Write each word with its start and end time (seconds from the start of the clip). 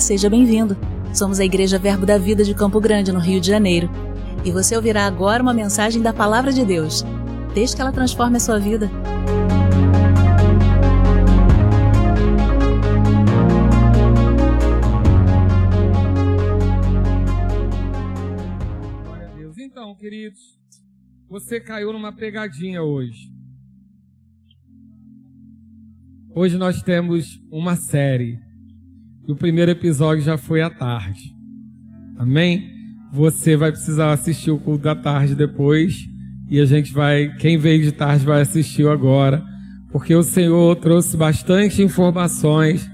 Seja 0.00 0.28
bem-vindo. 0.28 0.76
Somos 1.14 1.40
a 1.40 1.44
Igreja 1.44 1.78
Verbo 1.78 2.04
da 2.04 2.18
Vida 2.18 2.44
de 2.44 2.54
Campo 2.54 2.78
Grande, 2.80 3.10
no 3.10 3.18
Rio 3.18 3.40
de 3.40 3.46
Janeiro. 3.46 3.88
E 4.44 4.50
você 4.52 4.76
ouvirá 4.76 5.06
agora 5.06 5.42
uma 5.42 5.54
mensagem 5.54 6.02
da 6.02 6.12
Palavra 6.12 6.52
de 6.52 6.64
Deus. 6.64 7.02
Desde 7.54 7.74
que 7.74 7.80
ela 7.80 7.90
transforme 7.90 8.36
a 8.36 8.40
sua 8.40 8.58
vida. 8.58 8.90
Glória 19.02 19.28
a 19.28 19.34
Deus. 19.34 19.58
Então, 19.58 19.94
queridos, 19.96 20.58
você 21.28 21.58
caiu 21.58 21.92
numa 21.92 22.12
pegadinha 22.14 22.82
hoje. 22.82 23.32
Hoje 26.34 26.58
nós 26.58 26.82
temos 26.82 27.40
uma 27.50 27.76
série 27.76 28.45
e 29.26 29.32
o 29.32 29.36
primeiro 29.36 29.70
episódio 29.70 30.22
já 30.22 30.38
foi 30.38 30.62
à 30.62 30.70
tarde. 30.70 31.34
Amém? 32.16 32.70
Você 33.12 33.56
vai 33.56 33.72
precisar 33.72 34.12
assistir 34.12 34.50
o 34.50 34.58
culto 34.58 34.84
da 34.84 34.94
tarde 34.94 35.34
depois. 35.34 36.08
E 36.48 36.60
a 36.60 36.64
gente 36.64 36.92
vai, 36.92 37.34
quem 37.38 37.58
veio 37.58 37.82
de 37.82 37.90
tarde 37.90 38.24
vai 38.24 38.40
assistir 38.40 38.86
agora. 38.86 39.42
Porque 39.90 40.14
o 40.14 40.22
Senhor 40.22 40.76
trouxe 40.76 41.16
bastante 41.16 41.82
informações. 41.82 42.88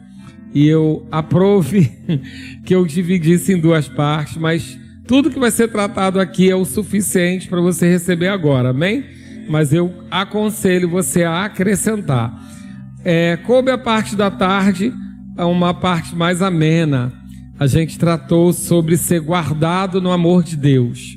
E 0.55 0.67
eu 0.67 1.07
aprove 1.11 1.91
que 2.65 2.75
eu 2.75 2.87
dividisse 2.87 3.53
em 3.53 3.61
duas 3.61 3.87
partes. 3.89 4.39
Mas 4.39 4.79
tudo 5.07 5.31
que 5.31 5.39
vai 5.39 5.51
ser 5.51 5.69
tratado 5.69 6.19
aqui 6.19 6.51
é 6.51 6.57
o 6.57 6.65
suficiente 6.65 7.47
para 7.49 7.61
você 7.61 7.91
receber 7.91 8.29
agora. 8.29 8.71
Amém? 8.71 9.05
Mas 9.51 9.73
eu 9.73 9.93
aconselho 10.11 10.89
você 10.89 11.25
a 11.25 11.45
acrescentar. 11.45 12.33
É, 13.05 13.37
coube 13.39 13.71
a 13.71 13.77
parte 13.77 14.17
da 14.17 14.31
tarde 14.31 14.93
a 15.37 15.47
uma 15.47 15.73
parte 15.73 16.15
mais 16.15 16.43
amena. 16.43 17.13
A 17.59 17.67
gente 17.67 17.99
tratou 17.99 18.53
sobre 18.53 18.97
ser 18.97 19.21
guardado 19.21 20.01
no 20.01 20.11
amor 20.11 20.43
de 20.43 20.57
Deus. 20.57 21.17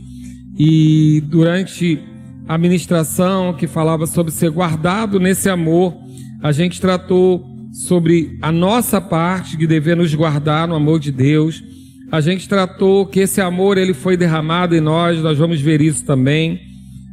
E 0.57 1.21
durante 1.27 1.99
a 2.47 2.57
ministração 2.57 3.53
que 3.53 3.67
falava 3.67 4.05
sobre 4.05 4.31
ser 4.31 4.51
guardado 4.51 5.19
nesse 5.19 5.49
amor, 5.49 5.95
a 6.41 6.51
gente 6.51 6.79
tratou 6.79 7.43
sobre 7.73 8.37
a 8.41 8.51
nossa 8.51 9.01
parte 9.01 9.57
de 9.57 9.67
dever 9.67 9.97
nos 9.97 10.13
guardar 10.13 10.67
no 10.67 10.75
amor 10.75 10.99
de 10.99 11.11
Deus. 11.11 11.63
A 12.11 12.21
gente 12.21 12.47
tratou 12.47 13.05
que 13.05 13.21
esse 13.21 13.41
amor 13.41 13.77
ele 13.77 13.93
foi 13.93 14.15
derramado 14.15 14.75
em 14.75 14.81
nós, 14.81 15.21
nós 15.21 15.37
vamos 15.37 15.59
ver 15.59 15.81
isso 15.81 16.05
também. 16.05 16.61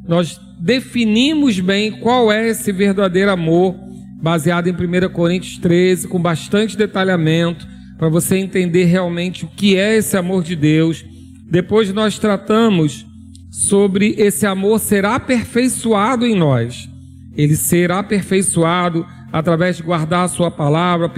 Nós 0.06 0.39
definimos 0.61 1.58
bem 1.58 1.91
qual 1.91 2.30
é 2.30 2.48
esse 2.48 2.70
verdadeiro 2.70 3.30
amor 3.30 3.75
baseado 4.22 4.68
em 4.68 4.72
1 4.72 5.08
Coríntios 5.12 5.58
13, 5.58 6.06
com 6.06 6.20
bastante 6.20 6.76
detalhamento, 6.76 7.66
para 7.98 8.08
você 8.08 8.36
entender 8.36 8.84
realmente 8.84 9.44
o 9.44 9.48
que 9.48 9.76
é 9.76 9.96
esse 9.96 10.16
amor 10.16 10.44
de 10.44 10.54
Deus. 10.54 11.04
Depois 11.50 11.92
nós 11.92 12.18
tratamos 12.18 13.04
sobre 13.50 14.14
esse 14.16 14.46
amor 14.46 14.78
ser 14.78 15.04
aperfeiçoado 15.04 16.24
em 16.24 16.36
nós. 16.36 16.88
Ele 17.36 17.56
será 17.56 17.98
aperfeiçoado 17.98 19.04
através 19.32 19.78
de 19.78 19.82
guardar 19.82 20.24
a 20.24 20.28
sua 20.28 20.50
palavra, 20.50 21.10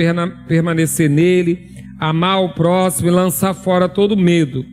permanecer 0.49 1.11
nele, 1.11 1.75
amar 1.99 2.43
o 2.43 2.55
próximo 2.55 3.09
e 3.09 3.13
lançar 3.13 3.53
fora 3.53 3.89
todo 3.89 4.17
medo. 4.17 4.65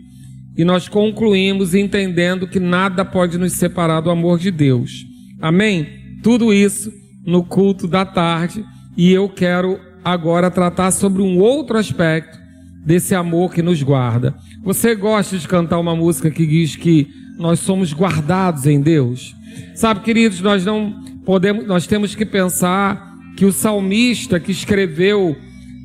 E 0.58 0.64
nós 0.64 0.88
concluímos 0.88 1.76
entendendo 1.76 2.48
que 2.48 2.60
nada 2.60 3.04
pode 3.04 3.38
nos 3.38 3.54
separar 3.54 4.02
do 4.02 4.10
amor 4.10 4.40
de 4.40 4.52
Deus. 4.52 5.06
Amém? 5.42 5.88
Tudo 6.24 6.54
isso 6.54 7.01
no 7.26 7.44
culto 7.44 7.88
da 7.88 8.06
tarde 8.06 8.66
e 8.98 9.12
eu 9.12 9.30
quero 9.30 9.80
agora 10.04 10.50
tratar 10.50 10.92
sobre 10.92 11.22
um 11.22 11.40
outro 11.40 11.78
aspecto 11.78 12.40
desse 12.86 13.14
amor 13.14 13.54
que 13.54 13.62
nos 13.62 13.82
guarda. 13.84 14.36
Você 14.64 14.96
gosta 14.96 15.38
de 15.38 15.48
cantar 15.48 15.80
uma 15.80 15.96
música 15.96 16.32
que 16.32 16.46
diz 16.46 16.76
que 16.76 17.08
nós 17.38 17.60
somos 17.60 17.94
guardados 17.94 18.66
em 18.66 18.82
Deus? 18.82 19.36
Sabe, 19.76 20.02
queridos, 20.02 20.42
nós 20.42 20.66
não 20.66 20.94
podemos, 21.26 21.66
nós 21.68 21.86
temos 21.86 22.16
que 22.16 22.26
pensar 22.26 23.16
que 23.38 23.46
o 23.46 23.52
salmista 23.52 24.40
que 24.40 24.52
escreveu 24.52 25.36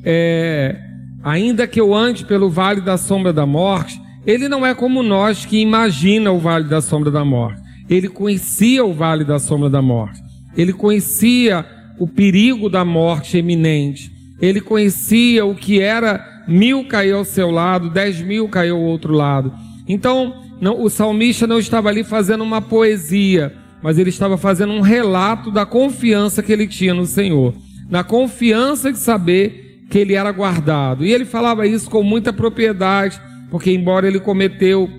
é, 0.03 0.79
ainda 1.23 1.67
que 1.67 1.79
eu 1.79 1.93
ande 1.93 2.25
pelo 2.25 2.49
vale 2.49 2.81
da 2.81 2.97
sombra 2.97 3.31
da 3.31 3.45
morte, 3.45 3.99
ele 4.25 4.47
não 4.47 4.65
é 4.65 4.73
como 4.73 5.01
nós 5.01 5.45
que 5.45 5.57
imagina 5.57 6.31
o 6.31 6.39
vale 6.39 6.67
da 6.67 6.81
sombra 6.81 7.09
da 7.09 7.23
morte. 7.23 7.61
Ele 7.89 8.09
conhecia 8.09 8.83
o 8.83 8.93
vale 8.93 9.23
da 9.23 9.39
sombra 9.39 9.69
da 9.69 9.81
morte. 9.81 10.26
Ele 10.57 10.73
conhecia 10.73 11.63
o 11.99 12.07
perigo 12.07 12.69
da 12.69 12.83
morte 12.83 13.37
eminente. 13.37 14.11
Ele 14.41 14.59
conhecia 14.59 15.45
o 15.45 15.55
que 15.55 15.79
era 15.79 16.43
mil 16.47 16.87
cair 16.87 17.13
ao 17.13 17.23
seu 17.23 17.51
lado, 17.51 17.89
dez 17.89 18.19
mil 18.21 18.49
cair 18.49 18.71
ao 18.71 18.81
outro 18.81 19.13
lado. 19.13 19.53
Então, 19.87 20.33
não, 20.59 20.81
o 20.81 20.89
salmista 20.89 21.45
não 21.45 21.59
estava 21.59 21.89
ali 21.89 22.03
fazendo 22.03 22.43
uma 22.43 22.61
poesia, 22.61 23.53
mas 23.81 23.97
ele 23.97 24.09
estava 24.09 24.37
fazendo 24.37 24.73
um 24.73 24.81
relato 24.81 25.51
da 25.51 25.65
confiança 25.65 26.41
que 26.41 26.51
ele 26.51 26.67
tinha 26.67 26.93
no 26.93 27.05
Senhor, 27.05 27.53
na 27.89 28.03
confiança 28.03 28.91
de 28.91 28.97
saber 28.97 29.85
que 29.89 29.97
ele 29.97 30.13
era 30.13 30.31
guardado. 30.31 31.05
E 31.05 31.13
ele 31.13 31.25
falava 31.25 31.67
isso 31.67 31.89
com 31.89 32.03
muita 32.03 32.33
propriedade, 32.33 33.21
porque 33.49 33.71
embora 33.71 34.07
ele 34.07 34.19
cometeu 34.19 34.89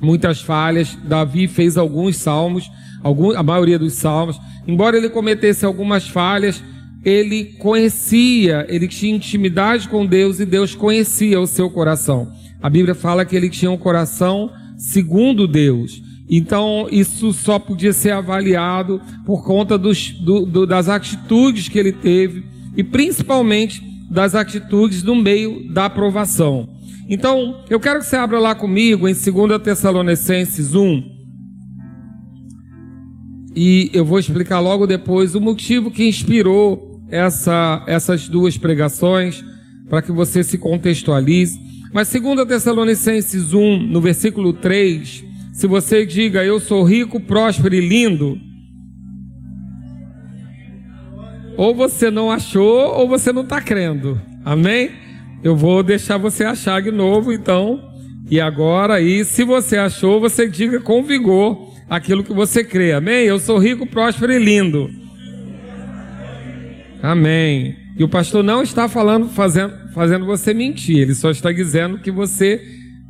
muitas 0.00 0.40
falhas, 0.40 0.96
Davi 1.04 1.48
fez 1.48 1.76
alguns 1.76 2.16
salmos, 2.16 2.70
algum, 3.02 3.36
a 3.36 3.42
maioria 3.42 3.78
dos 3.78 3.94
salmos, 3.94 4.38
embora 4.66 4.96
ele 4.96 5.08
cometesse 5.08 5.64
algumas 5.64 6.08
falhas, 6.08 6.62
ele 7.04 7.44
conhecia, 7.58 8.66
ele 8.68 8.88
tinha 8.88 9.14
intimidade 9.14 9.88
com 9.88 10.06
Deus 10.06 10.40
e 10.40 10.46
Deus 10.46 10.74
conhecia 10.74 11.40
o 11.40 11.46
seu 11.46 11.68
coração. 11.70 12.32
A 12.62 12.70
Bíblia 12.70 12.94
fala 12.94 13.24
que 13.24 13.36
ele 13.36 13.50
tinha 13.50 13.70
um 13.70 13.76
coração 13.76 14.50
segundo 14.78 15.46
Deus. 15.46 16.02
Então, 16.28 16.88
isso 16.90 17.32
só 17.32 17.58
podia 17.58 17.92
ser 17.92 18.12
avaliado 18.12 19.00
por 19.26 19.44
conta 19.44 19.76
dos, 19.76 20.10
do, 20.12 20.46
do, 20.46 20.66
das 20.66 20.88
atitudes 20.88 21.68
que 21.68 21.78
ele 21.78 21.92
teve 21.92 22.44
e 22.74 22.82
principalmente 22.82 23.82
das 24.10 24.34
atitudes 24.34 25.02
no 25.02 25.14
meio 25.14 25.70
da 25.72 25.84
aprovação. 25.86 26.68
Então, 27.08 27.62
eu 27.68 27.78
quero 27.78 28.00
que 28.00 28.06
você 28.06 28.16
abra 28.16 28.38
lá 28.38 28.54
comigo 28.54 29.06
em 29.06 29.12
2 29.12 29.62
Tessalonicenses 29.62 30.74
1, 30.74 31.13
e 33.54 33.90
eu 33.92 34.04
vou 34.04 34.18
explicar 34.18 34.58
logo 34.58 34.86
depois 34.86 35.34
o 35.34 35.40
motivo 35.40 35.90
que 35.90 36.08
inspirou 36.08 37.00
essa, 37.08 37.84
essas 37.86 38.28
duas 38.28 38.56
pregações, 38.56 39.44
para 39.88 40.02
que 40.02 40.10
você 40.10 40.42
se 40.42 40.58
contextualize. 40.58 41.60
Mas 41.92 42.08
segundo 42.08 42.44
Tessalonicenses 42.44 43.52
1, 43.52 43.86
no 43.86 44.00
versículo 44.00 44.52
3, 44.52 45.24
se 45.52 45.66
você 45.66 46.04
diga 46.04 46.44
eu 46.44 46.58
sou 46.58 46.82
rico, 46.82 47.20
próspero 47.20 47.74
e 47.74 47.80
lindo, 47.80 48.36
ou 51.56 51.72
você 51.72 52.10
não 52.10 52.32
achou, 52.32 52.98
ou 52.98 53.08
você 53.08 53.32
não 53.32 53.42
está 53.42 53.60
crendo. 53.60 54.20
Amém? 54.44 54.90
Eu 55.44 55.54
vou 55.54 55.82
deixar 55.84 56.18
você 56.18 56.42
achar 56.42 56.82
de 56.82 56.90
novo, 56.90 57.32
então. 57.32 57.80
E 58.28 58.40
agora, 58.40 59.00
e 59.00 59.24
se 59.24 59.44
você 59.44 59.76
achou, 59.76 60.20
você 60.20 60.48
diga 60.48 60.80
com 60.80 61.04
vigor 61.04 61.73
aquilo 61.88 62.24
que 62.24 62.32
você 62.32 62.64
crê. 62.64 62.92
Amém? 62.92 63.24
Eu 63.24 63.38
sou 63.38 63.58
rico, 63.58 63.86
próspero 63.86 64.32
e 64.32 64.38
lindo. 64.38 64.90
Amém. 67.02 67.76
E 67.96 68.02
o 68.02 68.08
pastor 68.08 68.42
não 68.42 68.62
está 68.62 68.88
falando, 68.88 69.28
fazendo, 69.28 69.72
fazendo 69.92 70.26
você 70.26 70.52
mentir, 70.52 70.98
ele 70.98 71.14
só 71.14 71.30
está 71.30 71.52
dizendo 71.52 71.98
que 71.98 72.10
você 72.10 72.60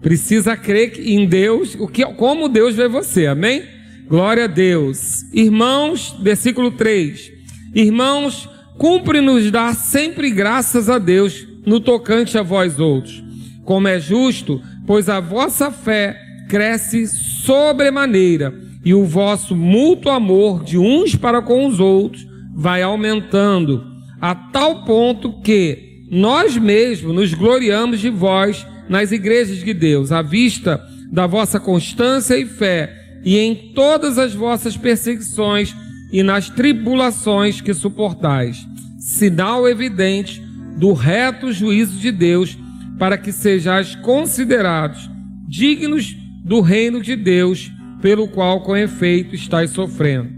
precisa 0.02 0.56
crer 0.56 1.00
em 1.00 1.26
Deus, 1.26 1.74
o 1.78 1.88
que, 1.88 2.04
como 2.04 2.48
Deus 2.48 2.74
vê 2.74 2.86
você. 2.88 3.26
Amém? 3.26 3.62
Glória 4.06 4.44
a 4.44 4.48
Deus. 4.48 5.22
Irmãos, 5.32 6.14
versículo 6.20 6.72
3. 6.72 7.32
Irmãos, 7.74 8.48
cumpre-nos 8.76 9.50
dar 9.50 9.74
sempre 9.74 10.30
graças 10.30 10.90
a 10.90 10.98
Deus 10.98 11.46
no 11.64 11.80
tocante 11.80 12.36
a 12.36 12.42
vós 12.42 12.78
outros, 12.78 13.24
como 13.64 13.88
é 13.88 13.98
justo, 13.98 14.60
pois 14.86 15.08
a 15.08 15.20
vossa 15.20 15.70
fé 15.70 16.23
cresce 16.48 17.06
sobremaneira 17.06 18.54
e 18.84 18.94
o 18.94 19.04
vosso 19.04 19.56
mútuo 19.56 20.12
amor 20.12 20.62
de 20.62 20.78
uns 20.78 21.16
para 21.16 21.40
com 21.40 21.66
os 21.66 21.80
outros 21.80 22.26
vai 22.54 22.82
aumentando, 22.82 23.84
a 24.20 24.34
tal 24.34 24.84
ponto 24.84 25.40
que 25.40 26.06
nós 26.10 26.56
mesmos 26.56 27.14
nos 27.14 27.34
gloriamos 27.34 28.00
de 28.00 28.10
vós 28.10 28.66
nas 28.88 29.10
igrejas 29.10 29.58
de 29.58 29.74
Deus, 29.74 30.12
à 30.12 30.22
vista 30.22 30.80
da 31.10 31.26
vossa 31.26 31.58
constância 31.58 32.36
e 32.36 32.44
fé, 32.44 32.92
e 33.24 33.38
em 33.38 33.72
todas 33.74 34.18
as 34.18 34.34
vossas 34.34 34.76
perseguições 34.76 35.74
e 36.12 36.22
nas 36.22 36.50
tribulações 36.50 37.60
que 37.60 37.72
suportais, 37.72 38.66
sinal 38.98 39.66
evidente 39.66 40.42
do 40.76 40.92
reto 40.92 41.52
juízo 41.52 41.98
de 41.98 42.12
Deus, 42.12 42.56
para 42.98 43.16
que 43.16 43.32
sejais 43.32 43.96
considerados 43.96 45.10
dignos 45.48 46.16
do 46.44 46.60
reino 46.60 47.00
de 47.00 47.16
Deus 47.16 47.72
pelo 48.02 48.28
qual 48.28 48.60
com 48.60 48.76
efeito 48.76 49.34
estáis 49.34 49.70
sofrendo. 49.70 50.28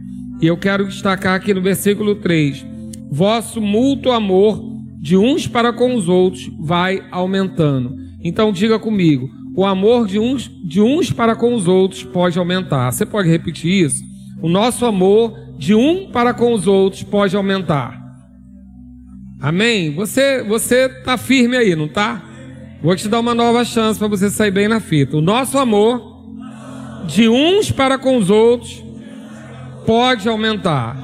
E 0.41 0.47
eu 0.47 0.57
quero 0.57 0.87
destacar 0.87 1.35
aqui 1.35 1.53
no 1.53 1.61
versículo 1.61 2.15
3: 2.15 2.65
vosso 3.11 3.61
mútuo 3.61 4.13
amor 4.13 4.63
de 5.01 5.17
uns 5.17 5.47
para 5.47 5.73
com 5.73 5.95
os 5.95 6.09
outros 6.09 6.51
vai 6.61 7.05
aumentando. 7.11 7.97
Então 8.23 8.53
diga 8.53 8.79
comigo: 8.79 9.29
o 9.57 9.65
amor 9.65 10.07
de 10.07 10.19
uns, 10.19 10.51
de 10.65 10.81
uns 10.81 11.11
para 11.11 11.35
com 11.35 11.55
os 11.55 11.67
outros 11.67 12.05
pode 12.05 12.39
aumentar. 12.39 12.93
Você 12.93 13.07
pode 13.07 13.29
repetir 13.29 13.85
isso? 13.85 14.05
O 14.43 14.49
nosso 14.49 14.85
amor 14.85 15.35
de 15.59 15.75
um 15.75 16.11
para 16.11 16.35
com 16.35 16.53
os 16.53 16.67
outros 16.67 17.03
pode 17.03 17.35
aumentar. 17.35 18.05
Amém? 19.41 19.95
Você 19.95 20.43
você 20.43 20.89
tá 20.89 21.17
firme 21.17 21.57
aí, 21.57 21.75
não 21.75 21.89
tá? 21.89 22.23
Vou 22.87 22.95
te 22.95 23.09
dar 23.09 23.19
uma 23.19 23.35
nova 23.35 23.65
chance 23.65 23.99
para 23.99 24.07
você 24.07 24.31
sair 24.31 24.53
bem 24.53 24.69
na 24.69 24.79
fita. 24.79 25.17
O 25.17 25.21
nosso 25.21 25.59
amor 25.59 26.23
de 27.05 27.29
uns 27.29 27.73
para 27.73 27.99
com 27.99 28.17
os 28.17 28.31
outros 28.31 28.81
pode 29.85 30.29
aumentar. 30.29 30.97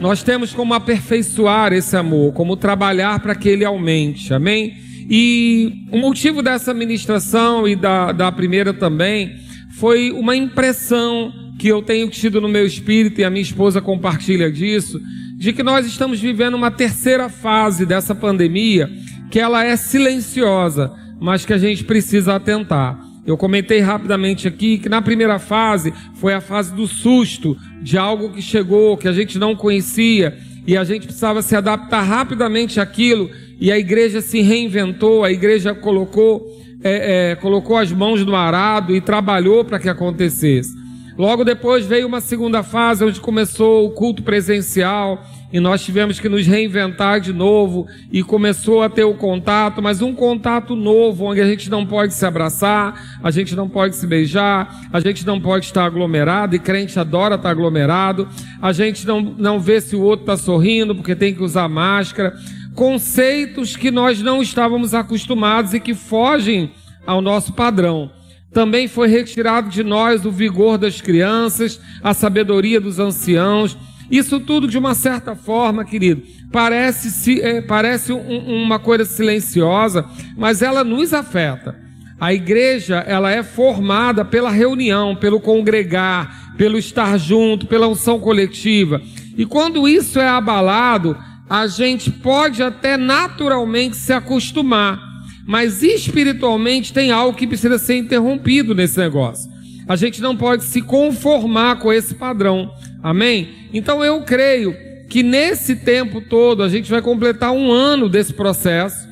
Nós 0.00 0.22
temos 0.22 0.54
como 0.54 0.72
aperfeiçoar 0.72 1.74
esse 1.74 1.94
amor, 1.94 2.32
como 2.32 2.56
trabalhar 2.56 3.20
para 3.20 3.34
que 3.34 3.46
ele 3.46 3.62
aumente. 3.62 4.32
Amém? 4.32 4.74
E 5.06 5.84
o 5.92 5.98
motivo 5.98 6.40
dessa 6.40 6.72
ministração 6.72 7.68
e 7.68 7.76
da, 7.76 8.10
da 8.10 8.32
primeira 8.32 8.72
também 8.72 9.36
foi 9.72 10.10
uma 10.12 10.34
impressão 10.34 11.30
que 11.58 11.68
eu 11.68 11.82
tenho 11.82 12.08
tido 12.08 12.40
no 12.40 12.48
meu 12.48 12.64
espírito 12.64 13.20
e 13.20 13.24
a 13.24 13.28
minha 13.28 13.42
esposa 13.42 13.82
compartilha 13.82 14.50
disso, 14.50 14.98
de 15.36 15.52
que 15.52 15.62
nós 15.62 15.84
estamos 15.84 16.20
vivendo 16.20 16.54
uma 16.54 16.70
terceira 16.70 17.28
fase 17.28 17.84
dessa 17.84 18.14
pandemia, 18.14 18.90
que 19.30 19.38
ela 19.38 19.62
é 19.62 19.76
silenciosa, 19.76 20.90
mas 21.20 21.44
que 21.44 21.52
a 21.52 21.58
gente 21.58 21.84
precisa 21.84 22.34
atentar. 22.34 22.98
Eu 23.26 23.36
comentei 23.36 23.80
rapidamente 23.80 24.48
aqui 24.48 24.78
que 24.78 24.88
na 24.88 25.02
primeira 25.02 25.38
fase 25.38 25.92
foi 26.14 26.32
a 26.32 26.40
fase 26.40 26.74
do 26.74 26.86
susto, 26.86 27.56
de 27.82 27.98
algo 27.98 28.30
que 28.30 28.40
chegou, 28.40 28.96
que 28.96 29.06
a 29.06 29.12
gente 29.12 29.38
não 29.38 29.54
conhecia, 29.54 30.38
e 30.66 30.76
a 30.76 30.84
gente 30.84 31.06
precisava 31.06 31.42
se 31.42 31.54
adaptar 31.54 32.02
rapidamente 32.02 32.80
àquilo, 32.80 33.30
e 33.60 33.70
a 33.70 33.78
igreja 33.78 34.20
se 34.20 34.40
reinventou, 34.40 35.24
a 35.24 35.32
igreja 35.32 35.74
colocou, 35.74 36.46
é, 36.82 37.32
é, 37.32 37.34
colocou 37.36 37.76
as 37.76 37.92
mãos 37.92 38.24
no 38.24 38.34
arado 38.34 38.94
e 38.94 39.00
trabalhou 39.00 39.64
para 39.64 39.78
que 39.78 39.88
acontecesse. 39.88 40.74
Logo 41.18 41.44
depois 41.44 41.84
veio 41.84 42.06
uma 42.06 42.20
segunda 42.20 42.62
fase, 42.62 43.04
onde 43.04 43.20
começou 43.20 43.86
o 43.86 43.90
culto 43.90 44.22
presencial, 44.22 45.22
e 45.50 45.58
nós 45.60 45.82
tivemos 45.82 46.20
que 46.20 46.28
nos 46.28 46.46
reinventar 46.46 47.20
de 47.20 47.32
novo 47.32 47.86
e 48.12 48.22
começou 48.22 48.82
a 48.82 48.90
ter 48.90 49.04
o 49.04 49.14
contato, 49.14 49.80
mas 49.80 50.02
um 50.02 50.14
contato 50.14 50.76
novo, 50.76 51.24
onde 51.24 51.40
a 51.40 51.46
gente 51.46 51.70
não 51.70 51.86
pode 51.86 52.12
se 52.12 52.26
abraçar, 52.26 53.18
a 53.22 53.30
gente 53.30 53.56
não 53.56 53.68
pode 53.68 53.96
se 53.96 54.06
beijar, 54.06 54.88
a 54.92 55.00
gente 55.00 55.26
não 55.26 55.40
pode 55.40 55.64
estar 55.64 55.84
aglomerado, 55.84 56.54
e 56.54 56.58
crente 56.58 56.98
adora 56.98 57.36
estar 57.36 57.50
aglomerado, 57.50 58.28
a 58.60 58.72
gente 58.72 59.06
não, 59.06 59.22
não 59.22 59.58
vê 59.58 59.80
se 59.80 59.96
o 59.96 60.02
outro 60.02 60.24
está 60.24 60.36
sorrindo 60.36 60.94
porque 60.94 61.16
tem 61.16 61.34
que 61.34 61.42
usar 61.42 61.68
máscara. 61.68 62.34
Conceitos 62.74 63.74
que 63.74 63.90
nós 63.90 64.20
não 64.20 64.42
estávamos 64.42 64.92
acostumados 64.92 65.72
e 65.72 65.80
que 65.80 65.94
fogem 65.94 66.70
ao 67.06 67.22
nosso 67.22 67.54
padrão. 67.54 68.10
Também 68.52 68.86
foi 68.86 69.08
retirado 69.08 69.68
de 69.68 69.82
nós 69.82 70.24
o 70.24 70.30
vigor 70.30 70.78
das 70.78 71.00
crianças, 71.00 71.80
a 72.02 72.14
sabedoria 72.14 72.80
dos 72.80 72.98
anciãos, 72.98 73.76
isso 74.10 74.40
tudo, 74.40 74.66
de 74.66 74.78
uma 74.78 74.94
certa 74.94 75.34
forma, 75.34 75.84
querido, 75.84 76.22
parece, 76.50 77.40
é, 77.40 77.60
parece 77.60 78.12
um, 78.12 78.64
uma 78.64 78.78
coisa 78.78 79.04
silenciosa, 79.04 80.04
mas 80.36 80.62
ela 80.62 80.82
nos 80.82 81.12
afeta. 81.12 81.76
A 82.20 82.34
igreja, 82.34 82.96
ela 83.06 83.30
é 83.30 83.42
formada 83.42 84.24
pela 84.24 84.50
reunião, 84.50 85.14
pelo 85.14 85.40
congregar, 85.40 86.54
pelo 86.56 86.78
estar 86.78 87.16
junto, 87.18 87.66
pela 87.66 87.86
unção 87.86 88.18
coletiva. 88.18 89.00
E 89.36 89.46
quando 89.46 89.86
isso 89.86 90.18
é 90.18 90.28
abalado, 90.28 91.16
a 91.48 91.66
gente 91.66 92.10
pode 92.10 92.62
até 92.62 92.96
naturalmente 92.96 93.96
se 93.96 94.12
acostumar, 94.12 95.00
mas 95.46 95.82
espiritualmente 95.82 96.92
tem 96.92 97.10
algo 97.12 97.38
que 97.38 97.46
precisa 97.46 97.78
ser 97.78 97.96
interrompido 97.96 98.74
nesse 98.74 98.98
negócio. 98.98 99.48
A 99.88 99.96
gente 99.96 100.20
não 100.20 100.36
pode 100.36 100.64
se 100.64 100.82
conformar 100.82 101.78
com 101.78 101.90
esse 101.90 102.14
padrão. 102.14 102.70
Amém? 103.02 103.48
Então 103.72 104.04
eu 104.04 104.22
creio 104.22 104.76
que 105.08 105.22
nesse 105.22 105.76
tempo 105.76 106.20
todo 106.20 106.62
a 106.62 106.68
gente 106.68 106.90
vai 106.90 107.00
completar 107.00 107.52
um 107.52 107.72
ano 107.72 108.08
desse 108.08 108.34
processo. 108.34 109.08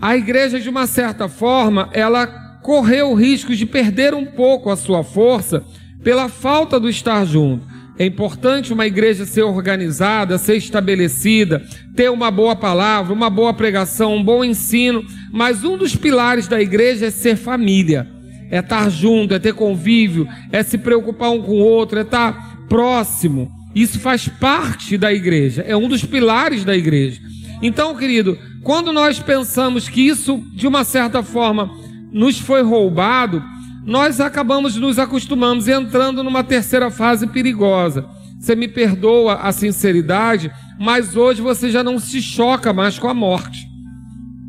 A 0.00 0.16
igreja, 0.16 0.60
de 0.60 0.68
uma 0.68 0.86
certa 0.86 1.28
forma, 1.28 1.90
ela 1.92 2.26
correu 2.62 3.10
o 3.10 3.14
risco 3.14 3.54
de 3.54 3.66
perder 3.66 4.14
um 4.14 4.24
pouco 4.24 4.70
a 4.70 4.76
sua 4.76 5.02
força 5.02 5.64
pela 6.04 6.28
falta 6.28 6.78
do 6.78 6.88
estar 6.88 7.24
junto. 7.26 7.68
É 7.98 8.06
importante 8.06 8.72
uma 8.72 8.86
igreja 8.86 9.26
ser 9.26 9.42
organizada, 9.42 10.38
ser 10.38 10.56
estabelecida, 10.56 11.62
ter 11.94 12.10
uma 12.10 12.30
boa 12.30 12.56
palavra, 12.56 13.12
uma 13.12 13.28
boa 13.28 13.52
pregação, 13.52 14.14
um 14.14 14.24
bom 14.24 14.42
ensino, 14.42 15.04
mas 15.30 15.64
um 15.64 15.76
dos 15.76 15.94
pilares 15.94 16.48
da 16.48 16.62
igreja 16.62 17.06
é 17.06 17.10
ser 17.10 17.36
família, 17.36 18.08
é 18.50 18.58
estar 18.58 18.90
junto, 18.90 19.32
é 19.32 19.38
ter 19.38 19.54
convívio, 19.54 20.28
é 20.50 20.62
se 20.62 20.76
preocupar 20.76 21.30
um 21.30 21.40
com 21.40 21.52
o 21.52 21.64
outro, 21.64 21.98
é 21.98 22.02
estar 22.02 22.66
próximo. 22.68 23.50
Isso 23.74 24.00
faz 24.00 24.26
parte 24.26 24.98
da 24.98 25.12
igreja, 25.12 25.62
é 25.66 25.76
um 25.76 25.88
dos 25.88 26.04
pilares 26.04 26.64
da 26.64 26.76
igreja. 26.76 27.20
Então, 27.62 27.94
querido, 27.94 28.36
quando 28.62 28.92
nós 28.92 29.20
pensamos 29.20 29.88
que 29.88 30.00
isso, 30.00 30.42
de 30.54 30.66
uma 30.66 30.82
certa 30.82 31.22
forma, 31.22 31.70
nos 32.10 32.38
foi 32.38 32.62
roubado, 32.62 33.42
nós 33.84 34.20
acabamos 34.20 34.76
nos 34.76 34.98
acostumamos 34.98 35.68
entrando 35.68 36.22
numa 36.22 36.42
terceira 36.42 36.90
fase 36.90 37.26
perigosa. 37.26 38.04
Você 38.38 38.56
me 38.56 38.66
perdoa 38.66 39.34
a 39.34 39.52
sinceridade, 39.52 40.50
mas 40.78 41.14
hoje 41.14 41.40
você 41.40 41.70
já 41.70 41.84
não 41.84 41.98
se 41.98 42.20
choca 42.20 42.72
mais 42.72 42.98
com 42.98 43.08
a 43.08 43.14
morte. 43.14 43.68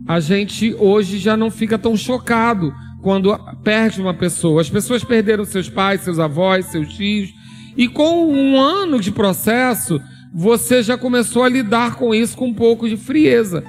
A 0.07 0.19
gente 0.19 0.75
hoje 0.79 1.19
já 1.19 1.37
não 1.37 1.51
fica 1.51 1.77
tão 1.77 1.95
chocado 1.95 2.73
quando 3.01 3.37
perde 3.63 4.01
uma 4.01 4.13
pessoa. 4.13 4.61
As 4.61 4.69
pessoas 4.69 5.03
perderam 5.03 5.43
seus 5.45 5.69
pais, 5.69 6.01
seus 6.01 6.19
avós, 6.19 6.67
seus 6.67 6.93
tios, 6.93 7.33
e 7.75 7.87
com 7.87 8.31
um 8.31 8.59
ano 8.59 8.99
de 8.99 9.11
processo, 9.11 10.01
você 10.33 10.83
já 10.83 10.97
começou 10.97 11.43
a 11.43 11.49
lidar 11.49 11.95
com 11.95 12.13
isso 12.13 12.37
com 12.37 12.47
um 12.47 12.53
pouco 12.53 12.87
de 12.87 12.97
frieza, 12.97 13.63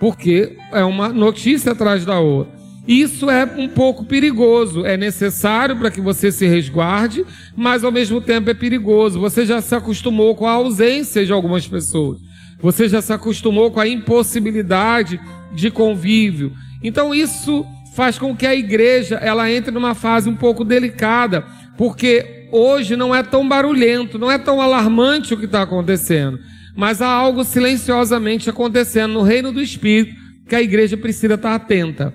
porque 0.00 0.56
é 0.72 0.84
uma 0.84 1.08
notícia 1.08 1.72
atrás 1.72 2.04
da 2.04 2.18
outra. 2.18 2.54
Isso 2.86 3.30
é 3.30 3.44
um 3.44 3.66
pouco 3.66 4.04
perigoso, 4.04 4.84
é 4.84 4.96
necessário 4.96 5.76
para 5.78 5.90
que 5.90 6.02
você 6.02 6.30
se 6.30 6.46
resguarde, 6.46 7.24
mas 7.56 7.82
ao 7.82 7.90
mesmo 7.90 8.20
tempo 8.20 8.50
é 8.50 8.54
perigoso. 8.54 9.18
Você 9.20 9.46
já 9.46 9.62
se 9.62 9.74
acostumou 9.74 10.34
com 10.34 10.46
a 10.46 10.52
ausência 10.52 11.24
de 11.24 11.32
algumas 11.32 11.66
pessoas, 11.66 12.18
você 12.60 12.86
já 12.88 13.00
se 13.00 13.12
acostumou 13.12 13.70
com 13.70 13.80
a 13.80 13.88
impossibilidade 13.88 15.18
de 15.54 15.70
convívio. 15.70 16.52
Então 16.82 17.14
isso 17.14 17.64
faz 17.94 18.18
com 18.18 18.36
que 18.36 18.44
a 18.44 18.54
igreja 18.54 19.16
ela 19.16 19.50
entre 19.50 19.70
numa 19.70 19.94
fase 19.94 20.28
um 20.28 20.34
pouco 20.34 20.64
delicada, 20.64 21.44
porque 21.78 22.48
hoje 22.50 22.96
não 22.96 23.14
é 23.14 23.22
tão 23.22 23.48
barulhento, 23.48 24.18
não 24.18 24.30
é 24.30 24.36
tão 24.36 24.60
alarmante 24.60 25.32
o 25.32 25.38
que 25.38 25.44
está 25.44 25.62
acontecendo, 25.62 26.38
mas 26.76 27.00
há 27.00 27.08
algo 27.08 27.44
silenciosamente 27.44 28.50
acontecendo 28.50 29.14
no 29.14 29.22
reino 29.22 29.52
do 29.52 29.62
Espírito 29.62 30.14
que 30.48 30.56
a 30.56 30.60
igreja 30.60 30.96
precisa 30.96 31.34
estar 31.34 31.54
atenta. 31.54 32.12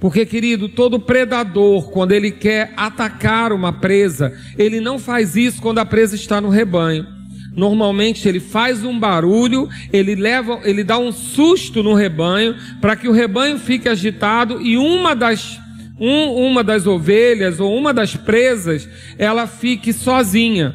Porque, 0.00 0.26
querido, 0.26 0.68
todo 0.68 0.98
predador, 0.98 1.90
quando 1.90 2.10
ele 2.10 2.32
quer 2.32 2.72
atacar 2.76 3.52
uma 3.52 3.72
presa, 3.72 4.36
ele 4.58 4.80
não 4.80 4.98
faz 4.98 5.36
isso 5.36 5.62
quando 5.62 5.78
a 5.78 5.86
presa 5.86 6.16
está 6.16 6.40
no 6.40 6.48
rebanho. 6.48 7.06
Normalmente 7.54 8.28
ele 8.28 8.40
faz 8.40 8.84
um 8.84 8.98
barulho, 8.98 9.68
ele 9.92 10.14
leva, 10.14 10.60
ele 10.64 10.82
dá 10.82 10.98
um 10.98 11.12
susto 11.12 11.82
no 11.82 11.94
rebanho 11.94 12.56
para 12.80 12.96
que 12.96 13.08
o 13.08 13.12
rebanho 13.12 13.58
fique 13.58 13.88
agitado 13.88 14.60
e 14.60 14.78
uma 14.78 15.14
das 15.14 15.60
um, 16.00 16.48
uma 16.48 16.64
das 16.64 16.86
ovelhas 16.86 17.60
ou 17.60 17.76
uma 17.76 17.94
das 17.94 18.16
presas, 18.16 18.88
ela 19.16 19.46
fique 19.46 19.92
sozinha. 19.92 20.74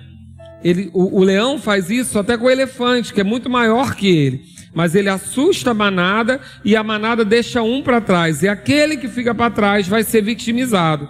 Ele, 0.63 0.89
o, 0.93 1.19
o 1.19 1.23
leão 1.23 1.59
faz 1.59 1.89
isso 1.89 2.17
até 2.17 2.37
com 2.37 2.45
o 2.45 2.49
elefante, 2.49 3.13
que 3.13 3.19
é 3.19 3.23
muito 3.23 3.49
maior 3.49 3.93
que 3.93 4.07
ele. 4.07 4.41
Mas 4.73 4.95
ele 4.95 5.09
assusta 5.09 5.71
a 5.71 5.73
manada 5.73 6.39
e 6.63 6.75
a 6.75 6.83
manada 6.83 7.25
deixa 7.25 7.61
um 7.61 7.81
para 7.81 7.99
trás. 7.99 8.41
E 8.41 8.47
aquele 8.47 8.95
que 8.95 9.07
fica 9.07 9.35
para 9.35 9.51
trás 9.51 9.87
vai 9.87 10.03
ser 10.03 10.21
vitimizado. 10.21 11.09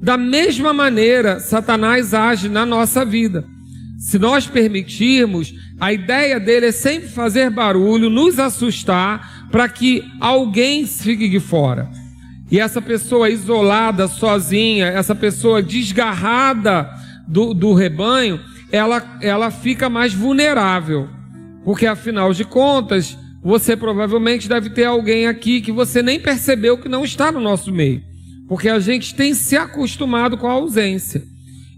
Da 0.00 0.16
mesma 0.16 0.72
maneira, 0.72 1.40
Satanás 1.40 2.14
age 2.14 2.48
na 2.48 2.64
nossa 2.64 3.04
vida. 3.04 3.44
Se 3.98 4.16
nós 4.16 4.46
permitirmos, 4.46 5.52
a 5.80 5.92
ideia 5.92 6.38
dele 6.38 6.66
é 6.66 6.72
sempre 6.72 7.08
fazer 7.08 7.50
barulho, 7.50 8.08
nos 8.08 8.38
assustar, 8.38 9.48
para 9.50 9.68
que 9.68 10.04
alguém 10.20 10.86
fique 10.86 11.28
de 11.28 11.40
fora. 11.40 11.90
E 12.48 12.60
essa 12.60 12.80
pessoa 12.80 13.28
isolada, 13.28 14.06
sozinha, 14.06 14.86
essa 14.86 15.16
pessoa 15.16 15.60
desgarrada 15.60 16.88
do, 17.26 17.52
do 17.52 17.74
rebanho, 17.74 18.40
ela, 18.70 19.18
ela 19.20 19.50
fica 19.50 19.90
mais 19.90 20.14
vulnerável. 20.14 21.08
Porque 21.64 21.84
afinal 21.84 22.32
de 22.32 22.44
contas, 22.44 23.18
você 23.42 23.76
provavelmente 23.76 24.48
deve 24.48 24.70
ter 24.70 24.84
alguém 24.84 25.26
aqui 25.26 25.60
que 25.60 25.72
você 25.72 26.02
nem 26.02 26.20
percebeu 26.20 26.78
que 26.78 26.88
não 26.88 27.04
está 27.04 27.32
no 27.32 27.40
nosso 27.40 27.72
meio. 27.72 28.00
Porque 28.48 28.68
a 28.68 28.78
gente 28.78 29.12
tem 29.14 29.34
se 29.34 29.56
acostumado 29.56 30.38
com 30.38 30.46
a 30.46 30.52
ausência. 30.52 31.22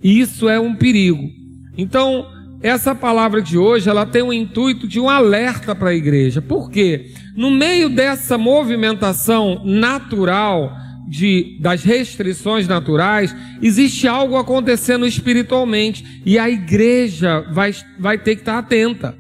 E 0.03 0.21
isso 0.21 0.49
é 0.51 0.61
um 0.61 0.77
perigo. 0.77 1.40
Então, 1.81 2.27
essa 2.63 2.95
palavra 2.95 3.41
de 3.41 3.57
hoje, 3.57 3.89
ela 3.89 4.05
tem 4.05 4.21
o 4.21 4.35
intuito 4.35 4.87
de 4.87 5.01
um 5.01 5.09
alerta 5.09 5.75
para 5.75 5.89
a 5.89 5.95
igreja. 5.95 6.43
Por 6.43 6.71
quê? 6.71 7.13
No 7.35 7.51
meio 7.51 7.89
dessa 7.89 8.37
movimentação 8.37 9.63
natural 9.65 10.77
de, 11.09 11.57
das 11.59 11.83
restrições 11.83 12.69
naturais, 12.69 13.35
existe 13.63 14.07
algo 14.07 14.37
acontecendo 14.37 15.07
espiritualmente 15.07 16.21
e 16.27 16.39
a 16.39 16.51
igreja 16.51 17.41
vai, 17.51 17.75
vai 17.99 18.19
ter 18.19 18.35
que 18.35 18.43
estar 18.43 18.59
atenta. 18.59 19.17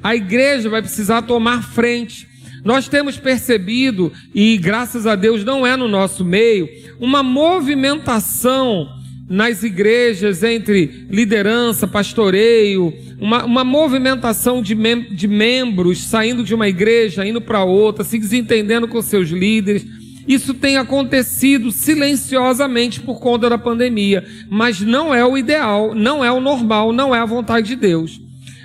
A 0.00 0.14
igreja 0.14 0.70
vai 0.70 0.82
precisar 0.82 1.22
tomar 1.22 1.64
frente. 1.64 2.28
Nós 2.64 2.86
temos 2.86 3.18
percebido, 3.18 4.12
e 4.32 4.56
graças 4.56 5.04
a 5.04 5.16
Deus 5.16 5.42
não 5.42 5.66
é 5.66 5.76
no 5.76 5.88
nosso 5.88 6.24
meio, 6.24 6.68
uma 7.00 7.24
movimentação 7.24 8.88
nas 9.28 9.62
igrejas 9.62 10.42
entre 10.42 11.06
liderança, 11.10 11.86
pastoreio, 11.86 12.92
uma, 13.18 13.44
uma 13.44 13.64
movimentação 13.64 14.60
de, 14.60 14.74
mem 14.74 15.14
de 15.14 15.26
membros 15.26 16.04
saindo 16.04 16.44
de 16.44 16.54
uma 16.54 16.68
igreja, 16.68 17.26
indo 17.26 17.40
para 17.40 17.64
outra, 17.64 18.04
se 18.04 18.18
desentendendo 18.18 18.86
com 18.86 19.00
seus 19.00 19.30
líderes. 19.30 19.86
Isso 20.26 20.54
tem 20.54 20.76
acontecido 20.76 21.70
silenciosamente 21.70 23.00
por 23.00 23.20
conta 23.20 23.48
da 23.48 23.58
pandemia, 23.58 24.24
mas 24.48 24.80
não 24.80 25.14
é 25.14 25.24
o 25.24 25.36
ideal, 25.36 25.94
não 25.94 26.24
é 26.24 26.32
o 26.32 26.40
normal, 26.40 26.92
não 26.92 27.14
é 27.14 27.18
a 27.18 27.26
vontade 27.26 27.68
de 27.68 27.76
Deus. 27.76 28.20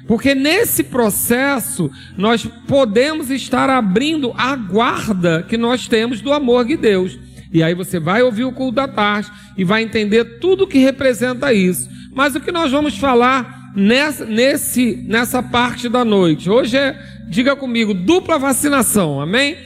Porque 0.08 0.34
nesse 0.34 0.84
processo 0.84 1.92
nós 2.18 2.44
podemos 2.68 3.30
estar 3.30 3.70
abrindo 3.70 4.34
a 4.36 4.56
guarda 4.56 5.46
que 5.48 5.56
nós 5.56 5.88
temos 5.88 6.20
do 6.20 6.34
amor 6.34 6.66
de 6.66 6.76
Deus. 6.76 7.20
E 7.52 7.64
aí 7.64 7.74
você 7.74 8.00
vai 8.00 8.22
ouvir 8.22 8.44
o 8.44 8.52
culto 8.52 8.76
da 8.76 8.88
tarde 8.88 9.32
e 9.58 9.64
vai 9.64 9.82
entender 9.82 10.40
tudo 10.40 10.68
que 10.68 10.78
representa 10.78 11.52
isso. 11.52 11.90
Mas 12.14 12.36
o 12.36 12.40
que 12.40 12.52
nós 12.52 12.72
vamos 12.72 12.98
falar 12.98 13.72
nessa, 13.76 14.26
nesse, 14.26 15.04
nessa 15.08 15.42
parte 15.42 15.90
da 15.90 16.06
noite? 16.06 16.50
Hoje 16.50 16.78
é, 16.78 16.98
diga 17.28 17.56
comigo, 17.56 17.94
dupla 17.94 18.38
vacinação, 18.38 19.20
amém? 19.20 19.58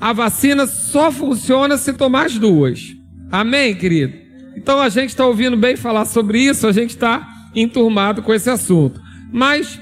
A 0.00 0.12
vacina 0.12 0.66
só 0.66 1.10
funciona 1.10 1.78
se 1.78 1.92
tomar 1.92 2.26
as 2.26 2.36
duas. 2.36 2.94
Amém, 3.30 3.74
querido? 3.74 4.14
Então 4.56 4.80
a 4.80 4.88
gente 4.88 5.10
está 5.10 5.24
ouvindo 5.24 5.56
bem 5.56 5.76
falar 5.76 6.04
sobre 6.04 6.40
isso, 6.40 6.66
a 6.66 6.72
gente 6.72 6.90
está 6.90 7.26
enturmado 7.54 8.22
com 8.22 8.34
esse 8.34 8.50
assunto. 8.50 9.00
Mas 9.32 9.80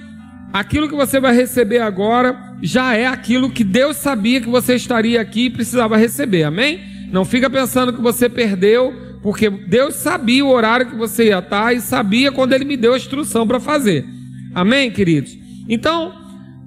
aquilo 0.53 0.89
que 0.89 0.95
você 0.95 1.19
vai 1.19 1.35
receber 1.35 1.81
agora 1.81 2.55
já 2.63 2.95
é 2.95 3.07
aquilo 3.07 3.51
que 3.51 3.65
Deus 3.65 3.97
sabia 3.97 4.41
que 4.41 4.49
você 4.49 4.75
estaria 4.75 5.21
aqui 5.21 5.47
e 5.47 5.51
precisava 5.51 5.97
receber, 5.97 6.45
amém? 6.45 6.81
Não 7.11 7.25
fica 7.25 7.51
pensando 7.51 7.93
que 7.93 8.01
você 8.01 8.29
perdeu, 8.29 8.95
porque 9.23 9.51
Deus 9.51 9.97
sabia 9.97 10.45
o 10.45 10.51
horário 10.51 10.87
que 10.87 10.97
você 10.97 11.27
ia 11.27 11.39
estar 11.39 11.75
e 11.75 11.81
sabia 11.81 12.33
quando 12.33 12.53
Ele 12.53 12.65
me 12.65 12.77
deu 12.77 12.95
a 12.95 12.97
instrução 12.97 13.47
para 13.47 13.61
fazer, 13.61 14.05
amém, 14.55 14.91
queridos? 14.91 15.37
Então, 15.69 16.13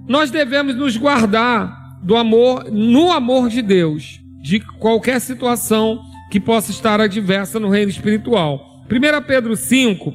nós 0.08 0.30
devemos 0.30 0.76
nos 0.76 0.98
guardar 0.98 2.00
do 2.04 2.16
amor, 2.18 2.66
no 2.72 3.12
amor 3.12 3.50
de 3.50 3.62
Deus, 3.62 4.20
de 4.42 4.60
qualquer 4.60 5.20
situação 5.22 6.02
que 6.30 6.40
possa 6.40 6.72
estar 6.72 7.00
adversa 7.00 7.60
no 7.60 7.70
reino 7.70 7.90
espiritual. 7.90 8.84
1 8.92 9.26
Pedro 9.26 9.56
5, 9.56 10.14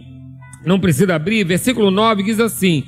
não 0.64 0.78
precisa 0.78 1.14
abrir, 1.14 1.44
versículo 1.44 1.90
9 1.90 2.23
diz 2.23 2.38
assim: 2.38 2.85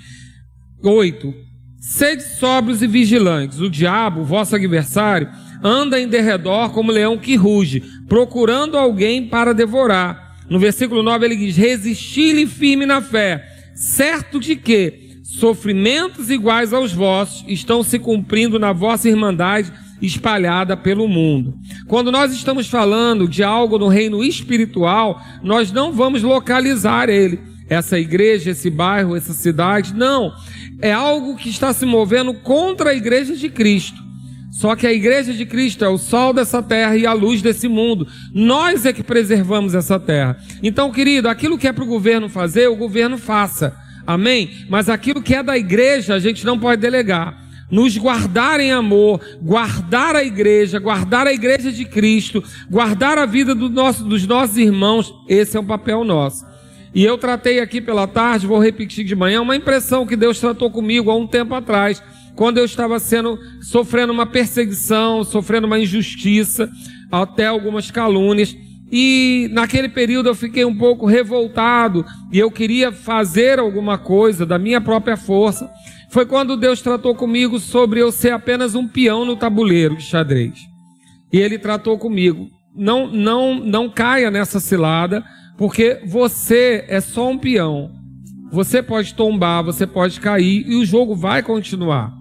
8. 0.83 1.33
Sede 1.81 2.23
sóbrios 2.23 2.83
e 2.83 2.87
vigilantes. 2.87 3.59
O 3.59 3.71
diabo, 3.71 4.23
vosso 4.23 4.55
adversário, 4.55 5.29
anda 5.63 6.01
em 6.01 6.09
derredor 6.09 6.71
como 6.71 6.93
leão 6.93 7.19
que 7.19 7.37
ruge, 7.37 7.83
procurando 8.09 8.77
alguém 8.77 9.27
para 9.27 9.53
devorar. 9.53 10.37
No 10.49 10.59
versículo 10.59 11.03
9 11.03 11.27
ele 11.27 11.37
diz: 11.37 11.57
Resisti-lhe 11.57 12.47
firme 12.47 12.87
na 12.87 13.01
fé, 13.01 13.45
certo 13.75 14.41
de 14.41 14.57
que 14.57 15.21
sofrimentos 15.23 16.29
iguais 16.29 16.73
aos 16.73 16.93
vossos 16.93 17.45
estão 17.47 17.83
se 17.83 17.99
cumprindo 17.99 18.59
na 18.59 18.73
vossa 18.73 19.09
irmandade 19.09 19.73
espalhada 20.03 20.77
pelo 20.77 21.07
mundo. 21.07 21.55
Quando 21.87 22.11
nós 22.11 22.33
estamos 22.33 22.69
falando 22.69 23.29
de 23.29 23.43
algo 23.43 23.79
no 23.79 23.89
reino 23.89 24.25
espiritual, 24.25 25.21
nós 25.43 25.71
não 25.71 25.93
vamos 25.93 26.23
localizar 26.23 27.09
ele 27.09 27.39
essa 27.69 27.99
igreja, 27.99 28.51
esse 28.51 28.69
bairro, 28.69 29.15
essa 29.15 29.33
cidade. 29.33 29.95
Não. 29.95 30.33
É 30.83 30.93
algo 30.93 31.37
que 31.37 31.49
está 31.49 31.73
se 31.73 31.87
movendo 31.87 32.35
contra 32.35 32.91
a 32.91 32.95
igreja 32.95 33.37
de 33.37 33.49
Cristo. 33.49 34.10
Só 34.61 34.77
que 34.77 34.87
a 34.87 34.93
igreja 34.93 35.33
de 35.33 35.47
Cristo 35.47 35.87
é 35.87 35.89
o 35.89 35.97
sol 35.97 36.35
dessa 36.35 36.63
terra 36.63 36.95
e 36.95 37.07
a 37.07 37.15
luz 37.15 37.41
desse 37.41 37.67
mundo. 37.67 38.07
Nós 38.31 38.85
é 38.85 38.93
que 38.93 39.03
preservamos 39.03 39.75
essa 39.75 39.99
terra. 39.99 40.37
Então, 40.63 40.93
querido, 40.93 41.31
aquilo 41.31 41.57
que 41.57 41.67
é 41.67 41.73
para 41.73 41.83
o 41.83 41.87
governo 41.87 42.29
fazer, 42.29 42.69
o 42.69 42.77
governo 42.77 43.17
faça. 43.17 43.75
Amém? 44.07 44.51
Mas 44.69 44.91
aquilo 44.91 45.23
que 45.23 45.35
é 45.35 45.43
da 45.43 45.57
igreja, 45.57 46.13
a 46.15 46.19
gente 46.19 46.45
não 46.45 46.59
pode 46.59 46.79
delegar. 46.79 47.43
Nos 47.71 47.97
guardar 47.97 48.61
em 48.61 48.71
amor, 48.71 49.23
guardar 49.41 50.15
a 50.15 50.23
igreja, 50.23 50.79
guardar 50.79 51.27
a 51.27 51.33
igreja 51.33 51.73
de 51.73 51.87
Cristo, 51.87 52.45
guardar 52.71 53.17
a 53.17 53.25
vida 53.25 53.55
do 53.55 53.71
nosso, 53.71 54.05
dos 54.05 54.27
nossos 54.27 54.59
irmãos, 54.59 55.11
esse 55.27 55.57
é 55.57 55.61
um 55.61 55.65
papel 55.65 56.05
nosso. 56.05 56.45
E 56.95 57.03
eu 57.03 57.17
tratei 57.17 57.61
aqui 57.61 57.81
pela 57.81 58.07
tarde, 58.07 58.47
vou 58.47 58.63
repetir 58.63 59.07
de 59.07 59.17
manhã, 59.17 59.41
uma 59.41 59.57
impressão 59.57 60.07
que 60.07 60.17
Deus 60.17 60.39
tratou 60.39 60.71
comigo 60.71 61.11
há 61.11 61.17
um 61.17 61.27
tempo 61.27 61.55
atrás, 61.55 62.03
quando 62.41 62.57
eu 62.57 62.65
estava 62.65 62.99
sendo 62.99 63.39
sofrendo 63.61 64.15
uma 64.15 64.25
perseguição, 64.25 65.23
sofrendo 65.23 65.67
uma 65.67 65.79
injustiça, 65.79 66.71
até 67.13 67.45
algumas 67.45 67.91
calúnias. 67.91 68.57
E 68.91 69.51
naquele 69.53 69.91
período 69.91 70.31
eu 70.31 70.35
fiquei 70.35 70.65
um 70.65 70.75
pouco 70.75 71.05
revoltado 71.05 72.03
e 72.33 72.39
eu 72.39 72.51
queria 72.51 72.93
fazer 72.93 73.59
alguma 73.59 73.99
coisa 73.99 74.47
da 74.47 74.59
minha 74.59 74.81
própria 74.81 75.19
força. 75.19 75.71
Foi 76.09 76.25
quando 76.25 76.57
Deus 76.57 76.81
tratou 76.81 77.15
comigo 77.15 77.59
sobre 77.59 78.01
eu 78.01 78.11
ser 78.11 78.33
apenas 78.33 78.75
um 78.75 78.89
peão 78.89 79.27
no 79.27 79.37
tabuleiro 79.37 79.95
de 79.95 80.05
xadrez. 80.05 80.61
E 81.31 81.39
ele 81.39 81.59
tratou 81.59 81.99
comigo. 81.99 82.49
Não, 82.75 83.07
não, 83.07 83.57
não 83.57 83.91
caia 83.91 84.31
nessa 84.31 84.59
cilada 84.61 85.23
porque 85.59 86.01
você 86.07 86.87
é 86.89 87.03
só 87.03 87.29
um 87.29 87.37
peão. 87.37 87.91
Você 88.51 88.83
pode 88.83 89.13
tombar, 89.13 89.63
você 89.63 89.87
pode 89.87 90.19
cair 90.19 90.65
e 90.67 90.77
o 90.77 90.87
jogo 90.87 91.15
vai 91.15 91.43
continuar. 91.43 92.19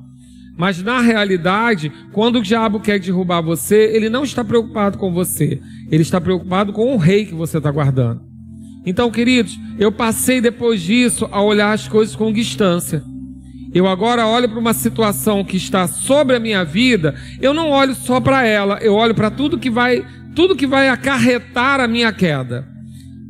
Mas 0.60 0.84
na 0.84 1.00
realidade, 1.00 1.90
quando 2.12 2.40
o 2.40 2.42
diabo 2.42 2.82
quer 2.82 3.00
derrubar 3.00 3.40
você, 3.40 3.92
ele 3.94 4.10
não 4.10 4.26
está 4.26 4.44
preocupado 4.44 4.98
com 4.98 5.10
você. 5.10 5.58
Ele 5.90 6.02
está 6.02 6.20
preocupado 6.20 6.74
com 6.74 6.94
o 6.94 6.98
rei 6.98 7.26
que 7.26 7.34
você 7.34 7.60
está 7.60 7.72
guardando. 7.72 8.20
Então, 8.86 9.10
queridos, 9.10 9.58
eu 9.80 9.90
passei 9.90 10.42
depois 10.42 10.82
disso 10.82 11.30
a 11.32 11.42
olhar 11.42 11.72
as 11.72 11.88
coisas 11.88 12.14
com 12.14 12.34
distância. 12.34 13.02
Eu 13.74 13.88
agora 13.88 14.28
olho 14.28 14.50
para 14.50 14.60
uma 14.60 14.74
situação 14.74 15.46
que 15.46 15.56
está 15.56 15.88
sobre 15.88 16.36
a 16.36 16.40
minha 16.42 16.66
vida, 16.66 17.16
eu 17.42 17.54
não 17.54 17.70
olho 17.70 17.96
só 17.96 18.20
para 18.20 18.46
ela, 18.46 18.80
eu 18.82 18.96
olho 18.96 19.16
para 19.16 19.32
tudo 19.32 19.60
que 19.60 19.70
vai, 19.70 20.06
tudo 20.36 20.58
que 20.58 20.68
vai 20.68 20.90
acarretar 20.90 21.80
a 21.80 21.88
minha 21.88 22.12
queda. 22.12 22.68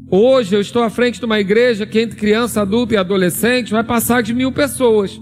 Hoje 0.10 0.56
eu 0.56 0.62
estou 0.62 0.82
à 0.82 0.90
frente 0.90 1.20
de 1.20 1.26
uma 1.26 1.40
igreja 1.40 1.86
que 1.86 2.00
entre 2.00 2.18
criança, 2.18 2.64
adulto 2.64 2.96
e 2.96 2.98
adolescente 2.98 3.72
vai 3.72 3.84
passar 3.84 4.24
de 4.24 4.34
mil 4.34 4.52
pessoas. 4.52 5.20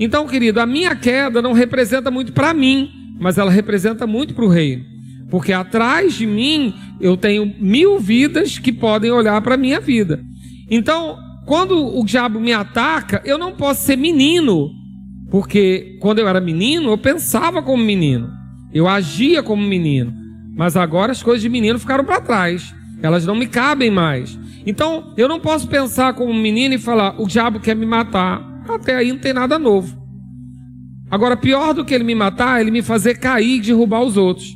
Então, 0.00 0.26
querido, 0.26 0.58
a 0.58 0.66
minha 0.66 0.96
queda 0.96 1.42
não 1.42 1.52
representa 1.52 2.10
muito 2.10 2.32
para 2.32 2.54
mim, 2.54 2.90
mas 3.20 3.36
ela 3.36 3.50
representa 3.50 4.06
muito 4.06 4.32
para 4.32 4.46
o 4.46 4.48
reino. 4.48 4.82
Porque 5.30 5.52
atrás 5.52 6.14
de 6.14 6.26
mim 6.26 6.74
eu 6.98 7.18
tenho 7.18 7.54
mil 7.60 8.00
vidas 8.00 8.58
que 8.58 8.72
podem 8.72 9.10
olhar 9.10 9.38
para 9.42 9.56
a 9.56 9.58
minha 9.58 9.78
vida. 9.78 10.18
Então, 10.70 11.18
quando 11.44 11.98
o 11.98 12.02
diabo 12.02 12.40
me 12.40 12.50
ataca, 12.50 13.20
eu 13.26 13.36
não 13.36 13.52
posso 13.52 13.84
ser 13.84 13.96
menino. 13.96 14.70
Porque 15.30 15.98
quando 16.00 16.18
eu 16.18 16.26
era 16.26 16.40
menino, 16.40 16.90
eu 16.90 16.98
pensava 16.98 17.62
como 17.62 17.84
menino. 17.84 18.30
Eu 18.72 18.88
agia 18.88 19.42
como 19.42 19.62
menino. 19.62 20.12
Mas 20.56 20.76
agora 20.76 21.12
as 21.12 21.22
coisas 21.22 21.42
de 21.42 21.48
menino 21.50 21.78
ficaram 21.78 22.04
para 22.04 22.22
trás. 22.22 22.74
Elas 23.02 23.26
não 23.26 23.34
me 23.34 23.46
cabem 23.46 23.90
mais. 23.90 24.38
Então, 24.66 25.12
eu 25.16 25.28
não 25.28 25.38
posso 25.38 25.68
pensar 25.68 26.14
como 26.14 26.32
menino 26.32 26.74
e 26.74 26.78
falar: 26.78 27.20
o 27.20 27.26
diabo 27.26 27.60
quer 27.60 27.76
me 27.76 27.86
matar. 27.86 28.49
Até 28.74 28.96
aí 28.96 29.12
não 29.12 29.18
tem 29.18 29.32
nada 29.32 29.58
novo. 29.58 29.98
Agora, 31.10 31.36
pior 31.36 31.74
do 31.74 31.84
que 31.84 31.94
ele 31.94 32.04
me 32.04 32.14
matar, 32.14 32.58
é 32.58 32.62
ele 32.62 32.70
me 32.70 32.82
fazer 32.82 33.18
cair 33.18 33.56
e 33.56 33.60
derrubar 33.60 34.02
os 34.02 34.16
outros. 34.16 34.54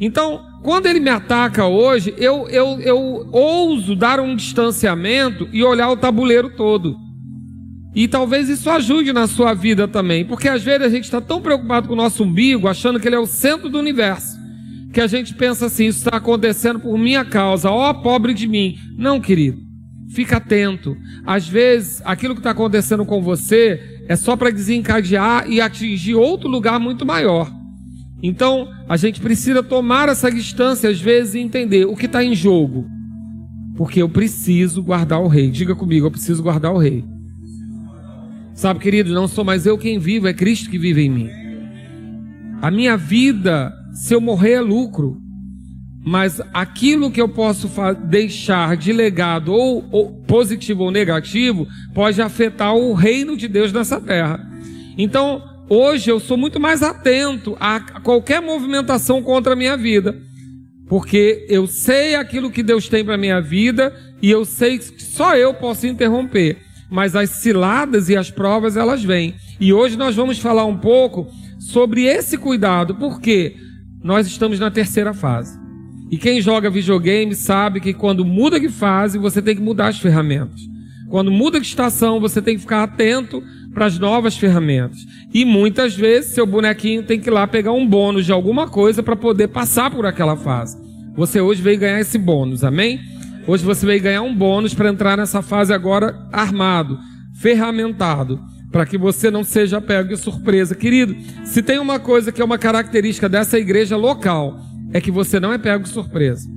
Então, 0.00 0.40
quando 0.62 0.86
ele 0.86 0.98
me 0.98 1.10
ataca 1.10 1.66
hoje, 1.66 2.12
eu, 2.16 2.48
eu, 2.48 2.80
eu 2.80 3.28
ouso 3.30 3.94
dar 3.94 4.18
um 4.18 4.34
distanciamento 4.34 5.48
e 5.52 5.62
olhar 5.62 5.90
o 5.90 5.96
tabuleiro 5.96 6.50
todo. 6.56 6.96
E 7.94 8.08
talvez 8.08 8.48
isso 8.48 8.68
ajude 8.68 9.12
na 9.12 9.28
sua 9.28 9.54
vida 9.54 9.86
também, 9.86 10.24
porque 10.24 10.48
às 10.48 10.64
vezes 10.64 10.82
a 10.82 10.90
gente 10.90 11.04
está 11.04 11.20
tão 11.20 11.40
preocupado 11.40 11.86
com 11.86 11.94
o 11.94 11.96
nosso 11.96 12.24
umbigo, 12.24 12.66
achando 12.66 12.98
que 12.98 13.06
ele 13.06 13.14
é 13.14 13.20
o 13.20 13.26
centro 13.26 13.68
do 13.68 13.78
universo 13.78 14.44
que 14.94 15.00
a 15.00 15.06
gente 15.06 15.34
pensa 15.34 15.66
assim: 15.66 15.86
isso 15.86 15.98
está 15.98 16.16
acontecendo 16.16 16.78
por 16.78 16.96
minha 16.96 17.24
causa, 17.24 17.68
ó 17.68 17.90
oh, 17.90 17.94
pobre 17.94 18.32
de 18.32 18.46
mim. 18.46 18.78
Não, 18.96 19.20
querido, 19.20 19.60
fica 20.14 20.36
atento. 20.36 20.96
Às 21.26 21.48
vezes, 21.48 22.00
aquilo 22.04 22.34
que 22.34 22.40
está 22.40 22.50
acontecendo 22.50 23.04
com 23.04 23.20
você 23.20 24.02
é 24.08 24.14
só 24.14 24.36
para 24.36 24.50
desencadear 24.50 25.50
e 25.50 25.60
atingir 25.60 26.14
outro 26.14 26.48
lugar 26.48 26.78
muito 26.78 27.04
maior. 27.04 27.50
Então, 28.22 28.68
a 28.88 28.96
gente 28.96 29.20
precisa 29.20 29.62
tomar 29.62 30.08
essa 30.08 30.30
distância 30.30 30.88
às 30.88 31.00
vezes 31.00 31.34
e 31.34 31.40
entender 31.40 31.84
o 31.84 31.96
que 31.96 32.06
está 32.06 32.24
em 32.24 32.34
jogo. 32.34 32.86
Porque 33.76 34.00
eu 34.00 34.08
preciso 34.08 34.82
guardar 34.82 35.20
o 35.20 35.26
rei. 35.26 35.50
Diga 35.50 35.74
comigo, 35.74 36.06
eu 36.06 36.10
preciso 36.10 36.42
guardar 36.42 36.72
o 36.72 36.78
rei. 36.78 37.04
Sabe, 38.54 38.78
querido, 38.78 39.12
não 39.12 39.26
sou 39.26 39.44
mais 39.44 39.66
eu 39.66 39.76
quem 39.76 39.98
vivo, 39.98 40.28
é 40.28 40.32
Cristo 40.32 40.70
que 40.70 40.78
vive 40.78 41.02
em 41.02 41.10
mim. 41.10 41.28
A 42.62 42.70
minha 42.70 42.96
vida, 42.96 43.74
se 43.92 44.14
eu 44.14 44.20
morrer, 44.20 44.52
é 44.52 44.60
lucro. 44.60 45.20
Mas 46.04 46.38
aquilo 46.52 47.10
que 47.10 47.20
eu 47.20 47.28
posso 47.28 47.70
deixar 48.04 48.76
de 48.76 48.92
legado, 48.92 49.52
ou, 49.54 49.88
ou 49.90 50.12
positivo 50.26 50.84
ou 50.84 50.90
negativo, 50.90 51.66
pode 51.94 52.20
afetar 52.20 52.74
o 52.74 52.92
reino 52.92 53.34
de 53.36 53.48
Deus 53.48 53.72
nessa 53.72 53.98
terra. 53.98 54.38
Então, 54.98 55.42
hoje 55.68 56.10
eu 56.10 56.20
sou 56.20 56.36
muito 56.36 56.60
mais 56.60 56.82
atento 56.82 57.56
a 57.58 57.80
qualquer 58.00 58.42
movimentação 58.42 59.22
contra 59.22 59.54
a 59.54 59.56
minha 59.56 59.78
vida. 59.78 60.14
Porque 60.86 61.46
eu 61.48 61.66
sei 61.66 62.14
aquilo 62.14 62.50
que 62.50 62.62
Deus 62.62 62.86
tem 62.86 63.02
para 63.02 63.16
minha 63.16 63.40
vida 63.40 63.94
e 64.20 64.30
eu 64.30 64.44
sei 64.44 64.78
que 64.78 65.02
só 65.02 65.34
eu 65.34 65.54
posso 65.54 65.86
interromper. 65.86 66.58
Mas 66.90 67.16
as 67.16 67.30
ciladas 67.30 68.10
e 68.10 68.16
as 68.16 68.30
provas 68.30 68.76
elas 68.76 69.02
vêm. 69.02 69.34
E 69.58 69.72
hoje 69.72 69.96
nós 69.96 70.14
vamos 70.14 70.38
falar 70.38 70.66
um 70.66 70.76
pouco 70.76 71.26
sobre 71.58 72.04
esse 72.04 72.36
cuidado, 72.36 72.94
porque 72.96 73.56
nós 74.02 74.26
estamos 74.26 74.60
na 74.60 74.70
terceira 74.70 75.14
fase. 75.14 75.63
E 76.14 76.16
quem 76.16 76.40
joga 76.40 76.70
videogame 76.70 77.34
sabe 77.34 77.80
que 77.80 77.92
quando 77.92 78.24
muda 78.24 78.60
de 78.60 78.68
fase, 78.68 79.18
você 79.18 79.42
tem 79.42 79.56
que 79.56 79.60
mudar 79.60 79.88
as 79.88 79.98
ferramentas. 79.98 80.60
Quando 81.08 81.28
muda 81.28 81.58
de 81.58 81.66
estação, 81.66 82.20
você 82.20 82.40
tem 82.40 82.54
que 82.54 82.60
ficar 82.60 82.84
atento 82.84 83.42
para 83.72 83.86
as 83.86 83.98
novas 83.98 84.36
ferramentas. 84.36 84.96
E 85.34 85.44
muitas 85.44 85.96
vezes 85.96 86.32
seu 86.32 86.46
bonequinho 86.46 87.02
tem 87.02 87.18
que 87.18 87.28
ir 87.28 87.32
lá 87.32 87.48
pegar 87.48 87.72
um 87.72 87.84
bônus 87.84 88.24
de 88.24 88.30
alguma 88.30 88.68
coisa 88.68 89.02
para 89.02 89.16
poder 89.16 89.48
passar 89.48 89.90
por 89.90 90.06
aquela 90.06 90.36
fase. 90.36 90.78
Você 91.16 91.40
hoje 91.40 91.60
veio 91.60 91.80
ganhar 91.80 91.98
esse 91.98 92.16
bônus, 92.16 92.62
amém? 92.62 93.00
Hoje 93.44 93.64
você 93.64 93.84
veio 93.84 94.00
ganhar 94.00 94.22
um 94.22 94.32
bônus 94.32 94.72
para 94.72 94.90
entrar 94.90 95.16
nessa 95.16 95.42
fase 95.42 95.74
agora 95.74 96.16
armado, 96.32 96.96
ferramentado, 97.40 98.38
para 98.70 98.86
que 98.86 98.96
você 98.96 99.32
não 99.32 99.42
seja 99.42 99.80
pego 99.80 100.10
de 100.10 100.16
surpresa. 100.16 100.76
Querido, 100.76 101.16
se 101.44 101.60
tem 101.60 101.80
uma 101.80 101.98
coisa 101.98 102.30
que 102.30 102.40
é 102.40 102.44
uma 102.44 102.56
característica 102.56 103.28
dessa 103.28 103.58
igreja 103.58 103.96
local, 103.96 104.60
é 104.94 105.00
que 105.00 105.10
você 105.10 105.38
não 105.38 105.52
é 105.52 105.58
pego 105.58 105.84
de 105.84 105.90
surpresa. 105.90 106.48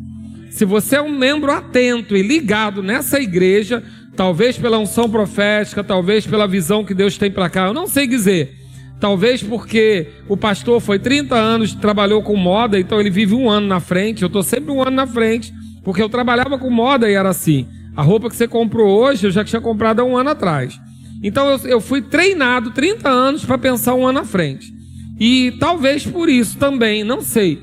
Se 0.50 0.64
você 0.64 0.96
é 0.96 1.02
um 1.02 1.12
membro 1.12 1.52
atento 1.52 2.16
e 2.16 2.22
ligado 2.22 2.82
nessa 2.82 3.20
igreja, 3.20 3.84
Talvez 4.18 4.58
pela 4.58 4.80
unção 4.80 5.08
profética, 5.08 5.84
talvez 5.84 6.26
pela 6.26 6.48
visão 6.48 6.84
que 6.84 6.96
Deus 6.96 7.20
tem 7.20 7.30
para 7.30 7.52
cá, 7.52 7.68
eu 7.68 7.74
não 7.74 7.86
sei 7.86 8.08
dizer. 8.08 8.52
Talvez 9.00 9.44
porque 9.44 10.08
o 10.28 10.36
pastor 10.36 10.82
foi 10.82 10.98
30 10.98 11.36
anos, 11.36 11.76
trabalhou 11.76 12.24
com 12.24 12.36
moda, 12.36 12.80
então 12.80 13.00
ele 13.00 13.12
vive 13.12 13.36
um 13.36 13.48
ano 13.48 13.68
na 13.68 13.80
frente. 13.80 14.24
Eu 14.24 14.28
estou 14.28 14.42
sempre 14.42 14.72
um 14.72 14.82
ano 14.82 14.90
na 14.90 15.06
frente, 15.06 15.54
porque 15.84 16.02
eu 16.02 16.10
trabalhava 16.10 16.58
com 16.58 16.68
moda 16.68 17.08
e 17.08 17.14
era 17.14 17.30
assim. 17.30 17.68
A 17.96 18.02
roupa 18.02 18.28
que 18.28 18.36
você 18.36 18.48
comprou 18.48 18.90
hoje, 18.90 19.28
eu 19.28 19.32
já 19.32 19.46
tinha 19.46 19.62
comprado 19.62 20.00
há 20.00 20.04
um 20.04 20.18
ano 20.18 20.32
atrás. 20.32 20.82
Então 21.22 21.48
eu, 21.48 21.60
eu 21.70 21.80
fui 21.80 22.02
treinado 22.02 22.72
30 22.72 23.08
anos 23.08 23.46
para 23.46 23.60
pensar 23.60 23.94
um 23.94 24.08
ano 24.08 24.18
à 24.18 24.26
frente. 24.26 24.74
E 25.20 25.52
talvez 25.60 26.08
por 26.08 26.28
isso 26.28 26.58
também, 26.58 27.04
não 27.04 27.22
sei. 27.22 27.62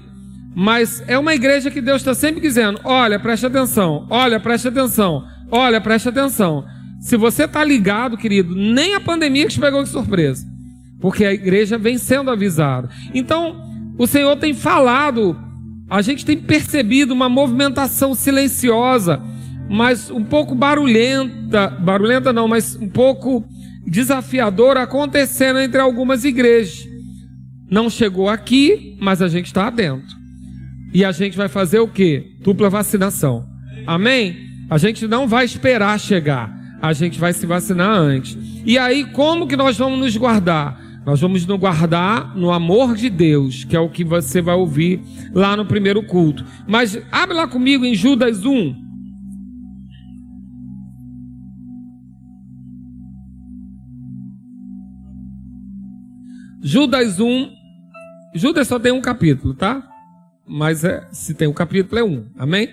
Mas 0.54 1.02
é 1.06 1.18
uma 1.18 1.34
igreja 1.34 1.70
que 1.70 1.80
Deus 1.80 2.00
está 2.00 2.14
sempre 2.14 2.40
dizendo: 2.40 2.80
olha, 2.84 3.18
preste 3.18 3.46
atenção, 3.46 4.06
olha, 4.08 4.38
preste 4.38 4.68
atenção. 4.68 5.24
Olha, 5.50 5.80
preste 5.80 6.08
atenção. 6.08 6.64
Se 7.00 7.16
você 7.16 7.44
está 7.44 7.62
ligado, 7.62 8.16
querido, 8.16 8.54
nem 8.54 8.94
a 8.94 9.00
pandemia 9.00 9.46
te 9.46 9.60
pegou 9.60 9.82
de 9.82 9.88
surpresa. 9.88 10.44
Porque 11.00 11.24
a 11.24 11.32
igreja 11.32 11.76
vem 11.76 11.98
sendo 11.98 12.30
avisada. 12.30 12.88
Então, 13.12 13.62
o 13.98 14.06
Senhor 14.06 14.34
tem 14.36 14.54
falado, 14.54 15.36
a 15.88 16.00
gente 16.00 16.24
tem 16.24 16.36
percebido 16.36 17.12
uma 17.12 17.28
movimentação 17.28 18.14
silenciosa, 18.14 19.20
mas 19.68 20.10
um 20.10 20.24
pouco 20.24 20.54
barulhenta, 20.54 21.68
barulhenta 21.68 22.32
não, 22.32 22.48
mas 22.48 22.74
um 22.74 22.88
pouco 22.88 23.44
desafiadora 23.86 24.82
acontecendo 24.82 25.58
entre 25.58 25.80
algumas 25.80 26.24
igrejas. 26.24 26.88
Não 27.70 27.90
chegou 27.90 28.28
aqui, 28.28 28.96
mas 29.00 29.20
a 29.20 29.28
gente 29.28 29.46
está 29.46 29.68
dentro. 29.68 30.23
E 30.94 31.04
a 31.04 31.10
gente 31.10 31.36
vai 31.36 31.48
fazer 31.48 31.80
o 31.80 31.88
quê? 31.88 32.36
Dupla 32.40 32.70
vacinação. 32.70 33.44
Amém? 33.84 34.36
A 34.70 34.78
gente 34.78 35.08
não 35.08 35.26
vai 35.26 35.44
esperar 35.44 35.98
chegar, 35.98 36.56
a 36.80 36.92
gente 36.92 37.18
vai 37.18 37.32
se 37.32 37.44
vacinar 37.44 37.90
antes. 37.90 38.38
E 38.64 38.78
aí, 38.78 39.04
como 39.06 39.48
que 39.48 39.56
nós 39.56 39.76
vamos 39.76 39.98
nos 39.98 40.16
guardar? 40.16 40.80
Nós 41.04 41.20
vamos 41.20 41.44
nos 41.44 41.58
guardar 41.58 42.34
no 42.36 42.52
amor 42.52 42.94
de 42.94 43.10
Deus, 43.10 43.64
que 43.64 43.76
é 43.76 43.80
o 43.80 43.90
que 43.90 44.04
você 44.04 44.40
vai 44.40 44.54
ouvir 44.54 45.02
lá 45.34 45.56
no 45.56 45.66
primeiro 45.66 46.00
culto. 46.04 46.44
Mas 46.66 46.96
abre 47.10 47.34
lá 47.34 47.48
comigo 47.48 47.84
em 47.84 47.94
Judas 47.94 48.44
1. 48.44 48.84
Judas 56.62 57.18
1. 57.18 57.50
Judas 58.34 58.68
só 58.68 58.78
tem 58.78 58.92
um 58.92 59.02
capítulo, 59.02 59.54
tá? 59.54 59.93
Mas 60.46 60.84
é, 60.84 61.06
se 61.12 61.34
tem 61.34 61.48
um 61.48 61.52
capítulo, 61.52 61.98
é 61.98 62.04
um. 62.04 62.26
Amém? 62.36 62.68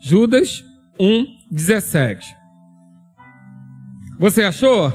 Judas 0.00 0.64
1, 0.98 1.26
17. 1.50 2.36
Você 4.18 4.42
achou? 4.42 4.92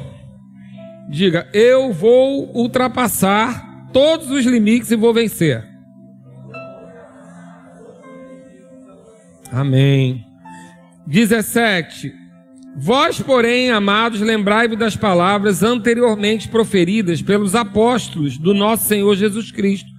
Diga, 1.10 1.50
eu 1.54 1.92
vou 1.92 2.56
ultrapassar 2.56 3.90
todos 3.92 4.30
os 4.32 4.46
limites 4.46 4.92
e 4.92 4.96
vou 4.96 5.14
vencer. 5.14 5.64
Amém. 9.52 10.26
17. 11.06 12.14
Vós, 12.78 13.20
porém, 13.20 13.70
amados, 13.70 14.22
lembrai-vos 14.22 14.78
das 14.78 14.96
palavras 14.96 15.62
anteriormente 15.62 16.48
proferidas 16.48 17.22
pelos 17.22 17.54
apóstolos 17.54 18.38
do 18.38 18.54
nosso 18.54 18.88
Senhor 18.88 19.14
Jesus 19.16 19.52
Cristo, 19.52 19.90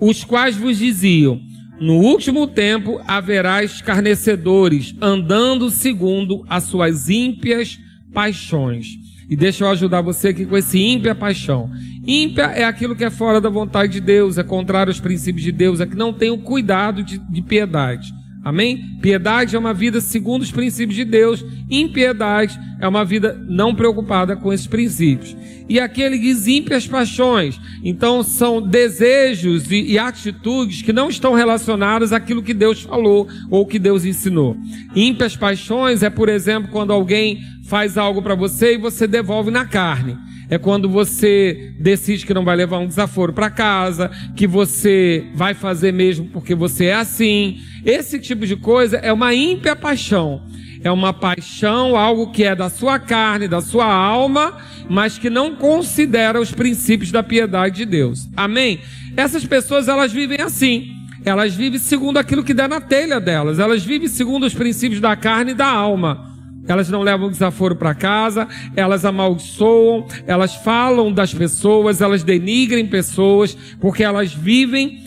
os 0.00 0.24
quais 0.24 0.56
vos 0.56 0.78
diziam: 0.78 1.38
no 1.80 1.94
último 1.94 2.46
tempo 2.46 3.00
haverá 3.06 3.64
escarnecedores, 3.64 4.94
andando 5.00 5.70
segundo 5.70 6.44
as 6.48 6.64
suas 6.64 7.08
ímpias 7.08 7.78
paixões. 8.12 8.86
E 9.28 9.36
deixa 9.36 9.64
eu 9.64 9.68
ajudar 9.68 10.00
você 10.00 10.28
aqui 10.28 10.44
com 10.44 10.56
esse 10.56 10.78
ímpia 10.78 11.14
paixão. 11.14 11.70
Ímpia 12.06 12.44
é 12.44 12.64
aquilo 12.64 12.94
que 12.94 13.04
é 13.04 13.10
fora 13.10 13.40
da 13.40 13.48
vontade 13.48 13.94
de 13.94 14.00
Deus, 14.00 14.38
é 14.38 14.42
contrário 14.42 14.90
aos 14.90 15.00
princípios 15.00 15.42
de 15.42 15.50
Deus, 15.50 15.80
é 15.80 15.86
que 15.86 15.96
não 15.96 16.12
tem 16.12 16.30
o 16.30 16.38
cuidado 16.38 17.02
de, 17.02 17.18
de 17.18 17.42
piedade. 17.42 18.12
Amém? 18.44 18.98
Piedade 19.00 19.56
é 19.56 19.58
uma 19.58 19.72
vida 19.72 20.02
segundo 20.02 20.42
os 20.42 20.52
princípios 20.52 20.94
de 20.94 21.04
Deus, 21.04 21.42
impiedade 21.70 22.60
é 22.78 22.86
uma 22.86 23.02
vida 23.02 23.42
não 23.48 23.74
preocupada 23.74 24.36
com 24.36 24.52
esses 24.52 24.66
princípios. 24.66 25.34
E 25.68 25.80
aquele 25.80 26.18
diz 26.18 26.46
ímpias 26.46 26.86
paixões, 26.86 27.58
então 27.82 28.22
são 28.22 28.60
desejos 28.60 29.70
e, 29.70 29.92
e 29.92 29.98
atitudes 29.98 30.82
que 30.82 30.92
não 30.92 31.08
estão 31.08 31.32
relacionadas 31.32 32.12
àquilo 32.12 32.42
que 32.42 32.52
Deus 32.52 32.82
falou 32.82 33.26
ou 33.50 33.64
que 33.64 33.78
Deus 33.78 34.04
ensinou. 34.04 34.56
Ímpias 34.94 35.36
paixões 35.36 36.02
é, 36.02 36.10
por 36.10 36.28
exemplo, 36.28 36.70
quando 36.70 36.92
alguém 36.92 37.40
faz 37.66 37.96
algo 37.96 38.20
para 38.20 38.34
você 38.34 38.74
e 38.74 38.78
você 38.78 39.06
devolve 39.06 39.50
na 39.50 39.64
carne 39.64 40.18
é 40.48 40.58
quando 40.58 40.88
você 40.88 41.72
decide 41.80 42.26
que 42.26 42.34
não 42.34 42.44
vai 42.44 42.56
levar 42.56 42.78
um 42.78 42.86
desaforo 42.86 43.32
para 43.32 43.50
casa, 43.50 44.10
que 44.36 44.46
você 44.46 45.24
vai 45.34 45.54
fazer 45.54 45.92
mesmo 45.92 46.26
porque 46.26 46.54
você 46.54 46.86
é 46.86 46.94
assim. 46.94 47.58
Esse 47.84 48.18
tipo 48.18 48.46
de 48.46 48.56
coisa 48.56 48.98
é 48.98 49.12
uma 49.12 49.34
ímpia 49.34 49.74
paixão. 49.74 50.42
É 50.84 50.90
uma 50.92 51.14
paixão, 51.14 51.96
algo 51.96 52.30
que 52.30 52.44
é 52.44 52.54
da 52.54 52.68
sua 52.68 52.98
carne, 52.98 53.48
da 53.48 53.62
sua 53.62 53.86
alma, 53.86 54.58
mas 54.86 55.16
que 55.16 55.30
não 55.30 55.56
considera 55.56 56.38
os 56.38 56.52
princípios 56.52 57.10
da 57.10 57.22
piedade 57.22 57.76
de 57.76 57.86
Deus. 57.86 58.28
Amém? 58.36 58.80
Essas 59.16 59.46
pessoas, 59.46 59.88
elas 59.88 60.12
vivem 60.12 60.42
assim. 60.42 60.92
Elas 61.24 61.54
vivem 61.54 61.78
segundo 61.78 62.18
aquilo 62.18 62.44
que 62.44 62.52
dá 62.52 62.68
na 62.68 62.82
telha 62.82 63.18
delas. 63.18 63.58
Elas 63.58 63.82
vivem 63.82 64.08
segundo 64.08 64.44
os 64.44 64.52
princípios 64.52 65.00
da 65.00 65.16
carne 65.16 65.52
e 65.52 65.54
da 65.54 65.66
alma. 65.66 66.30
Elas 66.68 66.90
não 66.90 67.00
levam 67.00 67.30
desaforo 67.30 67.76
para 67.76 67.94
casa, 67.94 68.46
elas 68.76 69.06
amaldiçoam, 69.06 70.06
elas 70.26 70.54
falam 70.54 71.10
das 71.10 71.32
pessoas, 71.32 72.02
elas 72.02 72.22
denigrem 72.22 72.86
pessoas, 72.86 73.56
porque 73.80 74.02
elas 74.02 74.34
vivem, 74.34 74.98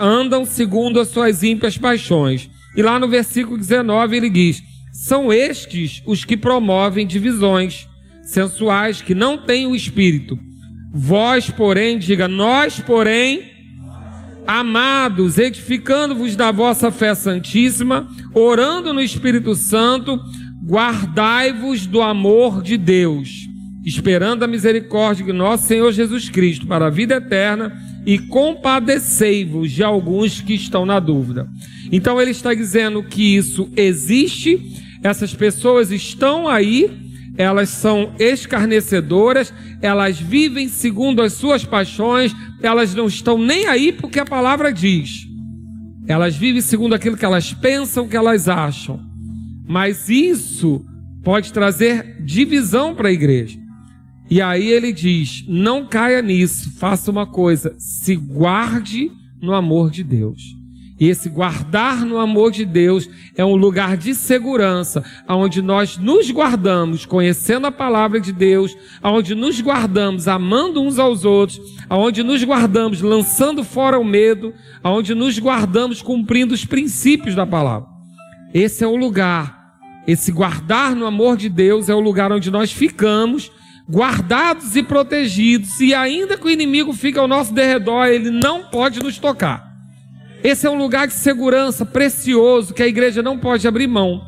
andam 0.00 0.44
segundo 0.44 0.98
as 0.98 1.08
suas 1.08 1.44
ímpias 1.44 1.78
paixões. 1.78 2.50
E 2.76 2.82
lá 2.82 2.98
no 2.98 3.08
versículo 3.08 3.56
19 3.56 4.16
ele 4.16 4.30
diz: 4.30 4.62
São 4.96 5.30
estes 5.30 6.02
os 6.06 6.24
que 6.24 6.38
promovem 6.38 7.06
divisões 7.06 7.86
sensuais, 8.22 9.02
que 9.02 9.14
não 9.14 9.36
têm 9.36 9.66
o 9.66 9.76
espírito. 9.76 10.38
Vós, 10.90 11.50
porém, 11.50 11.98
diga, 11.98 12.26
nós, 12.26 12.80
porém, 12.80 13.42
amados, 14.46 15.36
edificando-vos 15.36 16.34
da 16.34 16.50
vossa 16.50 16.90
fé 16.90 17.14
santíssima, 17.14 18.08
orando 18.32 18.94
no 18.94 19.02
Espírito 19.02 19.54
Santo, 19.54 20.18
guardai-vos 20.64 21.86
do 21.86 22.00
amor 22.00 22.62
de 22.62 22.78
Deus, 22.78 23.46
esperando 23.84 24.44
a 24.44 24.48
misericórdia 24.48 25.26
de 25.26 25.32
nosso 25.32 25.66
Senhor 25.66 25.92
Jesus 25.92 26.30
Cristo 26.30 26.66
para 26.66 26.86
a 26.86 26.90
vida 26.90 27.16
eterna 27.16 27.70
e 28.06 28.18
compadecei-vos 28.18 29.70
de 29.70 29.84
alguns 29.84 30.40
que 30.40 30.54
estão 30.54 30.86
na 30.86 30.98
dúvida. 30.98 31.46
Então 31.92 32.20
ele 32.20 32.30
está 32.30 32.54
dizendo 32.54 33.02
que 33.02 33.36
isso 33.36 33.70
existe, 33.76 34.85
essas 35.06 35.32
pessoas 35.32 35.92
estão 35.92 36.48
aí, 36.48 36.90
elas 37.38 37.68
são 37.68 38.12
escarnecedoras, 38.18 39.52
elas 39.80 40.18
vivem 40.18 40.68
segundo 40.68 41.22
as 41.22 41.34
suas 41.34 41.64
paixões, 41.64 42.34
elas 42.60 42.92
não 42.94 43.06
estão 43.06 43.38
nem 43.38 43.66
aí 43.66 43.92
porque 43.92 44.18
a 44.18 44.24
palavra 44.24 44.72
diz. 44.72 45.26
Elas 46.08 46.36
vivem 46.36 46.60
segundo 46.60 46.94
aquilo 46.94 47.16
que 47.16 47.24
elas 47.24 47.52
pensam, 47.52 48.08
que 48.08 48.16
elas 48.16 48.48
acham. 48.48 49.00
Mas 49.68 50.08
isso 50.08 50.84
pode 51.22 51.52
trazer 51.52 52.22
divisão 52.24 52.94
para 52.94 53.08
a 53.08 53.12
igreja. 53.12 53.58
E 54.28 54.42
aí 54.42 54.68
ele 54.68 54.92
diz: 54.92 55.44
não 55.46 55.86
caia 55.86 56.20
nisso, 56.20 56.72
faça 56.78 57.10
uma 57.10 57.26
coisa, 57.26 57.74
se 57.78 58.16
guarde 58.16 59.10
no 59.40 59.54
amor 59.54 59.90
de 59.90 60.02
Deus. 60.02 60.56
E 60.98 61.08
esse 61.08 61.28
guardar 61.28 62.06
no 62.06 62.18
amor 62.18 62.50
de 62.50 62.64
Deus 62.64 63.08
é 63.36 63.44
um 63.44 63.54
lugar 63.54 63.96
de 63.96 64.14
segurança, 64.14 65.04
onde 65.28 65.60
nós 65.60 65.98
nos 65.98 66.30
guardamos 66.30 67.04
conhecendo 67.04 67.66
a 67.66 67.72
palavra 67.72 68.18
de 68.18 68.32
Deus, 68.32 68.74
onde 69.02 69.34
nos 69.34 69.60
guardamos 69.60 70.26
amando 70.26 70.80
uns 70.80 70.98
aos 70.98 71.24
outros, 71.24 71.60
onde 71.90 72.22
nos 72.22 72.42
guardamos 72.42 73.02
lançando 73.02 73.62
fora 73.62 73.98
o 73.98 74.04
medo, 74.04 74.54
onde 74.82 75.14
nos 75.14 75.38
guardamos 75.38 76.00
cumprindo 76.00 76.54
os 76.54 76.64
princípios 76.64 77.34
da 77.34 77.46
palavra. 77.46 77.88
Esse 78.54 78.82
é 78.82 78.86
o 78.86 78.96
lugar. 78.96 79.54
Esse 80.06 80.32
guardar 80.32 80.94
no 80.94 81.04
amor 81.04 81.36
de 81.36 81.48
Deus 81.48 81.90
é 81.90 81.94
o 81.94 82.00
lugar 82.00 82.32
onde 82.32 82.50
nós 82.50 82.72
ficamos 82.72 83.50
guardados 83.88 84.74
e 84.74 84.82
protegidos, 84.82 85.78
e 85.80 85.94
ainda 85.94 86.36
que 86.36 86.46
o 86.46 86.50
inimigo 86.50 86.92
fique 86.92 87.18
ao 87.18 87.28
nosso 87.28 87.54
derredor, 87.54 88.06
ele 88.06 88.30
não 88.30 88.64
pode 88.64 89.00
nos 89.00 89.18
tocar. 89.18 89.65
Esse 90.42 90.66
é 90.66 90.70
um 90.70 90.78
lugar 90.78 91.06
de 91.06 91.14
segurança 91.14 91.84
precioso 91.84 92.74
que 92.74 92.82
a 92.82 92.86
igreja 92.86 93.22
não 93.22 93.38
pode 93.38 93.66
abrir 93.66 93.86
mão. 93.86 94.22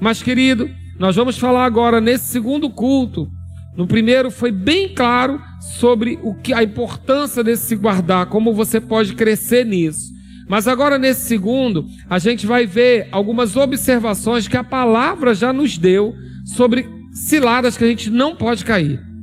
Mas, 0.00 0.22
querido, 0.22 0.68
nós 0.98 1.16
vamos 1.16 1.38
falar 1.38 1.64
agora 1.64 2.00
nesse 2.00 2.26
segundo 2.26 2.68
culto. 2.70 3.28
No 3.76 3.86
primeiro 3.86 4.30
foi 4.30 4.52
bem 4.52 4.94
claro 4.94 5.40
sobre 5.78 6.18
o 6.22 6.34
que 6.34 6.52
a 6.52 6.62
importância 6.62 7.42
desse 7.42 7.66
se 7.66 7.76
guardar, 7.76 8.26
como 8.26 8.52
você 8.52 8.80
pode 8.80 9.14
crescer 9.14 9.64
nisso. 9.64 10.12
Mas 10.48 10.68
agora 10.68 10.98
nesse 10.98 11.26
segundo, 11.26 11.86
a 12.08 12.18
gente 12.18 12.46
vai 12.46 12.66
ver 12.66 13.08
algumas 13.10 13.56
observações 13.56 14.46
que 14.46 14.56
a 14.56 14.64
palavra 14.64 15.34
já 15.34 15.52
nos 15.52 15.78
deu 15.78 16.14
sobre 16.44 16.88
ciladas 17.12 17.76
que 17.76 17.84
a 17.84 17.86
gente 17.86 18.10
não 18.10 18.36
pode 18.36 18.64
cair. 18.64 19.13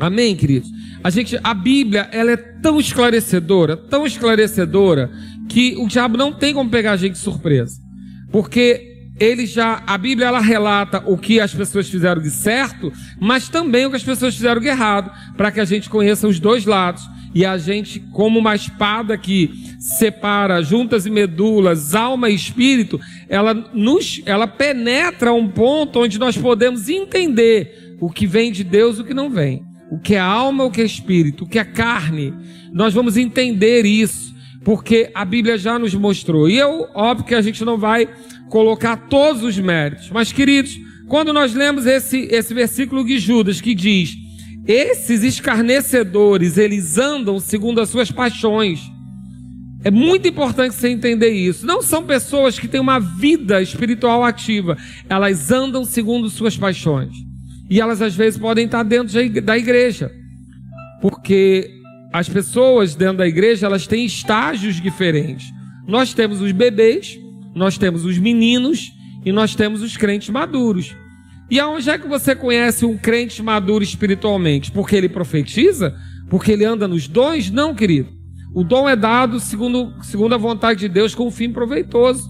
Amém, 0.00 0.34
queridos? 0.34 0.70
A 1.04 1.10
gente, 1.10 1.38
a 1.44 1.52
Bíblia, 1.52 2.08
ela 2.10 2.32
é 2.32 2.36
tão 2.36 2.80
esclarecedora, 2.80 3.76
tão 3.76 4.06
esclarecedora, 4.06 5.10
que 5.46 5.76
o 5.76 5.86
diabo 5.86 6.16
não 6.16 6.32
tem 6.32 6.54
como 6.54 6.70
pegar 6.70 6.92
a 6.92 6.96
gente 6.96 7.12
de 7.12 7.18
surpresa. 7.18 7.78
Porque 8.32 9.10
ele 9.18 9.44
já, 9.44 9.82
a 9.86 9.98
Bíblia 9.98 10.28
ela 10.28 10.40
relata 10.40 11.02
o 11.04 11.18
que 11.18 11.38
as 11.38 11.52
pessoas 11.52 11.90
fizeram 11.90 12.22
de 12.22 12.30
certo, 12.30 12.90
mas 13.20 13.50
também 13.50 13.84
o 13.84 13.90
que 13.90 13.96
as 13.96 14.02
pessoas 14.02 14.34
fizeram 14.34 14.60
de 14.60 14.68
errado, 14.68 15.10
para 15.36 15.52
que 15.52 15.60
a 15.60 15.66
gente 15.66 15.90
conheça 15.90 16.26
os 16.26 16.40
dois 16.40 16.64
lados. 16.64 17.02
E 17.34 17.44
a 17.44 17.58
gente, 17.58 18.00
como 18.12 18.38
uma 18.38 18.54
espada 18.54 19.18
que 19.18 19.50
separa 19.78 20.62
juntas 20.62 21.04
e 21.04 21.10
medulas, 21.10 21.94
alma 21.94 22.30
e 22.30 22.34
espírito, 22.34 22.98
ela 23.28 23.52
nos, 23.52 24.22
ela 24.24 24.46
penetra 24.46 25.32
um 25.32 25.46
ponto 25.46 26.00
onde 26.00 26.18
nós 26.18 26.38
podemos 26.38 26.88
entender 26.88 27.96
o 28.00 28.10
que 28.10 28.26
vem 28.26 28.50
de 28.50 28.64
Deus 28.64 28.96
e 28.96 29.02
o 29.02 29.04
que 29.04 29.14
não 29.14 29.28
vem 29.28 29.69
o 29.90 29.98
que 29.98 30.14
é 30.14 30.20
alma, 30.20 30.64
o 30.64 30.70
que 30.70 30.80
é 30.80 30.84
espírito, 30.84 31.44
o 31.44 31.48
que 31.48 31.58
é 31.58 31.64
carne. 31.64 32.32
Nós 32.72 32.94
vamos 32.94 33.16
entender 33.16 33.84
isso, 33.84 34.34
porque 34.64 35.10
a 35.14 35.24
Bíblia 35.24 35.58
já 35.58 35.78
nos 35.78 35.94
mostrou. 35.94 36.48
E 36.48 36.56
eu, 36.56 36.88
óbvio 36.94 37.26
que 37.26 37.34
a 37.34 37.42
gente 37.42 37.64
não 37.64 37.76
vai 37.76 38.08
colocar 38.48 38.96
todos 39.08 39.42
os 39.42 39.58
méritos, 39.58 40.10
mas 40.10 40.32
queridos, 40.32 40.78
quando 41.08 41.32
nós 41.32 41.54
lemos 41.54 41.86
esse, 41.86 42.28
esse 42.30 42.54
versículo 42.54 43.04
de 43.04 43.18
Judas 43.18 43.60
que 43.60 43.74
diz: 43.74 44.16
Esses 44.66 45.24
escarnecedores, 45.24 46.56
eles 46.56 46.96
andam 46.96 47.40
segundo 47.40 47.80
as 47.80 47.88
suas 47.88 48.12
paixões. 48.12 48.80
É 49.82 49.90
muito 49.90 50.28
importante 50.28 50.74
você 50.74 50.88
entender 50.88 51.30
isso. 51.30 51.66
Não 51.66 51.80
são 51.80 52.04
pessoas 52.04 52.58
que 52.58 52.68
têm 52.68 52.80
uma 52.80 53.00
vida 53.00 53.62
espiritual 53.62 54.22
ativa, 54.22 54.76
elas 55.08 55.50
andam 55.50 55.84
segundo 55.84 56.28
suas 56.28 56.56
paixões. 56.56 57.29
E 57.70 57.80
elas 57.80 58.02
às 58.02 58.16
vezes 58.16 58.38
podem 58.38 58.66
estar 58.66 58.82
dentro 58.82 59.14
da 59.42 59.56
igreja. 59.56 60.10
Porque 61.00 61.70
as 62.12 62.28
pessoas 62.28 62.96
dentro 62.96 63.18
da 63.18 63.28
igreja, 63.28 63.66
elas 63.66 63.86
têm 63.86 64.04
estágios 64.04 64.80
diferentes. 64.80 65.52
Nós 65.86 66.12
temos 66.12 66.40
os 66.40 66.50
bebês, 66.50 67.16
nós 67.54 67.78
temos 67.78 68.04
os 68.04 68.18
meninos 68.18 68.92
e 69.24 69.30
nós 69.30 69.54
temos 69.54 69.82
os 69.82 69.96
crentes 69.96 70.28
maduros. 70.28 70.96
E 71.48 71.58
aonde 71.58 71.88
é 71.88 71.98
que 71.98 72.08
você 72.08 72.34
conhece 72.34 72.84
um 72.84 72.96
crente 72.96 73.42
maduro 73.42 73.84
espiritualmente? 73.84 74.70
Porque 74.72 74.96
ele 74.96 75.08
profetiza? 75.08 75.96
Porque 76.28 76.52
ele 76.52 76.64
anda 76.64 76.86
nos 76.86 77.06
dons? 77.06 77.50
Não, 77.50 77.74
querido. 77.74 78.08
O 78.52 78.64
dom 78.64 78.88
é 78.88 78.96
dado 78.96 79.38
segundo, 79.38 79.92
segundo 80.02 80.34
a 80.34 80.38
vontade 80.38 80.80
de 80.80 80.88
Deus 80.88 81.14
com 81.14 81.28
um 81.28 81.30
fim 81.30 81.52
proveitoso. 81.52 82.28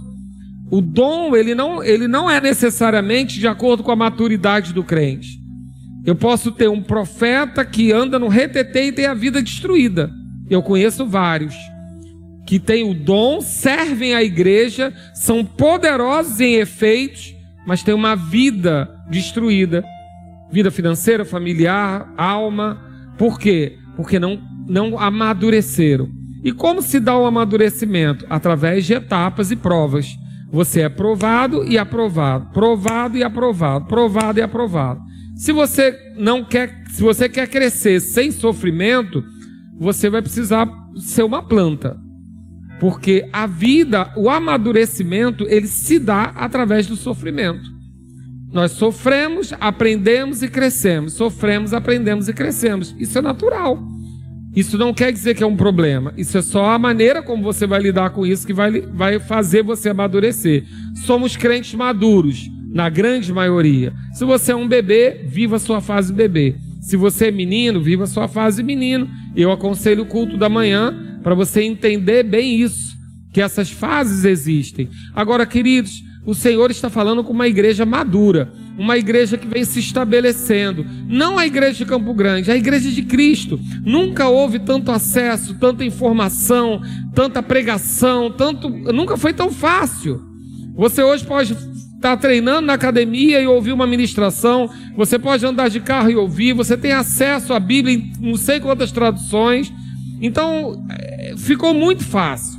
O 0.71 0.81
dom, 0.81 1.35
ele 1.35 1.55
não, 1.55 1.83
ele 1.83 2.07
não 2.07 2.31
é 2.31 2.41
necessariamente 2.41 3.41
de 3.41 3.49
acordo 3.49 3.83
com 3.83 3.91
a 3.91 3.97
maturidade 3.97 4.73
do 4.73 4.85
crente. 4.85 5.41
Eu 6.07 6.15
posso 6.15 6.53
ter 6.53 6.69
um 6.69 6.83
profeta 6.83 7.65
que 7.65 7.93
anda 7.93 8.19
no 8.19 8.29
retetê 8.29 8.87
e 8.87 8.93
tem 8.93 9.07
a 9.07 9.15
vida 9.15 9.43
destruída. 9.43 10.11
Eu 10.49 10.63
conheço 10.63 11.07
vários 11.07 11.55
que 12.47 12.59
têm 12.59 12.89
o 12.91 12.95
dom, 12.95 13.41
servem 13.41 14.15
à 14.15 14.23
igreja, 14.23 14.93
são 15.15 15.45
poderosos 15.45 16.41
em 16.41 16.55
efeitos, 16.55 17.35
mas 17.67 17.83
têm 17.83 17.95
uma 17.95 18.17
vida 18.17 18.91
destruída. 19.09 19.85
Vida 20.51 20.71
financeira, 20.71 21.25
familiar, 21.25 22.13
alma. 22.17 22.81
Por 23.17 23.39
quê? 23.39 23.77
Porque 23.95 24.19
não, 24.19 24.41
não 24.67 24.99
amadureceram. 24.99 26.09
E 26.43 26.51
como 26.51 26.83
se 26.83 26.99
dá 26.99 27.17
o 27.17 27.27
amadurecimento? 27.27 28.27
Através 28.29 28.85
de 28.85 28.95
etapas 28.95 29.51
e 29.51 29.57
provas. 29.57 30.19
Você 30.51 30.81
é 30.81 30.89
provado 30.89 31.65
e 31.65 31.79
aprovado, 31.79 32.47
provado 32.53 33.17
e 33.17 33.23
aprovado, 33.23 33.87
provado 33.87 34.39
e 34.41 34.43
aprovado. 34.43 35.01
Se 35.37 35.53
você 35.53 35.97
não 36.17 36.45
quer, 36.45 36.85
se 36.91 37.03
você 37.03 37.29
quer 37.29 37.49
crescer 37.49 38.01
sem 38.01 38.31
sofrimento, 38.31 39.25
você 39.79 40.11
vai 40.11 40.21
precisar 40.21 40.69
ser 40.97 41.23
uma 41.23 41.43
planta. 41.43 41.97
Porque 42.81 43.29
a 43.33 43.47
vida, 43.47 44.13
o 44.17 44.29
amadurecimento, 44.29 45.47
ele 45.49 45.67
se 45.67 45.99
dá 45.99 46.33
através 46.35 46.87
do 46.87 46.97
sofrimento. 46.97 47.81
Nós 48.53 48.73
sofremos, 48.73 49.53
aprendemos 49.61 50.43
e 50.43 50.49
crescemos. 50.49 51.13
Sofremos, 51.13 51.73
aprendemos 51.73 52.29
e 52.29 52.33
crescemos. 52.33 52.95
Isso 52.99 53.19
é 53.19 53.23
natural. 53.23 53.79
Isso 54.55 54.77
não 54.77 54.93
quer 54.93 55.13
dizer 55.13 55.35
que 55.35 55.43
é 55.43 55.47
um 55.47 55.57
problema. 55.57 56.13
Isso 56.17 56.37
é 56.37 56.43
só 56.43 56.71
a 56.71 56.79
maneira 56.79 57.23
como 57.23 57.43
você 57.43 57.67
vai 57.67 57.81
lidar 57.81 58.11
com 58.11 58.27
isso 58.27 58.47
que 58.47 58.53
vai, 58.53 58.81
vai 58.81 59.21
fazer 59.21 59.63
você 59.63 59.91
amadurecer. 59.91 60.65
Somos 61.07 61.37
crentes 61.37 61.75
maduros, 61.75 62.51
na 62.73 62.89
grande 62.89 63.33
maioria. 63.33 63.93
Se 64.13 64.25
você 64.25 64.53
é 64.53 64.57
um 64.57 64.67
bebê, 64.67 65.21
viva 65.25 65.57
a 65.57 65.61
sua 65.61 65.81
fase 65.81 66.13
bebê. 66.13 66.57
Se 66.81 66.97
você 66.97 67.27
é 67.27 67.31
menino, 67.31 67.81
viva 67.81 68.05
a 68.05 68.09
sua 68.09 68.27
fase 68.27 68.63
menino. 68.63 69.09
Eu 69.37 69.53
aconselho 69.53 70.03
o 70.03 70.07
culto 70.07 70.37
da 70.37 70.49
manhã 70.49 71.19
para 71.23 71.35
você 71.35 71.63
entender 71.63 72.23
bem 72.23 72.61
isso, 72.61 72.97
que 73.33 73.41
essas 73.41 73.71
fases 73.71 74.25
existem. 74.25 74.89
Agora, 75.15 75.47
queridos, 75.47 76.03
o 76.25 76.35
Senhor 76.35 76.71
está 76.71 76.89
falando 76.89 77.23
com 77.23 77.33
uma 77.33 77.49
igreja 77.49 77.85
madura 77.85 78.53
uma 78.79 78.97
igreja 78.97 79.37
que 79.37 79.47
vem 79.47 79.65
se 79.65 79.81
estabelecendo. 79.81 80.87
Não 81.07 81.39
a 81.39 81.47
igreja 81.47 81.79
de 81.79 81.87
Campo 81.87 82.15
Grande, 82.15 82.51
a 82.51 82.57
igreja 82.57 82.91
de 82.91 83.03
Cristo. 83.03 83.61
Nunca 83.85 84.29
houve 84.29 84.59
tanto 84.59 84.91
acesso, 84.91 85.55
tanta 85.55 85.85
informação, 85.85 86.81
tanta 87.15 87.43
pregação, 87.43 88.31
tanto. 88.31 88.69
Nunca 88.69 89.17
foi 89.17 89.33
tão 89.33 89.53
fácil. 89.53 90.21
Você 90.75 91.03
hoje 91.03 91.25
pode 91.25 91.55
estar 92.01 92.17
treinando 92.17 92.67
na 92.67 92.73
academia 92.73 93.41
e 93.43 93.47
ouvir 93.47 93.73
uma 93.73 93.87
ministração, 93.87 94.71
você 94.97 95.19
pode 95.19 95.45
andar 95.45 95.69
de 95.69 95.81
carro 95.81 96.11
e 96.11 96.17
ouvir, 96.17 96.55
você 96.55 96.75
tem 96.75 96.93
acesso 96.93 97.53
à 97.53 97.61
Bíblia 97.61 97.97
em 97.97 98.13
não 98.19 98.37
sei 98.37 98.59
quantas 98.59 98.91
traduções. 98.91 99.71
Então, 100.23 100.83
é, 100.91 101.35
ficou 101.37 101.75
muito 101.75 102.03
fácil. 102.03 102.59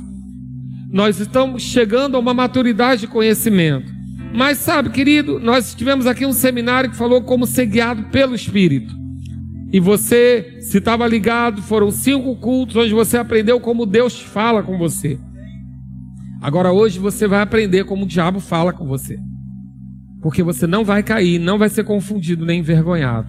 Nós 0.92 1.18
estamos 1.18 1.62
chegando 1.62 2.16
a 2.16 2.20
uma 2.20 2.32
maturidade 2.32 3.02
de 3.02 3.06
conhecimento. 3.08 3.91
Mas 4.34 4.58
sabe, 4.58 4.90
querido, 4.90 5.38
nós 5.38 5.74
tivemos 5.74 6.06
aqui 6.06 6.24
um 6.24 6.32
seminário 6.32 6.90
que 6.90 6.96
falou 6.96 7.22
como 7.22 7.46
ser 7.46 7.66
guiado 7.66 8.04
pelo 8.04 8.34
Espírito. 8.34 8.94
E 9.72 9.80
você, 9.80 10.58
se 10.60 10.78
estava 10.78 11.06
ligado, 11.06 11.62
foram 11.62 11.90
cinco 11.90 12.36
cultos 12.36 12.76
onde 12.76 12.92
você 12.92 13.16
aprendeu 13.16 13.60
como 13.60 13.86
Deus 13.86 14.20
fala 14.20 14.62
com 14.62 14.76
você. 14.78 15.18
Agora 16.42 16.72
hoje 16.72 16.98
você 16.98 17.26
vai 17.26 17.40
aprender 17.40 17.84
como 17.84 18.04
o 18.04 18.08
diabo 18.08 18.40
fala 18.40 18.72
com 18.72 18.86
você. 18.86 19.18
Porque 20.20 20.42
você 20.42 20.66
não 20.66 20.84
vai 20.84 21.02
cair, 21.02 21.38
não 21.38 21.58
vai 21.58 21.68
ser 21.68 21.84
confundido 21.84 22.44
nem 22.44 22.60
envergonhado. 22.60 23.28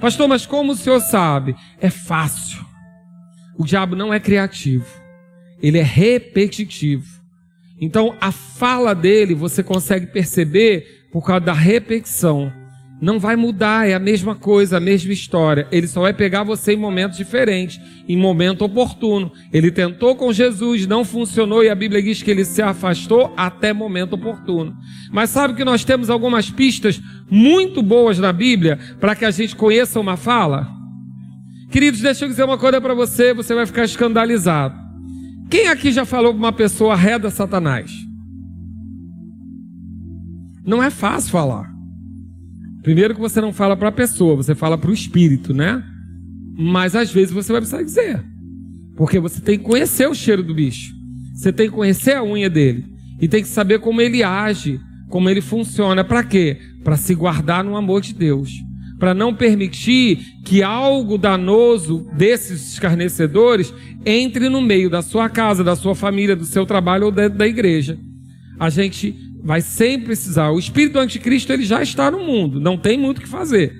Pastor, 0.00 0.28
mas 0.28 0.46
como 0.46 0.72
o 0.72 0.76
senhor 0.76 1.00
sabe? 1.00 1.54
É 1.80 1.90
fácil. 1.90 2.64
O 3.56 3.64
diabo 3.64 3.94
não 3.94 4.12
é 4.12 4.18
criativo. 4.18 4.86
Ele 5.62 5.78
é 5.78 5.82
repetitivo. 5.82 7.13
Então, 7.80 8.14
a 8.20 8.30
fala 8.30 8.94
dele 8.94 9.34
você 9.34 9.62
consegue 9.62 10.06
perceber 10.06 11.06
por 11.12 11.24
causa 11.24 11.46
da 11.46 11.52
repetição. 11.52 12.52
Não 13.00 13.18
vai 13.18 13.36
mudar, 13.36 13.88
é 13.88 13.92
a 13.92 13.98
mesma 13.98 14.34
coisa, 14.34 14.76
a 14.76 14.80
mesma 14.80 15.12
história. 15.12 15.66
Ele 15.70 15.86
só 15.86 16.00
vai 16.00 16.14
pegar 16.14 16.44
você 16.44 16.72
em 16.72 16.76
momentos 16.76 17.18
diferentes, 17.18 17.78
em 18.08 18.16
momento 18.16 18.64
oportuno. 18.64 19.32
Ele 19.52 19.70
tentou 19.70 20.14
com 20.14 20.32
Jesus, 20.32 20.86
não 20.86 21.04
funcionou 21.04 21.62
e 21.62 21.68
a 21.68 21.74
Bíblia 21.74 22.02
diz 22.02 22.22
que 22.22 22.30
ele 22.30 22.44
se 22.44 22.62
afastou 22.62 23.34
até 23.36 23.72
momento 23.72 24.14
oportuno. 24.14 24.74
Mas 25.12 25.30
sabe 25.30 25.54
que 25.54 25.64
nós 25.64 25.84
temos 25.84 26.08
algumas 26.08 26.48
pistas 26.50 27.00
muito 27.28 27.82
boas 27.82 28.18
na 28.18 28.32
Bíblia 28.32 28.78
para 29.00 29.14
que 29.14 29.24
a 29.24 29.30
gente 29.30 29.56
conheça 29.56 30.00
uma 30.00 30.16
fala? 30.16 30.68
Queridos, 31.70 32.00
deixa 32.00 32.24
eu 32.24 32.28
dizer 32.28 32.44
uma 32.44 32.56
coisa 32.56 32.80
para 32.80 32.94
você, 32.94 33.34
você 33.34 33.54
vai 33.54 33.66
ficar 33.66 33.84
escandalizado. 33.84 34.83
Quem 35.50 35.68
aqui 35.68 35.92
já 35.92 36.04
falou 36.04 36.32
para 36.32 36.38
uma 36.38 36.52
pessoa 36.52 36.96
reda 36.96 37.30
Satanás? 37.30 37.90
Não 40.64 40.82
é 40.82 40.90
fácil 40.90 41.30
falar. 41.30 41.72
Primeiro 42.82 43.14
que 43.14 43.20
você 43.20 43.40
não 43.40 43.52
fala 43.52 43.76
para 43.76 43.88
a 43.88 43.92
pessoa, 43.92 44.36
você 44.36 44.54
fala 44.54 44.76
para 44.76 44.90
o 44.90 44.94
espírito, 44.94 45.54
né? 45.54 45.82
Mas 46.56 46.94
às 46.94 47.10
vezes 47.10 47.32
você 47.32 47.52
vai 47.52 47.60
precisar 47.60 47.82
dizer. 47.82 48.24
Porque 48.96 49.18
você 49.18 49.40
tem 49.40 49.58
que 49.58 49.64
conhecer 49.64 50.08
o 50.08 50.14
cheiro 50.14 50.42
do 50.42 50.54
bicho. 50.54 50.94
Você 51.34 51.52
tem 51.52 51.68
que 51.68 51.74
conhecer 51.74 52.14
a 52.14 52.22
unha 52.22 52.48
dele. 52.48 52.84
E 53.20 53.28
tem 53.28 53.42
que 53.42 53.48
saber 53.48 53.80
como 53.80 54.00
ele 54.00 54.22
age, 54.22 54.80
como 55.08 55.28
ele 55.28 55.40
funciona. 55.40 56.04
Para 56.04 56.22
quê? 56.22 56.58
Para 56.82 56.96
se 56.96 57.14
guardar 57.14 57.64
no 57.64 57.76
amor 57.76 58.00
de 58.00 58.14
Deus. 58.14 58.50
Para 59.04 59.12
não 59.12 59.34
permitir 59.34 60.38
que 60.46 60.62
algo 60.62 61.18
danoso 61.18 62.08
desses 62.16 62.72
escarnecedores 62.72 63.70
entre 64.06 64.48
no 64.48 64.62
meio 64.62 64.88
da 64.88 65.02
sua 65.02 65.28
casa, 65.28 65.62
da 65.62 65.76
sua 65.76 65.94
família, 65.94 66.34
do 66.34 66.46
seu 66.46 66.64
trabalho 66.64 67.04
ou 67.04 67.12
da, 67.12 67.28
da 67.28 67.46
igreja. 67.46 67.98
A 68.58 68.70
gente 68.70 69.14
vai 69.42 69.60
sempre 69.60 70.06
precisar. 70.06 70.52
O 70.52 70.58
espírito 70.58 70.94
do 70.94 71.00
anticristo 71.00 71.52
ele 71.52 71.66
já 71.66 71.82
está 71.82 72.10
no 72.10 72.24
mundo, 72.24 72.58
não 72.58 72.78
tem 72.78 72.96
muito 72.96 73.18
o 73.18 73.20
que 73.20 73.28
fazer. 73.28 73.74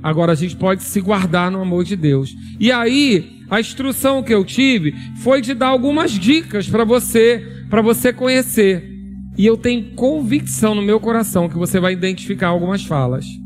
Agora 0.00 0.30
a 0.30 0.36
gente 0.36 0.54
pode 0.54 0.84
se 0.84 1.00
guardar 1.00 1.50
no 1.50 1.60
amor 1.60 1.82
de 1.82 1.96
Deus. 1.96 2.32
E 2.60 2.70
aí, 2.70 3.40
a 3.50 3.58
instrução 3.58 4.22
que 4.22 4.32
eu 4.32 4.44
tive 4.44 4.94
foi 5.24 5.40
de 5.40 5.54
dar 5.54 5.70
algumas 5.70 6.12
dicas 6.12 6.68
para 6.68 6.84
você, 6.84 7.64
para 7.68 7.82
você 7.82 8.12
conhecer. 8.12 8.88
E 9.36 9.44
eu 9.44 9.56
tenho 9.56 9.96
convicção 9.96 10.72
no 10.72 10.82
meu 10.82 11.00
coração 11.00 11.48
que 11.48 11.58
você 11.58 11.80
vai 11.80 11.94
identificar 11.94 12.46
algumas 12.46 12.84
falas. 12.84 13.41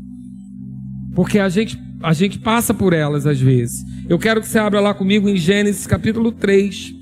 Porque 1.17 1.39
a 1.39 1.49
gente 1.49 1.75
a 2.03 2.13
gente 2.13 2.37
passa 2.37 2.75
por 2.75 2.93
elas 2.93 3.25
às 3.25 3.41
vezes. 3.41 3.83
Eu 4.07 4.19
quero 4.19 4.39
que 4.39 4.47
você 4.47 4.59
abra 4.59 4.79
lá 4.79 4.93
comigo 4.93 5.27
em 5.27 5.35
Gênesis 5.35 5.87
capítulo 5.87 6.31
3, 6.31 6.93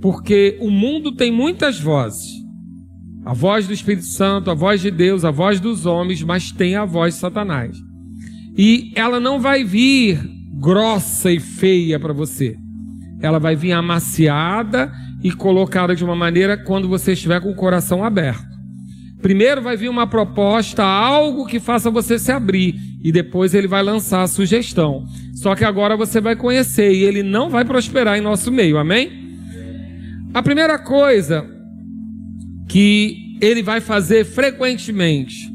porque 0.00 0.56
o 0.60 0.70
mundo 0.70 1.10
tem 1.10 1.32
muitas 1.32 1.80
vozes. 1.80 2.34
A 3.24 3.34
voz 3.34 3.66
do 3.66 3.72
Espírito 3.72 4.06
Santo, 4.06 4.48
a 4.48 4.54
voz 4.54 4.80
de 4.80 4.92
Deus, 4.92 5.24
a 5.24 5.32
voz 5.32 5.58
dos 5.58 5.86
homens, 5.86 6.22
mas 6.22 6.52
tem 6.52 6.76
a 6.76 6.84
voz 6.84 7.14
de 7.14 7.20
Satanás. 7.20 7.76
E 8.56 8.92
ela 8.94 9.18
não 9.18 9.40
vai 9.40 9.64
vir 9.64 10.20
grossa 10.60 11.32
e 11.32 11.40
feia 11.40 11.98
para 11.98 12.12
você. 12.12 12.56
Ela 13.20 13.40
vai 13.40 13.56
vir 13.56 13.72
amaciada 13.72 14.92
e 15.20 15.32
colocada 15.32 15.96
de 15.96 16.04
uma 16.04 16.14
maneira 16.14 16.56
quando 16.56 16.88
você 16.88 17.14
estiver 17.14 17.40
com 17.40 17.50
o 17.50 17.56
coração 17.56 18.04
aberto. 18.04 18.54
Primeiro 19.20 19.60
vai 19.60 19.76
vir 19.76 19.88
uma 19.88 20.06
proposta, 20.06 20.84
algo 20.84 21.44
que 21.44 21.58
faça 21.58 21.90
você 21.90 22.20
se 22.20 22.30
abrir, 22.30 22.93
e 23.04 23.12
depois 23.12 23.52
ele 23.52 23.68
vai 23.68 23.82
lançar 23.82 24.22
a 24.22 24.26
sugestão. 24.26 25.04
Só 25.34 25.54
que 25.54 25.62
agora 25.62 25.94
você 25.94 26.22
vai 26.22 26.34
conhecer 26.34 26.90
e 26.90 27.04
ele 27.04 27.22
não 27.22 27.50
vai 27.50 27.62
prosperar 27.62 28.16
em 28.16 28.22
nosso 28.22 28.50
meio, 28.50 28.78
amém? 28.78 29.12
A 30.32 30.42
primeira 30.42 30.78
coisa 30.78 31.46
que 32.66 33.36
ele 33.42 33.62
vai 33.62 33.82
fazer 33.82 34.24
frequentemente. 34.24 35.52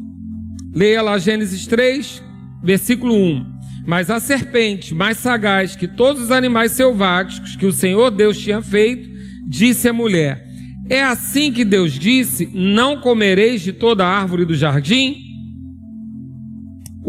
Leia 0.76 1.02
lá 1.02 1.18
Gênesis 1.18 1.66
3, 1.66 2.22
versículo 2.64 3.16
1. 3.16 3.46
Mas 3.88 4.12
a 4.12 4.20
serpente, 4.20 4.94
mais 4.94 5.18
sagaz 5.18 5.76
que 5.76 5.88
todos 5.88 6.22
os 6.22 6.32
animais 6.32 6.74
selváticos 6.74 7.56
que 7.56 7.66
o 7.66 7.74
Senhor 7.74 8.12
Deus 8.12 8.38
tinha 8.38 8.62
feito, 8.62 9.10
disse 9.48 9.90
à 9.90 9.94
mulher: 9.94 10.46
É 10.88 11.02
assim 11.02 11.52
que 11.52 11.66
Deus 11.66 11.94
disse: 11.94 12.48
Não 12.54 13.02
comereis 13.02 13.64
de 13.64 13.74
toda 13.74 14.06
a 14.06 14.20
árvore 14.22 14.46
do 14.46 14.54
jardim? 14.54 15.29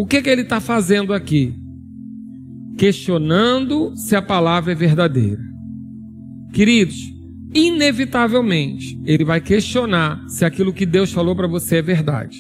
O 0.01 0.07
que, 0.07 0.23
que 0.23 0.31
ele 0.31 0.41
está 0.41 0.63
fazendo 0.63 1.13
aqui? 1.13 1.55
Questionando 2.79 3.95
se 3.95 4.17
a 4.17 4.23
palavra 4.23 4.73
é 4.73 4.75
verdadeira. 4.75 5.43
Queridos, 6.55 6.97
inevitavelmente, 7.55 8.99
ele 9.05 9.27
vai 9.27 9.43
questionar 9.43 10.27
se 10.27 10.43
aquilo 10.43 10.73
que 10.73 10.87
Deus 10.87 11.13
falou 11.13 11.37
para 11.37 11.47
você 11.47 11.77
é 11.77 11.83
verdade. 11.83 12.39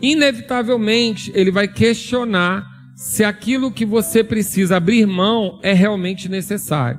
Inevitavelmente, 0.00 1.30
ele 1.34 1.50
vai 1.50 1.68
questionar 1.68 2.64
se 2.96 3.22
aquilo 3.22 3.70
que 3.70 3.84
você 3.84 4.24
precisa 4.24 4.78
abrir 4.78 5.06
mão 5.06 5.60
é 5.62 5.74
realmente 5.74 6.30
necessário. 6.30 6.98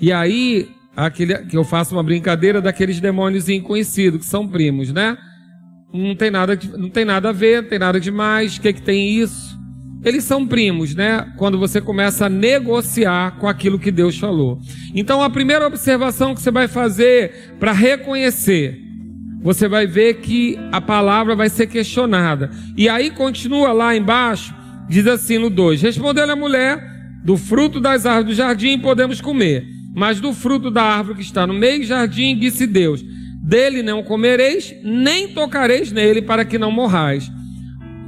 E 0.00 0.12
aí, 0.12 0.68
aquele, 0.94 1.36
que 1.46 1.56
eu 1.56 1.64
faço 1.64 1.96
uma 1.96 2.02
brincadeira 2.04 2.62
daqueles 2.62 3.00
demônios 3.00 3.48
inconhecidos, 3.48 4.20
que 4.20 4.26
são 4.26 4.46
primos, 4.46 4.92
né? 4.92 5.18
Não 5.96 6.14
tem 6.14 6.30
nada, 6.30 6.58
não 6.76 6.90
tem 6.90 7.04
nada 7.04 7.30
a 7.30 7.32
ver, 7.32 7.62
não 7.62 7.68
tem 7.68 7.78
nada 7.78 7.98
demais, 7.98 8.56
o 8.56 8.60
que, 8.60 8.72
que 8.72 8.82
tem 8.82 9.18
isso? 9.18 9.56
eles 10.06 10.22
são 10.22 10.46
primos, 10.46 10.94
né? 10.94 11.32
Quando 11.36 11.58
você 11.58 11.80
começa 11.80 12.26
a 12.26 12.28
negociar 12.28 13.38
com 13.40 13.48
aquilo 13.48 13.76
que 13.76 13.90
Deus 13.90 14.16
falou. 14.16 14.60
Então, 14.94 15.20
a 15.20 15.28
primeira 15.28 15.66
observação 15.66 16.32
que 16.32 16.40
você 16.40 16.52
vai 16.52 16.68
fazer 16.68 17.56
para 17.58 17.72
reconhecer, 17.72 18.80
você 19.42 19.66
vai 19.66 19.84
ver 19.84 20.20
que 20.20 20.56
a 20.70 20.80
palavra 20.80 21.34
vai 21.34 21.48
ser 21.48 21.66
questionada. 21.66 22.50
E 22.76 22.88
aí 22.88 23.10
continua 23.10 23.72
lá 23.72 23.96
embaixo, 23.96 24.54
diz 24.88 25.08
assim 25.08 25.38
no 25.38 25.50
2: 25.50 25.82
Respondeu 25.82 26.30
a 26.30 26.36
mulher: 26.36 26.80
Do 27.24 27.36
fruto 27.36 27.80
das 27.80 28.06
árvores 28.06 28.36
do 28.36 28.38
jardim 28.38 28.78
podemos 28.78 29.20
comer, 29.20 29.66
mas 29.92 30.20
do 30.20 30.32
fruto 30.32 30.70
da 30.70 30.84
árvore 30.84 31.18
que 31.18 31.24
está 31.24 31.44
no 31.48 31.54
meio 31.54 31.80
do 31.80 31.86
jardim, 31.86 32.38
disse 32.38 32.64
Deus: 32.64 33.04
Dele 33.46 33.80
não 33.80 34.02
comereis, 34.02 34.74
nem 34.82 35.28
tocareis 35.28 35.92
nele, 35.92 36.20
para 36.20 36.44
que 36.44 36.58
não 36.58 36.72
morrais. 36.72 37.30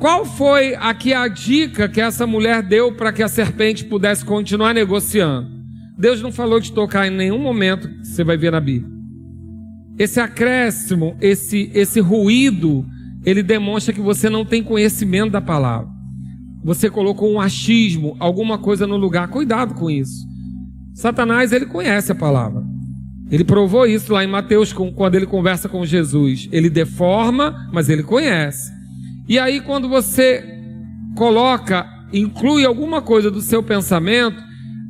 Qual 0.01 0.24
foi 0.24 0.74
aqui 0.74 1.14
a 1.14 1.29
dica 1.29 1.88
que 1.88 2.01
essa 2.01 2.27
mulher 2.27 2.61
deu 2.61 2.90
para 2.96 3.12
que 3.12 3.22
a 3.22 3.29
serpente 3.29 3.85
pudesse 3.85 4.24
continuar 4.24 4.74
negociando? 4.74 5.48
Deus 5.96 6.20
não 6.20 6.33
falou 6.33 6.59
de 6.59 6.72
tocar 6.72 7.07
em 7.07 7.16
nenhum 7.16 7.38
momento, 7.38 7.88
você 8.03 8.24
vai 8.24 8.37
ver 8.37 8.51
na 8.51 8.59
Bíblia. 8.59 8.92
Esse 9.96 10.18
acréscimo, 10.18 11.16
esse, 11.20 11.70
esse 11.72 12.01
ruído, 12.01 12.85
ele 13.24 13.42
demonstra 13.42 13.94
que 13.94 14.01
você 14.01 14.29
não 14.29 14.44
tem 14.44 14.61
conhecimento 14.61 15.31
da 15.31 15.40
palavra. 15.40 15.88
Você 16.64 16.90
colocou 16.90 17.33
um 17.33 17.40
achismo, 17.40 18.16
alguma 18.18 18.59
coisa 18.59 18.88
no 18.88 18.96
lugar. 18.96 19.29
Cuidado 19.29 19.74
com 19.74 19.88
isso. 19.88 20.27
Satanás, 20.94 21.53
ele 21.53 21.66
conhece 21.66 22.11
a 22.11 22.16
palavra. 22.16 22.64
Ele 23.30 23.44
provou 23.44 23.86
isso 23.86 24.12
lá 24.12 24.24
em 24.24 24.28
Mateus, 24.28 24.72
quando 24.72 25.14
ele 25.14 25.26
conversa 25.26 25.68
com 25.68 25.84
Jesus. 25.84 26.48
Ele 26.50 26.70
deforma, 26.70 27.68
mas 27.72 27.88
ele 27.88 28.02
conhece. 28.02 28.72
E 29.28 29.38
aí, 29.38 29.60
quando 29.60 29.88
você 29.88 30.42
coloca, 31.14 31.86
inclui 32.12 32.64
alguma 32.64 33.02
coisa 33.02 33.30
do 33.30 33.42
seu 33.42 33.62
pensamento, 33.62 34.42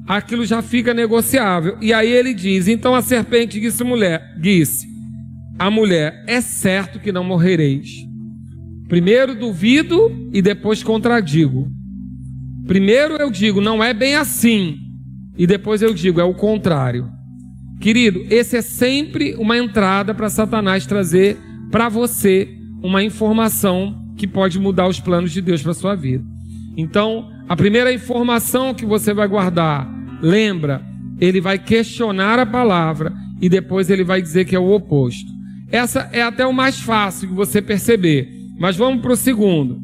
aquilo 0.06 0.44
já 0.44 0.62
fica 0.62 0.94
negociável. 0.94 1.76
E 1.80 1.92
aí 1.92 2.10
ele 2.10 2.32
diz: 2.32 2.68
então 2.68 2.94
a 2.94 3.02
serpente 3.02 3.60
disse, 3.60 3.82
mulher, 3.82 4.34
disse 4.40 4.86
a 5.58 5.70
mulher: 5.70 6.22
é 6.26 6.40
certo 6.40 7.00
que 7.00 7.10
não 7.10 7.24
morrereis. 7.24 8.06
Primeiro 8.88 9.34
duvido 9.34 10.30
e 10.32 10.40
depois 10.40 10.82
contradigo. 10.82 11.68
Primeiro 12.66 13.14
eu 13.14 13.30
digo, 13.30 13.60
não 13.60 13.82
é 13.82 13.92
bem 13.92 14.14
assim. 14.14 14.78
E 15.36 15.46
depois 15.46 15.82
eu 15.82 15.92
digo, 15.92 16.20
é 16.20 16.24
o 16.24 16.34
contrário. 16.34 17.10
Querido, 17.80 18.26
esse 18.28 18.56
é 18.56 18.62
sempre 18.62 19.34
uma 19.36 19.56
entrada 19.56 20.14
para 20.14 20.28
Satanás 20.28 20.86
trazer 20.86 21.36
para 21.70 21.88
você 21.88 22.48
uma 22.82 23.02
informação 23.02 24.12
que 24.16 24.26
pode 24.26 24.58
mudar 24.58 24.88
os 24.88 24.98
planos 24.98 25.32
de 25.32 25.40
Deus 25.40 25.62
para 25.62 25.74
sua 25.74 25.94
vida. 25.94 26.24
Então, 26.76 27.30
a 27.48 27.56
primeira 27.56 27.92
informação 27.92 28.74
que 28.74 28.84
você 28.84 29.14
vai 29.14 29.28
guardar, 29.28 29.88
lembra, 30.20 30.82
ele 31.20 31.40
vai 31.40 31.58
questionar 31.58 32.38
a 32.38 32.46
palavra 32.46 33.12
e 33.40 33.48
depois 33.48 33.90
ele 33.90 34.04
vai 34.04 34.20
dizer 34.20 34.44
que 34.44 34.56
é 34.56 34.58
o 34.58 34.70
oposto. 34.70 35.30
Essa 35.70 36.08
é 36.12 36.22
até 36.22 36.46
o 36.46 36.52
mais 36.52 36.80
fácil 36.80 37.28
de 37.28 37.34
você 37.34 37.60
perceber. 37.62 38.28
Mas 38.58 38.76
vamos 38.76 39.00
para 39.02 39.12
o 39.12 39.16
segundo. 39.16 39.78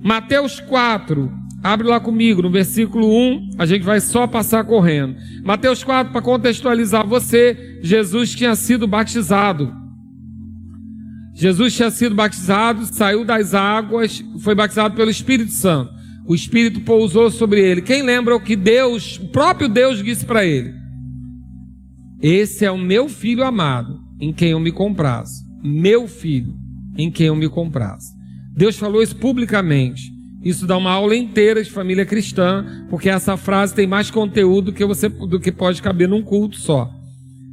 Mateus 0.00 0.60
4, 0.60 1.30
abre 1.62 1.86
lá 1.86 2.00
comigo 2.00 2.42
no 2.42 2.50
versículo 2.50 3.06
1, 3.08 3.50
a 3.58 3.66
gente 3.66 3.82
vai 3.82 4.00
só 4.00 4.26
passar 4.26 4.64
correndo. 4.64 5.16
Mateus 5.44 5.84
4, 5.84 6.12
para 6.12 6.22
contextualizar 6.22 7.06
você, 7.06 7.78
Jesus 7.82 8.34
tinha 8.34 8.54
sido 8.54 8.86
batizado. 8.86 9.72
Jesus 11.34 11.74
tinha 11.74 11.90
sido 11.90 12.14
batizado, 12.14 12.84
saiu 12.86 13.24
das 13.24 13.54
águas, 13.54 14.22
foi 14.40 14.54
batizado 14.54 14.94
pelo 14.94 15.10
Espírito 15.10 15.52
Santo. 15.52 15.92
O 16.26 16.34
Espírito 16.34 16.80
pousou 16.82 17.30
sobre 17.30 17.60
ele. 17.60 17.82
Quem 17.82 18.02
lembra 18.02 18.36
o 18.36 18.40
que 18.40 18.54
Deus, 18.54 19.18
o 19.18 19.28
próprio 19.28 19.68
Deus 19.68 20.02
disse 20.02 20.24
para 20.24 20.44
ele? 20.44 20.72
Esse 22.20 22.66
é 22.66 22.70
o 22.70 22.76
meu 22.76 23.08
filho 23.08 23.42
amado, 23.42 23.98
em 24.20 24.32
quem 24.32 24.50
eu 24.50 24.60
me 24.60 24.70
comprazo. 24.70 25.42
Meu 25.62 26.06
filho, 26.06 26.54
em 26.96 27.10
quem 27.10 27.28
eu 27.28 27.34
me 27.34 27.48
comprazo. 27.48 28.08
Deus 28.54 28.76
falou 28.76 29.02
isso 29.02 29.16
publicamente. 29.16 30.19
Isso 30.42 30.66
dá 30.66 30.76
uma 30.76 30.90
aula 30.90 31.14
inteira 31.14 31.62
de 31.62 31.70
família 31.70 32.06
cristã, 32.06 32.64
porque 32.88 33.10
essa 33.10 33.36
frase 33.36 33.74
tem 33.74 33.86
mais 33.86 34.10
conteúdo 34.10 34.72
que 34.72 34.84
você 34.84 35.08
do 35.08 35.38
que 35.38 35.52
pode 35.52 35.82
caber 35.82 36.08
num 36.08 36.22
culto 36.22 36.56
só. 36.56 36.90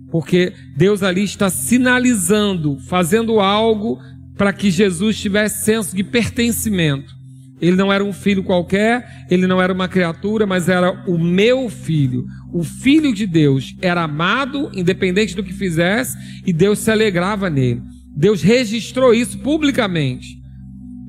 Porque 0.09 0.53
Deus 0.75 1.03
ali 1.03 1.23
está 1.23 1.49
sinalizando, 1.49 2.77
fazendo 2.87 3.41
algo 3.41 3.99
para 4.37 4.53
que 4.53 4.71
Jesus 4.71 5.19
tivesse 5.19 5.65
senso 5.65 5.95
de 5.95 6.03
pertencimento. 6.03 7.17
Ele 7.59 7.75
não 7.75 7.91
era 7.91 8.03
um 8.03 8.13
filho 8.13 8.43
qualquer, 8.43 9.25
ele 9.29 9.47
não 9.47 9.61
era 9.61 9.73
uma 9.73 9.87
criatura, 9.87 10.45
mas 10.45 10.69
era 10.69 11.03
o 11.07 11.17
meu 11.17 11.69
filho. 11.69 12.25
O 12.53 12.63
filho 12.63 13.13
de 13.13 13.25
Deus 13.25 13.75
era 13.81 14.03
amado, 14.03 14.69
independente 14.73 15.35
do 15.35 15.43
que 15.43 15.51
fizesse, 15.51 16.15
e 16.45 16.53
Deus 16.53 16.79
se 16.79 16.91
alegrava 16.91 17.49
nele. 17.49 17.81
Deus 18.15 18.41
registrou 18.41 19.13
isso 19.13 19.39
publicamente. 19.39 20.37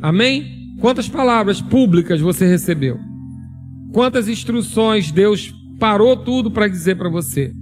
Amém? 0.01 0.58
Quantas 0.81 1.09
palavras 1.09 1.61
públicas 1.61 2.21
você 2.21 2.47
recebeu? 2.47 2.99
Quantas 3.93 4.29
instruções 4.29 5.11
Deus 5.11 5.53
parou 5.79 6.17
tudo 6.17 6.51
para 6.51 6.69
dizer 6.69 6.97
para 6.97 7.09
você? 7.09 7.53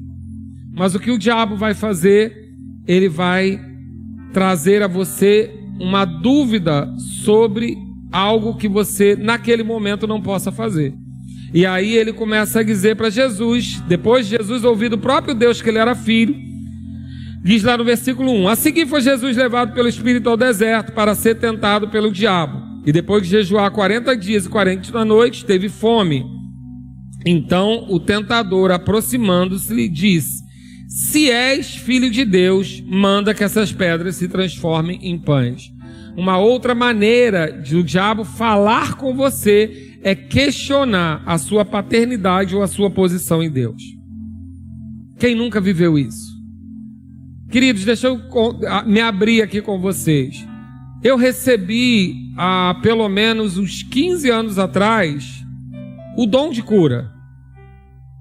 Mas 0.74 0.94
o 0.94 1.00
que 1.00 1.10
o 1.10 1.18
diabo 1.18 1.56
vai 1.56 1.72
fazer? 1.72 2.36
Ele 2.86 3.08
vai 3.08 3.58
trazer 4.32 4.82
a 4.82 4.86
você 4.86 5.50
uma 5.80 6.04
dúvida 6.04 6.92
sobre 7.24 7.78
algo 8.12 8.56
que 8.56 8.68
você 8.68 9.16
naquele 9.16 9.62
momento 9.62 10.06
não 10.06 10.20
possa 10.20 10.52
fazer. 10.52 10.92
E 11.54 11.64
aí 11.64 11.94
ele 11.94 12.12
começa 12.12 12.60
a 12.60 12.62
dizer 12.62 12.96
para 12.96 13.08
Jesus, 13.08 13.82
depois 13.88 14.26
de 14.26 14.36
Jesus 14.36 14.62
ouvir 14.62 14.90
do 14.90 14.98
próprio 14.98 15.34
Deus 15.34 15.62
que 15.62 15.70
ele 15.70 15.78
era 15.78 15.94
filho, 15.94 16.36
diz 17.42 17.62
lá 17.62 17.78
no 17.78 17.84
versículo 17.84 18.30
1: 18.30 18.48
A 18.48 18.56
seguir 18.56 18.86
foi 18.86 19.00
Jesus 19.00 19.38
levado 19.38 19.72
pelo 19.72 19.88
Espírito 19.88 20.28
ao 20.28 20.36
deserto 20.36 20.92
para 20.92 21.14
ser 21.14 21.36
tentado 21.36 21.88
pelo 21.88 22.12
diabo. 22.12 22.75
E 22.86 22.92
depois 22.92 23.24
de 23.24 23.30
jejuar 23.30 23.68
40 23.72 24.16
dias 24.16 24.46
e 24.46 24.48
40 24.48 25.04
noites, 25.04 25.42
teve 25.42 25.68
fome. 25.68 26.24
Então 27.26 27.84
o 27.90 27.98
tentador, 27.98 28.70
aproximando-se, 28.70 29.74
lhe 29.74 29.88
disse: 29.88 30.44
Se 30.88 31.28
és 31.28 31.74
filho 31.74 32.08
de 32.08 32.24
Deus, 32.24 32.80
manda 32.86 33.34
que 33.34 33.42
essas 33.42 33.72
pedras 33.72 34.14
se 34.14 34.28
transformem 34.28 35.00
em 35.02 35.18
pães. 35.18 35.72
Uma 36.16 36.38
outra 36.38 36.74
maneira 36.74 37.50
de 37.50 37.76
o 37.76 37.82
diabo 37.82 38.24
falar 38.24 38.94
com 38.96 39.14
você 39.14 39.98
é 40.02 40.14
questionar 40.14 41.22
a 41.26 41.36
sua 41.36 41.64
paternidade 41.64 42.54
ou 42.54 42.62
a 42.62 42.68
sua 42.68 42.88
posição 42.88 43.42
em 43.42 43.50
Deus. 43.50 43.82
Quem 45.18 45.34
nunca 45.34 45.60
viveu 45.60 45.98
isso? 45.98 46.36
Queridos, 47.50 47.84
deixa 47.84 48.06
eu 48.06 48.20
me 48.86 49.00
abrir 49.00 49.42
aqui 49.42 49.60
com 49.60 49.80
vocês. 49.80 50.46
Eu 51.06 51.16
recebi 51.16 52.32
há 52.36 52.78
pelo 52.82 53.08
menos 53.08 53.58
uns 53.58 53.82
15 53.82 54.30
anos 54.30 54.58
atrás 54.58 55.44
o 56.16 56.26
dom 56.26 56.50
de 56.50 56.62
cura. 56.62 57.12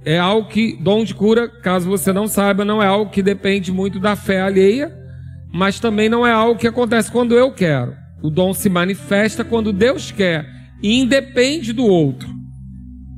É 0.03 0.19
algo 0.19 0.47
que, 0.49 0.77
dom 0.81 1.03
de 1.03 1.15
cura, 1.15 1.47
caso 1.47 1.87
você 1.87 2.13
não 2.13 2.27
saiba, 2.27 2.63
não 2.63 2.83
é 2.83 2.85
algo 2.85 3.09
que 3.09 3.23
depende 3.23 3.71
muito 3.71 3.99
da 3.99 4.15
fé 4.15 4.41
alheia 4.41 5.05
mas 5.55 5.79
também 5.79 6.09
não 6.09 6.27
é 6.27 6.33
algo 6.33 6.59
que 6.59 6.67
acontece 6.67 7.09
quando 7.09 7.33
eu 7.33 7.49
quero. 7.49 7.95
O 8.21 8.29
dom 8.29 8.53
se 8.53 8.67
manifesta 8.67 9.41
quando 9.41 9.71
Deus 9.71 10.11
quer 10.11 10.45
e 10.83 10.99
independe 10.99 11.71
do 11.71 11.85
outro. 11.85 12.27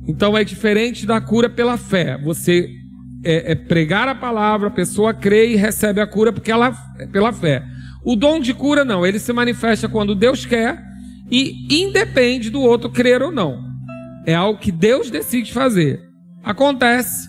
Então 0.06 0.38
é 0.38 0.44
diferente 0.44 1.04
da 1.04 1.20
cura 1.20 1.50
pela 1.50 1.76
fé. 1.76 2.16
Você 2.22 2.70
é, 3.24 3.52
é 3.52 3.54
pregar 3.56 4.06
a 4.06 4.14
palavra, 4.14 4.68
a 4.68 4.70
pessoa 4.70 5.12
crê 5.12 5.52
e 5.52 5.56
recebe 5.56 6.00
a 6.00 6.06
cura 6.06 6.32
porque 6.32 6.52
ela 6.52 6.70
pela 7.10 7.32
fé. 7.32 7.60
O 8.04 8.16
dom 8.16 8.40
de 8.40 8.54
cura 8.54 8.84
não, 8.84 9.06
ele 9.06 9.18
se 9.18 9.32
manifesta 9.32 9.88
quando 9.88 10.14
Deus 10.14 10.46
quer 10.46 10.82
e 11.30 11.66
independe 11.70 12.50
do 12.50 12.60
outro 12.60 12.90
crer 12.90 13.22
ou 13.22 13.30
não. 13.30 13.62
É 14.26 14.34
algo 14.34 14.60
que 14.60 14.72
Deus 14.72 15.10
decide 15.10 15.52
fazer. 15.52 16.00
Acontece 16.42 17.28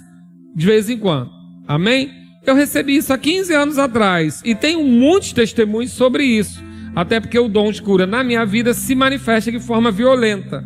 de 0.56 0.66
vez 0.66 0.90
em 0.90 0.98
quando. 0.98 1.30
Amém? 1.68 2.12
Eu 2.46 2.56
recebi 2.56 2.96
isso 2.96 3.14
há 3.14 3.18
15 3.18 3.54
anos 3.54 3.78
atrás 3.78 4.42
e 4.44 4.56
tenho 4.56 4.84
muitos 4.84 5.34
testemunhos 5.34 5.92
sobre 5.92 6.24
isso. 6.24 6.62
Até 6.96 7.20
porque 7.20 7.38
o 7.38 7.48
dom 7.48 7.72
de 7.72 7.82
cura 7.82 8.08
na 8.08 8.24
minha 8.24 8.46
vida 8.46 8.74
se 8.74 8.96
manifesta 8.96 9.52
de 9.52 9.60
forma 9.60 9.92
violenta. 9.92 10.64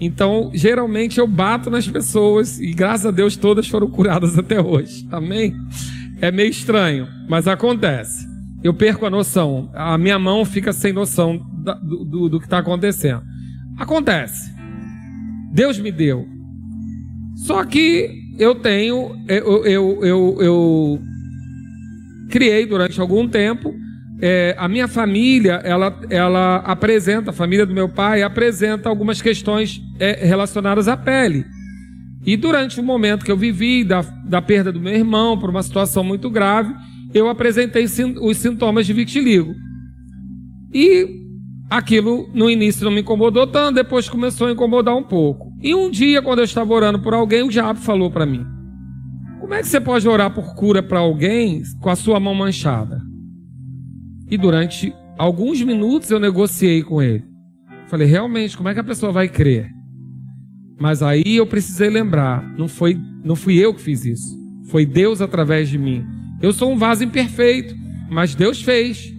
Então, 0.00 0.50
geralmente 0.52 1.18
eu 1.18 1.26
bato 1.26 1.70
nas 1.70 1.86
pessoas 1.86 2.58
e 2.60 2.72
graças 2.72 3.06
a 3.06 3.10
Deus 3.10 3.36
todas 3.36 3.68
foram 3.68 3.88
curadas 3.88 4.36
até 4.38 4.60
hoje. 4.60 5.06
Amém? 5.10 5.54
É 6.20 6.30
meio 6.30 6.50
estranho, 6.50 7.08
mas 7.28 7.48
acontece. 7.48 8.31
Eu 8.62 8.72
perco 8.72 9.04
a 9.04 9.10
noção. 9.10 9.70
A 9.74 9.98
minha 9.98 10.18
mão 10.18 10.44
fica 10.44 10.72
sem 10.72 10.92
noção 10.92 11.38
do, 11.38 12.04
do, 12.04 12.28
do 12.28 12.38
que 12.38 12.46
está 12.46 12.58
acontecendo. 12.58 13.22
Acontece. 13.76 14.52
Deus 15.52 15.78
me 15.78 15.90
deu. 15.90 16.26
Só 17.46 17.64
que 17.64 18.08
eu 18.38 18.54
tenho, 18.54 19.16
eu, 19.28 19.64
eu, 19.64 20.04
eu, 20.04 20.36
eu 20.40 21.00
criei 22.30 22.64
durante 22.66 23.00
algum 23.00 23.28
tempo. 23.28 23.74
É, 24.20 24.54
a 24.56 24.68
minha 24.68 24.86
família, 24.86 25.54
ela, 25.64 26.00
ela 26.08 26.56
apresenta, 26.58 27.30
a 27.30 27.32
família 27.32 27.66
do 27.66 27.74
meu 27.74 27.88
pai 27.88 28.22
apresenta 28.22 28.88
algumas 28.88 29.20
questões 29.20 29.82
é, 29.98 30.24
relacionadas 30.24 30.86
à 30.86 30.96
pele. 30.96 31.44
E 32.24 32.36
durante 32.36 32.78
o 32.78 32.84
momento 32.84 33.24
que 33.24 33.32
eu 33.32 33.36
vivi 33.36 33.82
da, 33.82 34.02
da 34.24 34.40
perda 34.40 34.70
do 34.70 34.80
meu 34.80 34.94
irmão, 34.94 35.36
por 35.36 35.50
uma 35.50 35.62
situação 35.62 36.04
muito 36.04 36.30
grave, 36.30 36.72
eu 37.14 37.28
apresentei 37.28 37.84
os 38.20 38.36
sintomas 38.36 38.86
de 38.86 38.92
vitiligo. 38.92 39.54
E 40.72 41.22
aquilo 41.68 42.28
no 42.34 42.50
início 42.50 42.84
não 42.84 42.92
me 42.92 43.00
incomodou 43.00 43.46
tanto, 43.46 43.76
depois 43.76 44.08
começou 44.08 44.46
a 44.46 44.52
incomodar 44.52 44.96
um 44.96 45.02
pouco. 45.02 45.52
E 45.60 45.74
um 45.74 45.90
dia, 45.90 46.22
quando 46.22 46.38
eu 46.38 46.44
estava 46.44 46.72
orando 46.72 47.00
por 47.00 47.14
alguém, 47.14 47.42
o 47.42 47.48
diabo 47.48 47.78
falou 47.78 48.10
para 48.10 48.26
mim: 48.26 48.44
como 49.40 49.54
é 49.54 49.60
que 49.60 49.68
você 49.68 49.80
pode 49.80 50.08
orar 50.08 50.32
por 50.32 50.54
cura 50.54 50.82
para 50.82 51.00
alguém 51.00 51.62
com 51.80 51.90
a 51.90 51.96
sua 51.96 52.18
mão 52.18 52.34
manchada? 52.34 53.00
E 54.30 54.38
durante 54.38 54.94
alguns 55.18 55.60
minutos 55.60 56.10
eu 56.10 56.18
negociei 56.18 56.82
com 56.82 57.02
ele. 57.02 57.24
Falei, 57.86 58.06
realmente, 58.06 58.56
como 58.56 58.70
é 58.70 58.74
que 58.74 58.80
a 58.80 58.84
pessoa 58.84 59.12
vai 59.12 59.28
crer? 59.28 59.68
Mas 60.80 61.02
aí 61.02 61.36
eu 61.36 61.46
precisei 61.46 61.90
lembrar, 61.90 62.42
não 62.56 62.66
foi, 62.66 62.98
não 63.22 63.36
fui 63.36 63.58
eu 63.58 63.74
que 63.74 63.82
fiz 63.82 64.04
isso. 64.04 64.40
Foi 64.68 64.86
Deus 64.86 65.20
através 65.20 65.68
de 65.68 65.76
mim. 65.76 66.02
Eu 66.42 66.52
sou 66.52 66.72
um 66.72 66.76
vaso 66.76 67.04
imperfeito, 67.04 67.74
mas 68.10 68.34
Deus 68.34 68.60
fez. 68.60 69.12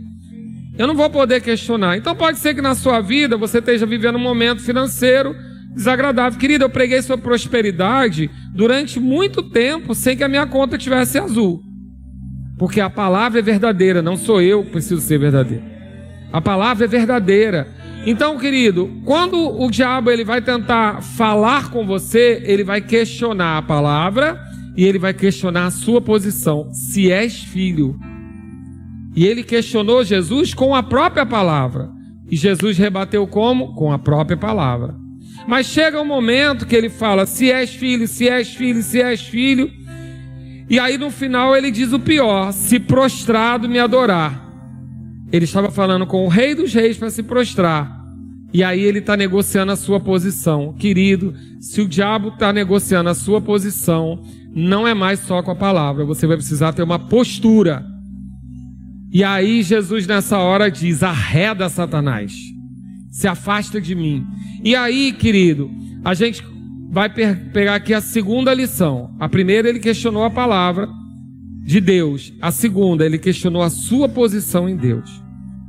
Eu 0.77 0.87
não 0.87 0.95
vou 0.95 1.09
poder 1.09 1.41
questionar. 1.41 1.97
Então 1.97 2.13
pode 2.13 2.37
ser 2.37 2.53
que 2.53 2.61
na 2.61 2.75
sua 2.75 2.99
vida 2.99 3.37
você 3.37 3.59
esteja 3.59 3.85
vivendo 3.85 4.17
um 4.17 4.19
momento 4.19 4.61
financeiro 4.61 5.33
desagradável. 5.73 6.37
Querido, 6.37 6.65
eu 6.65 6.69
preguei 6.69 7.01
sobre 7.01 7.23
prosperidade 7.23 8.29
durante 8.53 8.99
muito 8.99 9.41
tempo 9.41 9.95
sem 9.95 10.17
que 10.17 10.23
a 10.23 10.27
minha 10.27 10.45
conta 10.45 10.77
tivesse 10.77 11.17
azul. 11.17 11.63
Porque 12.57 12.81
a 12.81 12.89
palavra 12.89 13.39
é 13.39 13.41
verdadeira, 13.41 14.01
não 14.01 14.17
sou 14.17 14.41
eu 14.41 14.63
que 14.63 14.71
preciso 14.71 15.01
ser 15.01 15.17
verdadeiro. 15.17 15.63
A 16.31 16.41
palavra 16.41 16.85
é 16.85 16.87
verdadeira. 16.87 17.67
Então, 18.05 18.37
querido, 18.37 18.91
quando 19.05 19.37
o 19.37 19.71
diabo 19.71 20.11
ele 20.11 20.25
vai 20.25 20.41
tentar 20.41 21.01
falar 21.01 21.69
com 21.69 21.85
você, 21.85 22.41
ele 22.45 22.63
vai 22.63 22.81
questionar 22.81 23.57
a 23.57 23.61
palavra 23.61 24.52
e 24.75 24.85
ele 24.85 24.97
vai 24.97 25.13
questionar 25.13 25.67
a 25.67 25.71
sua 25.71 26.01
posição, 26.01 26.71
se 26.71 27.11
és 27.11 27.43
filho. 27.43 27.99
E 29.15 29.25
ele 29.25 29.43
questionou 29.43 30.03
Jesus 30.03 30.53
com 30.53 30.73
a 30.73 30.81
própria 30.81 31.25
palavra. 31.25 31.91
E 32.29 32.35
Jesus 32.35 32.77
rebateu 32.77 33.27
como? 33.27 33.75
Com 33.75 33.91
a 33.91 33.99
própria 33.99 34.35
palavra. 34.35 34.95
Mas 35.47 35.67
chega 35.67 36.01
um 36.01 36.05
momento 36.05 36.65
que 36.65 36.75
ele 36.75 36.89
fala: 36.89 37.25
se 37.25 37.51
és 37.51 37.69
filho, 37.75 38.07
se 38.07 38.27
és 38.27 38.53
filho, 38.55 38.81
se 38.81 39.01
és 39.01 39.21
filho. 39.21 39.71
E 40.69 40.79
aí 40.79 40.97
no 40.97 41.11
final 41.11 41.55
ele 41.55 41.69
diz 41.69 41.93
o 41.93 41.99
pior: 41.99 42.51
se 42.51 42.79
prostrado 42.79 43.69
me 43.69 43.77
adorar. 43.77 44.41
Ele 45.31 45.45
estava 45.45 45.69
falando 45.69 46.05
com 46.05 46.25
o 46.25 46.29
rei 46.29 46.55
dos 46.55 46.73
reis 46.73 46.97
para 46.97 47.09
se 47.09 47.23
prostrar. 47.23 48.03
E 48.53 48.63
aí 48.63 48.81
ele 48.81 48.99
está 48.99 49.17
negociando 49.17 49.71
a 49.71 49.75
sua 49.75 49.99
posição. 49.99 50.73
Querido, 50.73 51.33
se 51.59 51.81
o 51.81 51.87
diabo 51.87 52.29
está 52.29 52.53
negociando 52.53 53.09
a 53.09 53.15
sua 53.15 53.41
posição, 53.41 54.21
não 54.55 54.87
é 54.87 54.93
mais 54.93 55.19
só 55.19 55.41
com 55.41 55.51
a 55.51 55.55
palavra, 55.55 56.05
você 56.05 56.27
vai 56.27 56.37
precisar 56.37 56.73
ter 56.73 56.83
uma 56.83 56.99
postura. 56.99 57.85
E 59.11 59.23
aí 59.23 59.63
Jesus 59.63 60.05
nessa 60.07 60.37
hora 60.37 60.69
diz: 60.69 61.03
arreda 61.03 61.69
Satanás 61.69 62.33
se 63.11 63.27
afasta 63.27 63.79
de 63.79 63.93
mim. 63.93 64.25
E 64.63 64.75
aí, 64.75 65.13
querido, 65.13 65.69
a 66.03 66.13
gente 66.13 66.43
vai 66.89 67.09
pegar 67.09 67.75
aqui 67.75 67.93
a 67.93 68.01
segunda 68.01 68.53
lição. 68.53 69.15
A 69.19 69.29
primeira, 69.29 69.69
ele 69.69 69.79
questionou 69.79 70.23
a 70.23 70.29
palavra 70.29 70.89
de 71.63 71.79
Deus. 71.79 72.33
A 72.41 72.51
segunda, 72.51 73.05
ele 73.05 73.19
questionou 73.19 73.61
a 73.61 73.69
sua 73.69 74.09
posição 74.09 74.67
em 74.67 74.75
Deus. 74.75 75.09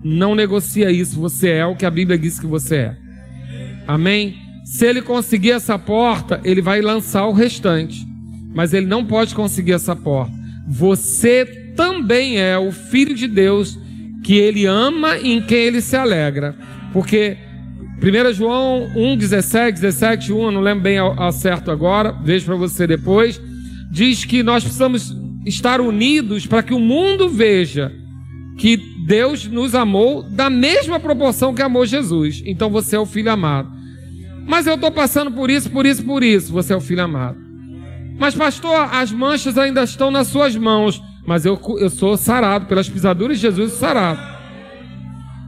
Não 0.02 0.34
negocia 0.34 0.90
isso, 0.90 1.20
você 1.20 1.50
é 1.50 1.66
o 1.66 1.76
que 1.76 1.86
a 1.86 1.90
Bíblia 1.90 2.18
diz 2.18 2.38
que 2.38 2.46
você 2.46 2.76
é. 2.76 2.96
Amém? 3.86 4.36
Se 4.64 4.86
ele 4.86 5.02
conseguir 5.02 5.52
essa 5.52 5.78
porta, 5.78 6.40
ele 6.44 6.62
vai 6.62 6.80
lançar 6.80 7.26
o 7.26 7.32
restante. 7.32 8.06
Mas 8.54 8.72
ele 8.72 8.86
não 8.86 9.04
pode 9.04 9.34
conseguir 9.34 9.72
essa 9.72 9.94
porta. 9.96 10.32
Você 10.66 11.44
também 11.76 12.40
é 12.40 12.56
o 12.56 12.72
filho 12.72 13.14
de 13.14 13.26
Deus 13.26 13.78
que 14.22 14.36
ele 14.36 14.64
ama 14.64 15.18
e 15.18 15.32
em 15.32 15.42
quem 15.42 15.58
ele 15.58 15.80
se 15.80 15.96
alegra. 15.96 16.56
Porque 16.92 17.36
1 18.02 18.32
João 18.32 18.90
1, 18.96 19.16
17, 19.16 19.80
17, 19.80 20.32
1, 20.32 20.42
eu 20.42 20.52
não 20.52 20.60
lembro 20.60 20.84
bem 20.84 20.98
ao, 20.98 21.20
ao 21.20 21.32
certo 21.32 21.70
agora, 21.70 22.12
vejo 22.12 22.46
para 22.46 22.56
você 22.56 22.86
depois. 22.86 23.40
Diz 23.90 24.24
que 24.24 24.42
nós 24.42 24.62
precisamos 24.62 25.14
estar 25.44 25.80
unidos 25.80 26.46
para 26.46 26.62
que 26.62 26.72
o 26.72 26.80
mundo 26.80 27.28
veja 27.28 27.92
que 28.56 28.76
Deus 29.06 29.46
nos 29.46 29.74
amou 29.74 30.22
da 30.22 30.48
mesma 30.48 30.98
proporção 30.98 31.54
que 31.54 31.62
amou 31.62 31.84
Jesus. 31.84 32.42
Então 32.46 32.70
você 32.70 32.96
é 32.96 32.98
o 32.98 33.06
filho 33.06 33.30
amado. 33.30 33.68
Mas 34.46 34.66
eu 34.66 34.74
estou 34.74 34.90
passando 34.90 35.32
por 35.32 35.50
isso, 35.50 35.70
por 35.70 35.86
isso, 35.86 36.04
por 36.04 36.22
isso. 36.22 36.52
Você 36.52 36.72
é 36.72 36.76
o 36.76 36.80
filho 36.80 37.02
amado. 37.02 37.43
Mas, 38.16 38.34
pastor, 38.34 38.88
as 38.92 39.10
manchas 39.12 39.58
ainda 39.58 39.82
estão 39.82 40.10
nas 40.10 40.28
suas 40.28 40.56
mãos. 40.56 41.02
Mas 41.26 41.44
eu, 41.46 41.58
eu 41.78 41.88
sou 41.88 42.16
sarado, 42.16 42.66
pelas 42.66 42.88
pisaduras 42.88 43.38
de 43.38 43.42
Jesus, 43.42 43.72
sarado. 43.72 44.20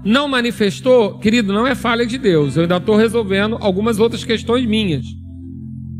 Não 0.04 0.28
manifestou, 0.28 1.18
querido, 1.18 1.52
não 1.52 1.66
é 1.66 1.74
falha 1.74 2.06
de 2.06 2.16
Deus. 2.16 2.56
Eu 2.56 2.62
ainda 2.62 2.76
estou 2.76 2.96
resolvendo 2.96 3.58
algumas 3.60 3.98
outras 3.98 4.24
questões 4.24 4.64
minhas. 4.64 5.04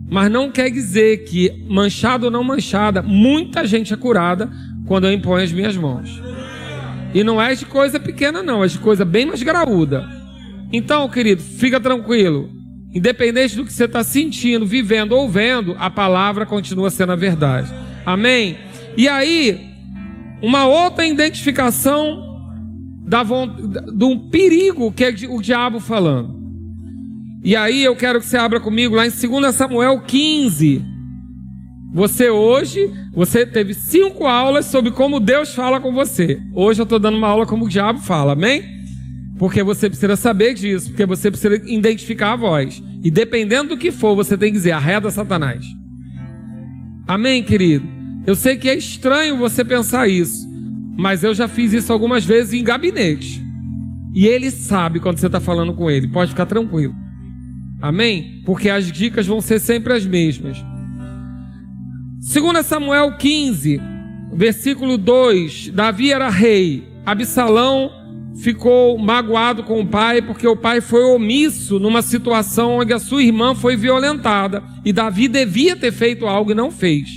Mas 0.09 0.31
não 0.31 0.51
quer 0.51 0.71
dizer 0.71 1.25
que, 1.25 1.65
manchado 1.69 2.27
ou 2.27 2.31
não 2.31 2.45
manchada, 2.45 3.03
muita 3.03 3.67
gente 3.67 3.93
é 3.93 3.97
curada 3.97 4.51
quando 4.87 5.07
eu 5.07 5.13
imponho 5.13 5.45
as 5.45 5.53
minhas 5.53 5.77
mãos. 5.77 6.23
E 7.13 7.25
não 7.25 7.43
é 7.43 7.55
de 7.55 7.67
coisa 7.67 7.99
pequena, 7.99 8.43
não, 8.43 8.63
é 8.63 8.67
de 8.69 8.79
coisa 8.79 9.05
bem 9.05 9.27
mais 9.27 9.43
graúda. 9.43 10.09
Então, 10.73 11.09
querido, 11.09 11.43
fica 11.43 11.81
tranquilo. 11.81 12.56
Independente 12.97 13.55
do 13.55 13.63
que 13.67 13.75
você 13.75 13.85
está 13.85 14.03
sentindo, 14.03 14.65
vivendo 14.65 15.13
ou 15.13 15.29
vendo, 15.29 15.77
a 15.79 15.91
palavra 15.91 16.47
continua 16.47 16.89
sendo 16.89 17.13
a 17.13 17.17
verdade. 17.17 17.71
Amém? 18.07 18.57
E 18.97 19.07
aí, 19.07 19.69
uma 20.41 20.67
outra 20.67 21.05
identificação 21.05 22.41
da, 23.07 23.23
de 23.23 24.03
um 24.03 24.31
perigo 24.31 24.91
que 24.91 25.05
é 25.05 25.15
o 25.29 25.43
diabo 25.43 25.79
falando. 25.79 26.35
E 27.45 27.55
aí 27.55 27.85
eu 27.85 27.95
quero 27.95 28.19
que 28.19 28.25
você 28.25 28.39
abra 28.39 28.61
comigo 28.61 28.95
lá 28.95 29.07
em 29.07 29.11
2 29.11 29.55
Samuel 29.55 30.01
15. 30.01 30.83
Você 31.93 32.31
hoje, 32.31 32.91
você 33.13 33.45
teve 33.45 33.75
cinco 33.75 34.27
aulas 34.27 34.65
sobre 34.65 34.91
como 34.91 35.21
Deus 35.21 35.55
fala 35.55 35.81
com 35.81 35.93
você. 35.93 36.41
Hoje 36.55 36.81
eu 36.81 36.85
estou 36.85 36.99
dando 36.99 37.19
uma 37.19 37.29
aula 37.29 37.45
como 37.45 37.67
o 37.67 37.69
diabo 37.69 37.99
fala, 37.99 38.33
amém? 38.33 38.76
Porque 39.39 39.63
você 39.63 39.89
precisa 39.89 40.17
saber 40.17 40.55
disso, 40.55 40.89
porque 40.89 41.05
você 41.05 41.31
precisa 41.31 41.57
identificar 41.67 42.33
a 42.33 42.37
voz. 42.37 42.83
E 43.03 43.11
dependendo 43.11 43.71
do 43.71 43.77
que 43.77 43.93
for, 43.93 44.17
você 44.17 44.37
tem 44.37 44.51
que 44.51 44.59
dizer, 44.59 44.73
arreda 44.73 45.11
Satanás. 45.11 45.65
Amém, 47.07 47.43
querido? 47.43 47.87
Eu 48.27 48.35
sei 48.35 48.57
que 48.57 48.69
é 48.69 48.77
estranho 48.77 49.37
você 49.37 49.65
pensar 49.65 50.09
isso, 50.09 50.49
mas 50.97 51.23
eu 51.23 51.35
já 51.35 51.47
fiz 51.47 51.73
isso 51.73 51.93
algumas 51.93 52.25
vezes 52.25 52.55
em 52.55 52.65
gabinete. 52.65 53.45
E 54.15 54.27
ele 54.27 54.51
sabe 54.51 54.99
quando 54.99 55.19
você 55.19 55.27
está 55.27 55.39
falando 55.39 55.75
com 55.75 55.91
ele, 55.91 56.09
pode 56.09 56.31
ficar 56.31 56.47
tranquilo. 56.47 56.95
Amém? 57.81 58.43
Porque 58.45 58.71
as 58.71 58.91
dicas 58.91 59.27
vão 59.27 59.41
ser 59.41 59.61
sempre 59.61 59.93
as 59.93 60.07
mesmas. 60.07 60.57
2 62.33 62.67
Samuel 62.67 63.17
15, 63.17 63.81
versículo 64.33 64.97
2: 64.97 65.69
Davi 65.69 66.11
era 66.11 66.31
rei, 66.31 66.89
Absalão 67.05 67.93
ficou 68.43 68.99
magoado 68.99 69.63
com 69.63 69.81
o 69.81 69.87
pai 69.87 70.21
porque 70.23 70.47
o 70.47 70.57
pai 70.57 70.81
foi 70.81 71.05
omisso 71.05 71.79
numa 71.79 72.03
situação 72.03 72.79
onde 72.79 72.93
a 72.93 72.99
sua 72.99 73.23
irmã 73.23 73.55
foi 73.55 73.77
violentada 73.77 74.63
e 74.85 74.93
Davi 74.93 75.29
devia 75.29 75.77
ter 75.77 75.93
feito 75.93 76.27
algo 76.27 76.51
e 76.51 76.55
não 76.55 76.71
fez. 76.71 77.09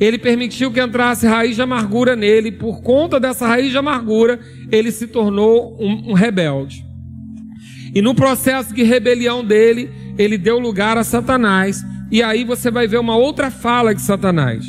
Ele 0.00 0.18
permitiu 0.18 0.70
que 0.70 0.80
entrasse 0.80 1.26
raiz 1.26 1.56
de 1.56 1.62
amargura 1.62 2.14
nele, 2.14 2.52
por 2.52 2.80
conta 2.82 3.18
dessa 3.18 3.48
raiz 3.48 3.72
de 3.72 3.78
amargura, 3.78 4.38
ele 4.70 4.92
se 4.92 5.08
tornou 5.08 5.76
um, 5.80 6.10
um 6.10 6.12
rebelde. 6.12 6.84
E 7.92 8.00
no 8.00 8.14
processo 8.14 8.72
de 8.72 8.84
rebelião 8.84 9.44
dele, 9.44 9.90
ele 10.16 10.38
deu 10.38 10.58
lugar 10.58 10.96
a 10.96 11.02
Satanás. 11.02 11.82
E 12.12 12.22
aí 12.22 12.44
você 12.44 12.70
vai 12.70 12.86
ver 12.86 12.98
uma 12.98 13.16
outra 13.16 13.50
fala 13.50 13.92
de 13.92 14.00
Satanás. 14.00 14.64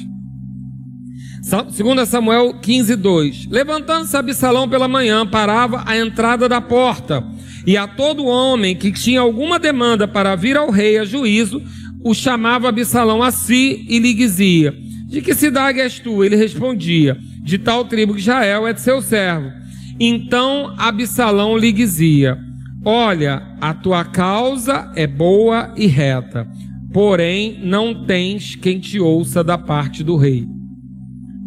2 1.50 2.08
Samuel 2.08 2.54
15, 2.62 2.96
2. 2.96 3.48
Levantando-se 3.48 4.16
Absalão 4.16 4.70
pela 4.70 4.88
manhã, 4.88 5.26
parava 5.26 5.84
à 5.86 5.98
entrada 5.98 6.48
da 6.48 6.62
porta. 6.62 7.24
E 7.66 7.76
a 7.76 7.88
todo 7.88 8.26
homem 8.26 8.76
que 8.76 8.92
tinha 8.92 9.22
alguma 9.22 9.58
demanda 9.58 10.08
para 10.08 10.36
vir 10.36 10.56
ao 10.56 10.70
rei 10.70 11.00
a 11.00 11.06
juízo, 11.06 11.62
o 12.04 12.14
chamava 12.14 12.70
Absalão 12.70 13.24
a 13.24 13.32
si 13.32 13.86
e 13.90 13.98
lhe 13.98 14.14
dizia: 14.14 14.74
De 15.08 15.22
que 15.22 15.34
cidade 15.34 15.80
és 15.80 16.00
tu? 16.00 16.24
Ele 16.24 16.36
respondia: 16.36 17.18
De 17.42 17.58
tal 17.58 17.84
tribo 17.86 18.14
que 18.14 18.20
Israel 18.20 18.68
é 18.68 18.74
de 18.74 18.82
seu 18.82 19.02
servo. 19.02 19.52
Então 20.00 20.74
Absalão 20.78 21.58
lhe 21.58 21.72
dizia: 21.72 22.38
Olha, 22.86 23.42
a 23.60 23.74
tua 23.74 24.06
causa 24.06 24.92
é 24.96 25.08
boa 25.08 25.74
e 25.76 25.88
reta, 25.88 26.48
porém 26.94 27.60
não 27.62 28.06
tens 28.06 28.56
quem 28.56 28.80
te 28.80 29.00
ouça 29.00 29.44
da 29.44 29.58
parte 29.58 30.04
do 30.04 30.16
rei. 30.16 30.59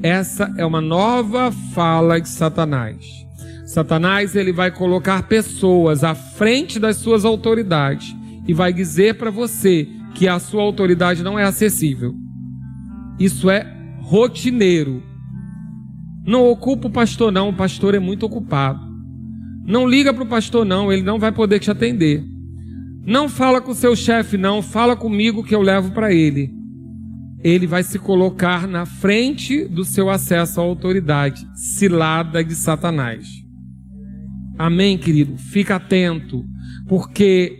Essa 0.02 0.52
é 0.56 0.66
uma 0.66 0.80
nova 0.80 1.52
fala 1.72 2.20
de 2.20 2.28
Satanás. 2.28 3.24
Satanás 3.64 4.34
ele 4.34 4.52
vai 4.52 4.68
colocar 4.72 5.22
pessoas 5.28 6.02
à 6.02 6.12
frente 6.12 6.80
das 6.80 6.96
suas 6.96 7.24
autoridades 7.24 8.12
e 8.46 8.52
vai 8.52 8.72
dizer 8.72 9.16
para 9.16 9.30
você 9.30 9.88
que 10.12 10.26
a 10.26 10.40
sua 10.40 10.62
autoridade 10.62 11.22
não 11.22 11.38
é 11.38 11.44
acessível. 11.44 12.12
Isso 13.16 13.48
é 13.48 13.64
rotineiro. 14.00 15.00
Não 16.26 16.48
ocupa 16.48 16.88
o 16.88 16.90
pastor 16.90 17.30
não, 17.30 17.50
o 17.50 17.54
pastor 17.54 17.94
é 17.94 18.00
muito 18.00 18.26
ocupado. 18.26 18.80
Não 19.64 19.88
liga 19.88 20.12
para 20.12 20.24
o 20.24 20.28
pastor, 20.28 20.64
não, 20.64 20.92
ele 20.92 21.02
não 21.02 21.20
vai 21.20 21.30
poder 21.30 21.60
te 21.60 21.70
atender. 21.70 22.24
Não 23.06 23.28
fala 23.28 23.60
com 23.60 23.72
seu 23.72 23.94
chefe, 23.94 24.36
não, 24.36 24.62
fala 24.62 24.96
comigo 24.96 25.44
que 25.44 25.54
eu 25.54 25.62
levo 25.62 25.92
para 25.92 26.12
ele. 26.12 26.61
Ele 27.42 27.66
vai 27.66 27.82
se 27.82 27.98
colocar 27.98 28.68
na 28.68 28.86
frente 28.86 29.64
do 29.64 29.84
seu 29.84 30.08
acesso 30.08 30.60
à 30.60 30.62
autoridade, 30.62 31.46
cilada 31.54 32.42
de 32.44 32.54
Satanás. 32.54 33.26
Amém, 34.58 34.96
querido? 34.96 35.36
Fica 35.36 35.76
atento, 35.76 36.44
porque 36.88 37.58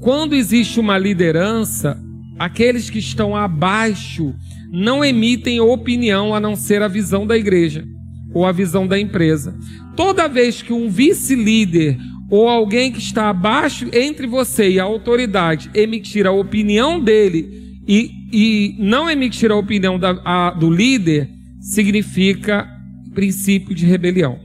quando 0.00 0.34
existe 0.34 0.80
uma 0.80 0.96
liderança, 0.96 2.02
aqueles 2.38 2.88
que 2.88 2.98
estão 2.98 3.36
abaixo 3.36 4.34
não 4.70 5.04
emitem 5.04 5.60
opinião 5.60 6.34
a 6.34 6.40
não 6.40 6.56
ser 6.56 6.82
a 6.82 6.88
visão 6.88 7.26
da 7.26 7.36
igreja 7.36 7.84
ou 8.32 8.44
a 8.44 8.52
visão 8.52 8.86
da 8.86 8.98
empresa. 8.98 9.56
Toda 9.96 10.28
vez 10.28 10.60
que 10.60 10.72
um 10.72 10.88
vice-líder 10.88 11.96
ou 12.28 12.48
alguém 12.48 12.90
que 12.90 12.98
está 12.98 13.30
abaixo 13.30 13.88
entre 13.92 14.26
você 14.26 14.70
e 14.70 14.80
a 14.80 14.84
autoridade 14.84 15.70
emitir 15.72 16.26
a 16.26 16.32
opinião 16.32 17.00
dele 17.00 17.78
e, 17.86 18.10
e 18.34 18.74
não 18.80 19.08
emitir 19.08 19.52
a 19.52 19.56
opinião 19.56 19.96
da, 19.96 20.20
a, 20.24 20.50
do 20.50 20.68
líder, 20.68 21.30
significa 21.60 22.68
princípio 23.14 23.72
de 23.72 23.86
rebelião. 23.86 24.40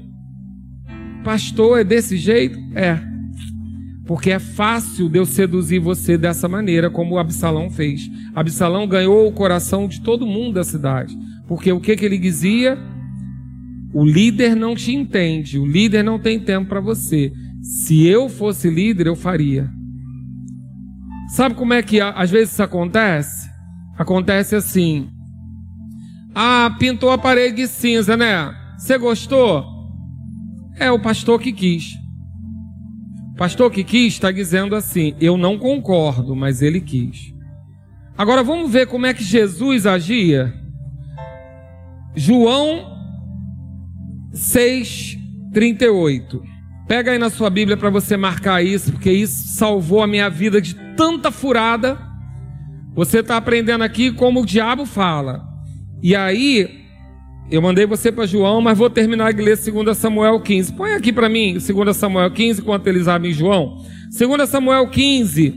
Pastor, 1.24 1.80
é 1.80 1.84
desse 1.84 2.16
jeito? 2.16 2.60
É. 2.76 3.00
Porque 4.06 4.30
é 4.30 4.38
fácil 4.38 5.10
de 5.10 5.18
eu 5.18 5.26
seduzir 5.26 5.80
você 5.80 6.20
dessa 6.20 6.48
maneira, 6.48 6.90
como 6.90 7.18
Absalão 7.18 7.72
fez. 7.72 8.10
Absalão 8.36 8.88
ganhou 8.88 9.28
o 9.28 9.32
coração 9.32 9.88
de 9.88 10.02
todo 10.02 10.26
mundo 10.26 10.54
da 10.54 10.64
cidade. 10.64 11.18
Porque 11.48 11.72
o 11.72 11.80
que, 11.80 11.96
que 11.96 12.06
ele 12.06 12.20
dizia? 12.20 12.78
O 13.92 14.06
líder 14.06 14.56
não 14.56 14.76
te 14.76 14.94
entende, 14.94 15.58
o 15.58 15.66
líder 15.66 16.04
não 16.04 16.20
tem 16.20 16.40
tempo 16.40 16.70
para 16.70 16.80
você. 16.80 17.32
Se 17.60 18.06
eu 18.06 18.30
fosse 18.30 18.70
líder, 18.70 19.08
eu 19.08 19.16
faria. 19.16 19.68
Sabe 21.30 21.56
como 21.56 21.74
é 21.74 21.82
que 21.82 22.00
às 22.00 22.30
vezes 22.30 22.54
isso 22.54 22.62
acontece? 22.64 23.39
Acontece 24.00 24.56
assim. 24.56 25.10
Ah, 26.34 26.74
pintou 26.80 27.12
a 27.12 27.18
parede 27.18 27.58
de 27.58 27.68
cinza, 27.68 28.16
né? 28.16 28.56
Você 28.78 28.98
gostou? 28.98 29.66
É 30.78 30.90
o 30.90 30.98
pastor 30.98 31.42
que 31.42 31.52
quis. 31.52 31.96
O 33.34 33.36
pastor 33.36 33.70
que 33.70 33.84
quis 33.84 34.14
está 34.14 34.32
dizendo 34.32 34.74
assim: 34.74 35.14
eu 35.20 35.36
não 35.36 35.60
concordo, 35.60 36.34
mas 36.34 36.62
ele 36.62 36.80
quis. 36.80 37.34
Agora 38.18 38.42
vamos 38.42 38.72
ver 38.72 38.88
como 38.88 39.06
é 39.06 39.14
que 39.14 39.22
Jesus 39.22 39.86
agia. 39.86 40.54
João 42.16 42.98
6:38. 44.34 46.42
Pega 46.88 47.12
aí 47.12 47.20
na 47.20 47.30
sua 47.30 47.50
Bíblia 47.50 47.76
para 47.76 47.90
você 47.90 48.16
marcar 48.16 48.64
isso, 48.64 48.94
porque 48.94 49.12
isso 49.12 49.58
salvou 49.58 50.02
a 50.02 50.08
minha 50.08 50.30
vida 50.30 50.62
de 50.62 50.74
tanta 50.96 51.32
furada. 51.32 52.09
Você 52.94 53.20
está 53.20 53.38
aprendendo 53.38 53.84
aqui 53.84 54.12
como 54.12 54.42
o 54.42 54.46
diabo 54.46 54.86
fala. 54.86 55.44
E 56.02 56.16
aí, 56.16 56.80
eu 57.52 57.62
mandei 57.62 57.86
você 57.86 58.12
para 58.12 58.26
João, 58.26 58.62
mas 58.62 58.78
vou 58.78 58.90
terminar 58.90 59.34
de 59.34 59.42
ler 59.42 59.58
2 59.58 59.98
Samuel 59.98 60.40
15. 60.40 60.74
Põe 60.74 60.94
aqui 60.94 61.12
para 61.12 61.28
mim 61.28 61.58
2 61.58 61.96
Samuel 61.96 62.32
15, 62.32 62.62
enquanto 62.62 62.88
eles 62.88 63.08
abrem 63.08 63.34
João. 63.34 63.84
2 64.12 64.50
Samuel 64.50 64.88
15, 64.88 65.54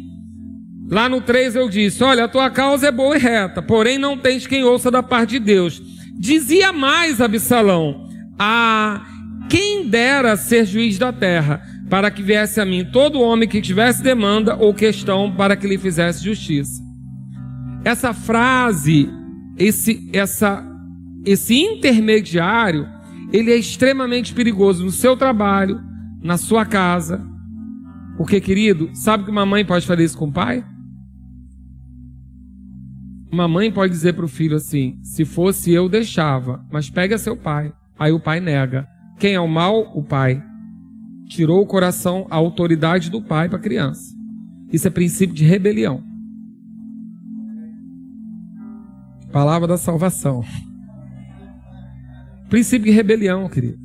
lá 0.91 1.09
no 1.09 1.21
3 1.21 1.57
eu 1.57 1.69
disse: 1.69 2.03
Olha, 2.03 2.25
a 2.25 2.29
tua 2.29 2.51
causa 2.51 2.89
é 2.89 2.93
boa 2.93 3.17
e 3.17 3.21
reta, 3.21 3.63
porém 3.63 3.99
não 3.99 4.17
tens 4.17 4.47
quem 4.47 4.65
ouça 4.65 4.91
da 4.91 5.03
parte 5.03 5.31
de 5.31 5.39
Deus. 5.39 5.83
Dizia 6.19 6.73
mais 6.73 7.21
Absalão: 7.21 8.09
ah, 8.39 9.05
quem 9.49 9.87
dera 9.87 10.37
ser 10.37 10.65
juiz 10.65 10.99
da 10.99 11.13
terra, 11.13 11.63
para 11.91 12.11
que 12.11 12.23
viesse 12.23 12.61
a 12.61 12.65
mim 12.65 12.85
todo 12.85 13.21
homem 13.21 13.49
que 13.49 13.61
tivesse 13.61 14.03
demanda 14.03 14.57
ou 14.57 14.73
questão 14.73 15.31
para 15.31 15.57
que 15.57 15.67
lhe 15.67 15.79
fizesse 15.79 16.25
justiça. 16.25 16.82
Essa 17.85 18.15
frase, 18.15 19.11
esse, 19.59 20.09
essa, 20.13 20.65
esse 21.25 21.55
intermediário, 21.55 22.89
ele 23.33 23.51
é 23.51 23.57
extremamente 23.57 24.33
perigoso 24.33 24.85
no 24.85 24.91
seu 24.91 25.17
trabalho, 25.17 25.81
na 26.23 26.37
sua 26.37 26.65
casa. 26.65 27.21
Porque, 28.17 28.41
querido, 28.41 28.91
sabe 28.95 29.25
que 29.25 29.31
uma 29.31 29.45
mãe 29.45 29.65
pode 29.65 29.87
fazer 29.87 30.05
isso 30.05 30.17
com 30.17 30.27
o 30.27 30.33
pai? 30.33 30.65
Uma 33.33 33.49
mãe 33.49 33.73
pode 33.73 33.93
dizer 33.93 34.13
para 34.13 34.27
o 34.27 34.29
filho 34.29 34.57
assim: 34.57 34.99
se 35.03 35.25
fosse 35.25 35.73
eu, 35.73 35.89
deixava, 35.89 36.65
mas 36.71 36.89
pega 36.89 37.19
seu 37.19 37.37
pai. 37.37 37.73
Aí 37.99 38.13
o 38.13 38.21
pai 38.21 38.39
nega. 38.39 38.87
Quem 39.19 39.35
é 39.35 39.41
o 39.41 39.49
mal? 39.49 39.91
O 39.97 40.05
pai 40.05 40.43
tirou 41.27 41.63
o 41.63 41.67
coração, 41.67 42.27
a 42.31 42.37
autoridade 42.37 43.11
do 43.11 43.23
pai 43.23 43.49
para 43.49 43.59
a 43.59 43.63
criança. 43.63 44.15
Isso 44.71 44.87
é 44.87 44.91
princípio 44.91 45.35
de 45.35 45.45
rebelião. 45.45 46.12
Palavra 49.33 49.67
da 49.67 49.77
salvação. 49.77 50.45
Princípio 52.49 52.87
de 52.87 52.91
rebelião, 52.91 53.49
querido. 53.49 53.79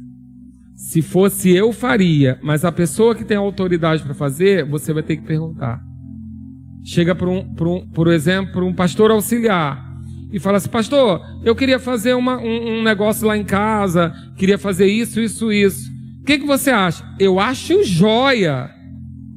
Se 0.75 1.01
fosse 1.01 1.55
eu, 1.55 1.71
faria, 1.71 2.37
mas 2.43 2.63
a 2.63 2.71
pessoa 2.71 3.15
que 3.15 3.23
tem 3.23 3.37
autoridade 3.37 4.03
para 4.03 4.13
fazer, 4.13 4.65
você 4.65 4.93
vai 4.93 5.01
ter 5.01 5.17
que 5.17 5.23
perguntar. 5.23 5.81
Chega 6.83 7.15
para 7.15 7.29
um, 7.29 7.53
por, 7.55 7.67
um, 7.67 7.87
por 7.87 8.07
exemplo, 8.09 8.65
um 8.65 8.73
pastor 8.73 9.09
auxiliar 9.09 9.83
e 10.31 10.39
fala 10.39 10.57
assim: 10.57 10.69
Pastor, 10.69 11.21
eu 11.43 11.55
queria 11.55 11.79
fazer 11.79 12.13
uma, 12.13 12.37
um, 12.37 12.79
um 12.79 12.83
negócio 12.83 13.25
lá 13.25 13.35
em 13.35 13.43
casa, 13.43 14.13
queria 14.35 14.57
fazer 14.57 14.85
isso, 14.85 15.19
isso, 15.19 15.51
isso 15.51 15.97
que, 16.27 16.39
que 16.39 16.45
você 16.45 16.69
acha? 16.69 17.05
Eu 17.17 17.39
acho 17.39 17.83
joia. 17.85 18.69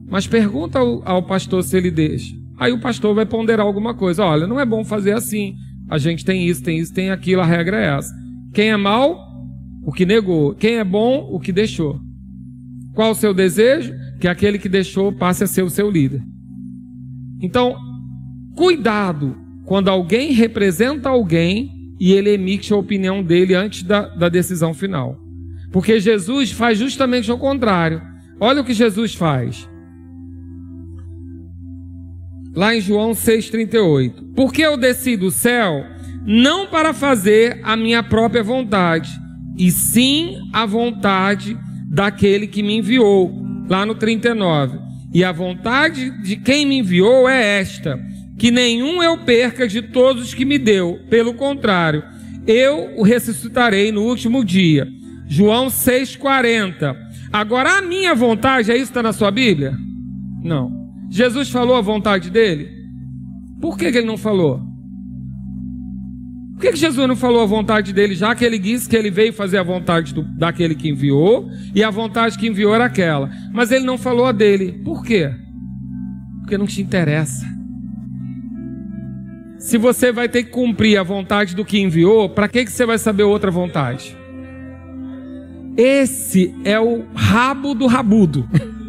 Mas 0.08 0.26
pergunta 0.26 0.80
ao, 0.80 1.08
ao 1.08 1.22
pastor 1.22 1.62
se 1.62 1.76
ele 1.76 1.90
deixa. 1.90 2.34
Aí 2.58 2.72
o 2.72 2.80
pastor 2.80 3.14
vai 3.14 3.24
ponderar 3.24 3.64
alguma 3.64 3.94
coisa. 3.94 4.24
Olha, 4.24 4.46
não 4.46 4.58
é 4.58 4.66
bom 4.66 4.84
fazer 4.84 5.12
assim. 5.12 5.54
A 5.90 5.98
gente 5.98 6.24
tem 6.24 6.46
isso, 6.46 6.62
tem 6.62 6.78
isso, 6.78 6.94
tem 6.94 7.10
aquilo, 7.10 7.42
a 7.42 7.46
regra 7.46 7.78
é 7.78 7.96
essa. 7.98 8.14
Quem 8.54 8.70
é 8.70 8.76
mal, 8.76 9.18
o 9.84 9.92
que 9.92 10.06
negou. 10.06 10.54
Quem 10.54 10.76
é 10.76 10.84
bom, 10.84 11.28
o 11.32 11.40
que 11.40 11.52
deixou. 11.52 11.98
Qual 12.94 13.10
o 13.10 13.14
seu 13.14 13.34
desejo? 13.34 13.92
Que 14.20 14.28
aquele 14.28 14.58
que 14.58 14.68
deixou 14.68 15.12
passe 15.12 15.42
a 15.42 15.46
ser 15.46 15.62
o 15.62 15.70
seu 15.70 15.90
líder. 15.90 16.22
Então, 17.42 17.76
cuidado 18.54 19.36
quando 19.64 19.88
alguém 19.88 20.32
representa 20.32 21.08
alguém 21.08 21.70
e 21.98 22.12
ele 22.12 22.30
emite 22.30 22.72
a 22.72 22.76
opinião 22.76 23.22
dele 23.22 23.54
antes 23.54 23.82
da, 23.82 24.02
da 24.08 24.28
decisão 24.28 24.72
final. 24.72 25.18
Porque 25.72 26.00
Jesus 26.00 26.50
faz 26.50 26.78
justamente 26.78 27.30
o 27.30 27.38
contrário. 27.38 28.00
Olha 28.40 28.62
o 28.62 28.64
que 28.64 28.72
Jesus 28.72 29.14
faz. 29.14 29.68
Lá 32.54 32.74
em 32.74 32.80
João 32.80 33.12
6,38. 33.12 34.34
Porque 34.34 34.62
eu 34.62 34.76
desci 34.76 35.16
do 35.16 35.30
céu 35.30 35.84
não 36.24 36.66
para 36.66 36.92
fazer 36.92 37.60
a 37.62 37.76
minha 37.76 38.02
própria 38.02 38.42
vontade, 38.42 39.10
e 39.56 39.70
sim 39.70 40.36
a 40.52 40.66
vontade 40.66 41.56
daquele 41.90 42.46
que 42.46 42.62
me 42.62 42.76
enviou. 42.76 43.32
Lá 43.68 43.86
no 43.86 43.94
39. 43.94 44.78
E 45.12 45.24
a 45.24 45.32
vontade 45.32 46.10
de 46.22 46.36
quem 46.36 46.66
me 46.66 46.78
enviou 46.78 47.28
é 47.28 47.60
esta: 47.60 47.98
que 48.38 48.50
nenhum 48.50 49.02
eu 49.02 49.18
perca 49.18 49.66
de 49.66 49.82
todos 49.82 50.24
os 50.24 50.34
que 50.34 50.44
me 50.44 50.58
deu. 50.58 50.98
Pelo 51.08 51.34
contrário, 51.34 52.02
eu 52.46 52.94
o 52.96 53.02
ressuscitarei 53.02 53.92
no 53.92 54.02
último 54.02 54.44
dia. 54.44 54.88
João 55.28 55.68
6,40. 55.68 56.96
Agora, 57.32 57.78
a 57.78 57.82
minha 57.82 58.14
vontade, 58.14 58.72
é 58.72 58.74
isso 58.74 58.86
que 58.86 58.90
está 58.90 59.02
na 59.02 59.12
sua 59.12 59.30
Bíblia? 59.30 59.74
Não. 60.42 60.79
Jesus 61.10 61.50
falou 61.50 61.74
a 61.74 61.80
vontade 61.80 62.30
dele? 62.30 62.70
Por 63.60 63.76
que, 63.76 63.90
que 63.90 63.98
ele 63.98 64.06
não 64.06 64.16
falou? 64.16 64.60
Por 66.54 66.62
que, 66.62 66.70
que, 66.70 66.78
Jesus 66.78 67.08
não 67.08 67.16
falou 67.16 67.42
a 67.42 67.46
vontade 67.46 67.92
dele, 67.92 68.14
já 68.14 68.34
que 68.34 68.44
ele 68.44 68.58
disse 68.58 68.88
que 68.88 68.94
ele 68.94 69.10
veio 69.10 69.32
fazer 69.32 69.58
a 69.58 69.62
vontade 69.62 70.14
do, 70.14 70.22
daquele 70.22 70.74
que 70.74 70.88
enviou, 70.88 71.50
e 71.74 71.82
a 71.82 71.90
vontade 71.90 72.38
que 72.38 72.46
enviou 72.46 72.74
era 72.74 72.84
aquela? 72.84 73.30
Mas 73.52 73.72
ele 73.72 73.84
não 73.84 73.98
falou 73.98 74.26
a 74.26 74.32
dele. 74.32 74.80
Por 74.84 75.02
quê? 75.02 75.32
Porque 76.40 76.56
não 76.56 76.66
te 76.66 76.80
interessa. 76.80 77.44
Se 79.58 79.76
você 79.76 80.12
vai 80.12 80.28
ter 80.28 80.44
que 80.44 80.50
cumprir 80.50 80.96
a 80.96 81.02
vontade 81.02 81.56
do 81.56 81.64
que 81.64 81.78
enviou, 81.78 82.30
para 82.30 82.46
que, 82.46 82.64
que 82.64 82.70
você 82.70 82.86
vai 82.86 82.98
saber 82.98 83.24
outra 83.24 83.50
vontade? 83.50 84.16
Esse 85.76 86.54
é 86.64 86.78
o 86.78 87.04
rabo 87.14 87.74
do 87.74 87.86
rabudo. 87.86 88.48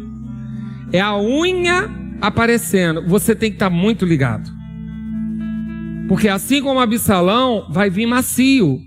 É 0.94 1.00
a 1.00 1.16
unha 1.16 2.01
aparecendo. 2.22 3.02
Você 3.06 3.34
tem 3.34 3.50
que 3.50 3.56
estar 3.56 3.68
muito 3.68 4.06
ligado. 4.06 4.48
Porque 6.08 6.28
assim 6.28 6.62
como 6.62 6.78
Absalão, 6.78 7.66
vai 7.68 7.90
vir 7.90 8.06
macio. 8.06 8.78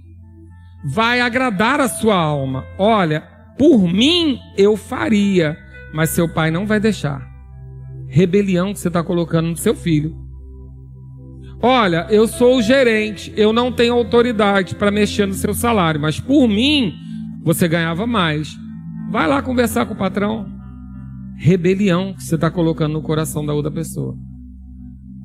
Vai 0.86 1.20
agradar 1.20 1.82
a 1.82 1.90
sua 1.90 2.16
alma. 2.16 2.64
Olha, 2.78 3.22
por 3.58 3.82
mim 3.82 4.40
eu 4.58 4.78
faria, 4.78 5.58
mas 5.94 6.12
seu 6.12 6.32
pai 6.34 6.50
não 6.50 6.66
vai 6.66 6.80
deixar. 6.80 7.22
Rebelião 8.08 8.72
que 8.72 8.80
você 8.80 8.88
está 8.88 9.04
colocando 9.04 9.50
no 9.50 9.58
seu 9.58 9.76
filho. 9.76 10.16
Olha, 11.62 12.06
eu 12.10 12.28
sou 12.28 12.58
o 12.58 12.62
gerente, 12.62 13.34
eu 13.36 13.52
não 13.52 13.72
tenho 13.72 13.94
autoridade 13.94 14.76
para 14.76 14.92
mexer 14.92 15.26
no 15.26 15.34
seu 15.34 15.54
salário, 15.54 16.00
mas 16.00 16.20
por 16.20 16.48
mim 16.48 16.94
você 17.44 17.68
ganhava 17.68 18.06
mais. 18.06 18.56
Vai 19.10 19.28
lá 19.28 19.42
conversar 19.42 19.86
com 19.86 19.94
o 19.94 19.98
patrão. 19.98 20.55
Rebelião 21.38 22.14
que 22.14 22.24
você 22.24 22.36
está 22.36 22.50
colocando 22.50 22.94
no 22.94 23.02
coração 23.02 23.46
da 23.46 23.54
outra 23.54 23.72
pessoa. 23.72 24.18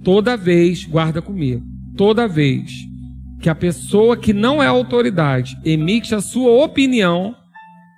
Toda 0.02 0.36
vez, 0.36 0.84
guarda 0.84 1.20
comigo, 1.20 1.64
toda 1.96 2.26
vez 2.26 2.70
que 3.40 3.48
a 3.48 3.54
pessoa 3.54 4.16
que 4.16 4.32
não 4.32 4.62
é 4.62 4.66
autoridade 4.66 5.58
emite 5.64 6.14
a 6.14 6.20
sua 6.20 6.64
opinião, 6.64 7.34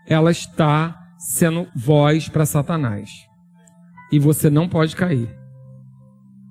ela 0.06 0.30
está 0.30 0.98
sendo 1.18 1.66
voz 1.74 2.28
para 2.28 2.46
Satanás. 2.46 3.10
E 4.10 4.18
você 4.18 4.50
não 4.50 4.68
pode 4.68 4.94
cair. 4.94 5.28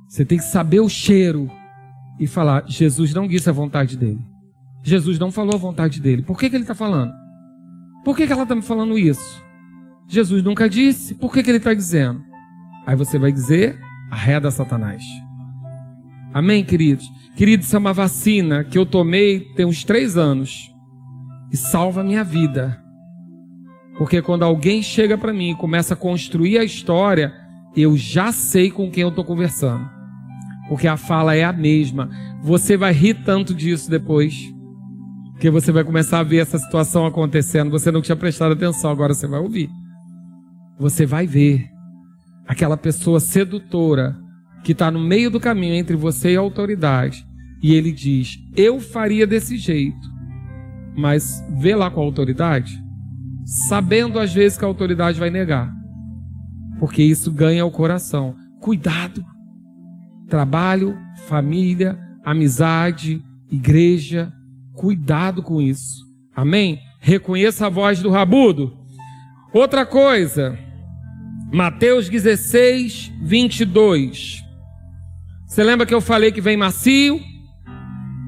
Você 0.08 0.26
tem 0.26 0.38
que 0.38 0.44
saber 0.44 0.80
o 0.80 0.90
cheiro 0.90 1.50
e 2.20 2.28
falar: 2.28 2.66
Jesus 2.68 3.14
não 3.14 3.28
disse 3.28 3.50
a 3.50 3.54
vontade 3.54 3.98
dele. 3.98 4.20
Jesus 4.84 5.20
não 5.20 5.32
falou 5.32 5.56
a 5.56 5.60
vontade 5.60 6.02
dele. 6.02 6.24
Por 6.24 6.38
que, 6.38 6.50
que 6.50 6.56
ele 6.56 6.64
está 6.64 6.76
falando? 6.76 7.14
Por 8.04 8.18
que, 8.18 8.26
que 8.26 8.34
ela 8.34 8.44
está 8.44 8.56
me 8.56 8.62
falando 8.62 8.98
isso? 8.98 9.44
Jesus 10.08 10.44
nunca 10.44 10.70
disse, 10.70 11.16
por 11.16 11.34
que, 11.34 11.42
que 11.42 11.50
ele 11.50 11.58
está 11.58 11.74
dizendo? 11.74 12.24
Aí 12.86 12.96
você 12.96 13.18
vai 13.18 13.32
dizer, 13.32 13.80
arreda 14.10 14.52
Satanás. 14.52 15.04
Amém, 16.34 16.64
queridos? 16.64 17.10
Queridos, 17.36 17.68
isso 17.68 17.76
é 17.76 17.80
uma 17.80 17.94
vacina 17.94 18.64
que 18.64 18.78
eu 18.78 18.86
tomei 18.86 19.40
tem 19.56 19.66
uns 19.66 19.84
três 19.84 20.18
anos 20.18 20.72
e 21.52 21.58
salva 21.58 22.02
a 22.02 22.04
minha 22.04 22.24
vida. 22.24 22.82
Porque 23.98 24.22
quando 24.22 24.44
alguém 24.44 24.82
chega 24.82 25.18
para 25.18 25.34
mim 25.34 25.52
e 25.52 25.56
começa 25.56 25.94
a 25.94 25.98
construir 25.98 26.58
a 26.58 26.64
história, 26.64 27.34
eu 27.76 27.96
já 27.96 28.32
sei 28.32 28.72
com 28.72 28.90
quem 28.90 29.04
eu 29.04 29.10
estou 29.10 29.24
conversando. 29.24 29.88
Porque 30.68 30.88
a 30.88 30.98
fala 30.98 31.36
é 31.36 31.44
a 31.44 31.54
mesma. 31.54 32.10
Você 32.42 32.78
vai 32.78 32.94
rir 32.94 33.24
tanto 33.26 33.54
disso 33.54 33.90
depois. 33.90 34.34
Porque 35.34 35.50
você 35.50 35.72
vai 35.72 35.84
começar 35.84 36.20
a 36.20 36.24
ver 36.24 36.38
essa 36.38 36.58
situação 36.58 37.06
acontecendo. 37.06 37.72
Você 37.72 37.92
não 37.92 38.02
tinha 38.02 38.16
prestado 38.16 38.54
atenção, 38.54 38.90
agora 38.90 39.14
você 39.14 39.28
vai 39.28 39.40
ouvir. 39.40 39.70
Você 40.82 41.06
vai 41.06 41.28
ver 41.28 41.70
aquela 42.48 42.76
pessoa 42.76 43.20
sedutora 43.20 44.18
que 44.64 44.72
está 44.72 44.90
no 44.90 45.00
meio 45.00 45.30
do 45.30 45.40
caminho 45.40 45.76
entre 45.76 45.96
você 45.96 46.34
e 46.34 46.38
a 46.38 46.40
autoridade. 46.40 47.24
E 47.62 47.76
ele 47.76 47.92
diz: 47.92 48.40
Eu 48.56 48.80
faria 48.80 49.28
desse 49.28 49.58
jeito. 49.58 50.10
Mas 50.98 51.42
vê 51.60 51.76
lá 51.76 51.92
com 51.92 52.02
a 52.02 52.04
autoridade, 52.04 52.84
sabendo 53.46 54.18
às 54.18 54.34
vezes 54.34 54.58
que 54.58 54.66
a 54.66 54.68
autoridade 54.68 55.20
vai 55.20 55.30
negar. 55.30 55.72
Porque 56.80 57.04
isso 57.04 57.32
ganha 57.32 57.64
o 57.64 57.72
coração. 57.72 58.36
Cuidado. 58.60 59.24
Trabalho, 60.28 60.98
família, 61.28 61.96
amizade, 62.26 63.24
igreja, 63.52 64.34
Cuidado 64.74 65.44
com 65.44 65.62
isso. 65.62 66.08
Amém? 66.36 66.80
Reconheça 67.00 67.68
a 67.68 67.70
voz 67.70 68.02
do 68.02 68.10
rabudo. 68.10 68.76
Outra 69.54 69.86
coisa, 69.86 70.58
Mateus 71.52 72.08
16, 72.08 73.12
22. 73.22 74.42
Você 75.46 75.64
lembra 75.66 75.86
que 75.86 75.94
eu 75.94 76.00
falei 76.00 76.32
que 76.32 76.40
vem 76.40 76.56
macio? 76.56 77.20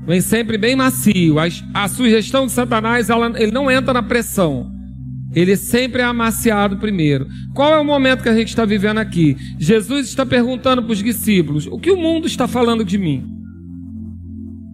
Vem 0.06 0.20
sempre 0.20 0.58
bem 0.58 0.76
macio. 0.76 1.40
A, 1.40 1.46
a 1.74 1.88
sugestão 1.88 2.46
de 2.46 2.52
Satanás, 2.52 3.10
ela, 3.10 3.32
ele 3.42 3.54
não 3.54 3.72
entra 3.72 3.94
na 3.94 4.04
pressão. 4.04 4.70
Ele 5.34 5.56
sempre 5.56 6.02
é 6.02 6.06
amaciado 6.06 6.76
primeiro. 6.76 7.26
Qual 7.54 7.74
é 7.74 7.80
o 7.80 7.86
momento 7.86 8.24
que 8.24 8.30
a 8.30 8.36
gente 8.36 8.50
está 8.50 8.66
vivendo 8.66 8.98
aqui? 8.98 9.38
Jesus 9.58 10.10
está 10.10 10.26
perguntando 10.26 10.84
para 10.84 10.92
os 10.92 11.02
discípulos: 11.02 11.66
o 11.66 11.80
que 11.80 11.92
o 11.92 11.98
mundo 11.98 12.28
está 12.28 12.46
falando 12.46 12.84
de 12.84 12.98
mim? 12.98 13.26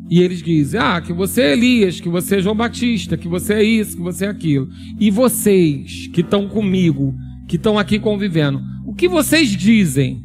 E 0.10 0.24
eles 0.24 0.42
dizem: 0.42 0.80
Ah, 0.80 1.00
que 1.00 1.14
você 1.14 1.44
é 1.44 1.54
Elias, 1.54 2.02
que 2.02 2.10
você 2.10 2.38
é 2.38 2.42
João 2.42 2.56
Batista, 2.56 3.16
que 3.16 3.28
você 3.28 3.54
é 3.54 3.64
isso, 3.64 3.96
que 3.96 4.02
você 4.02 4.26
é 4.26 4.30
aquilo. 4.30 4.68
E 5.00 5.12
vocês 5.12 6.08
que 6.08 6.22
estão 6.22 6.48
comigo, 6.48 7.14
que 7.50 7.56
estão 7.56 7.80
aqui 7.80 8.00
convivendo. 8.00 8.62
O 8.86 8.94
que 8.94 9.10
vocês 9.10 9.50
dizem? 9.50 10.24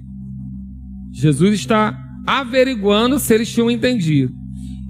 Jesus 1.11 1.55
está 1.55 1.99
averiguando 2.27 3.19
se 3.19 3.33
eles 3.35 3.51
tinham 3.51 3.71
entendido. 3.71 4.35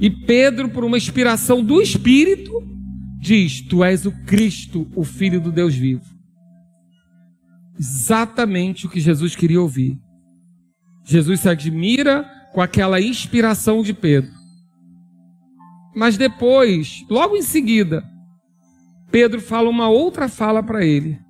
E 0.00 0.10
Pedro, 0.10 0.68
por 0.68 0.84
uma 0.84 0.96
inspiração 0.96 1.62
do 1.62 1.80
Espírito, 1.80 2.52
diz: 3.20 3.60
Tu 3.60 3.84
és 3.84 4.04
o 4.04 4.10
Cristo, 4.26 4.90
o 4.96 5.04
Filho 5.04 5.40
do 5.40 5.52
Deus 5.52 5.76
vivo. 5.76 6.04
Exatamente 7.78 8.86
o 8.86 8.90
que 8.90 8.98
Jesus 8.98 9.36
queria 9.36 9.62
ouvir. 9.62 9.96
Jesus 11.04 11.38
se 11.40 11.48
admira 11.48 12.28
com 12.52 12.60
aquela 12.60 13.00
inspiração 13.00 13.80
de 13.82 13.94
Pedro. 13.94 14.30
Mas 15.94 16.16
depois, 16.16 17.04
logo 17.08 17.36
em 17.36 17.42
seguida, 17.42 18.02
Pedro 19.12 19.40
fala 19.40 19.70
uma 19.70 19.88
outra 19.88 20.28
fala 20.28 20.62
para 20.62 20.84
ele. 20.84 21.23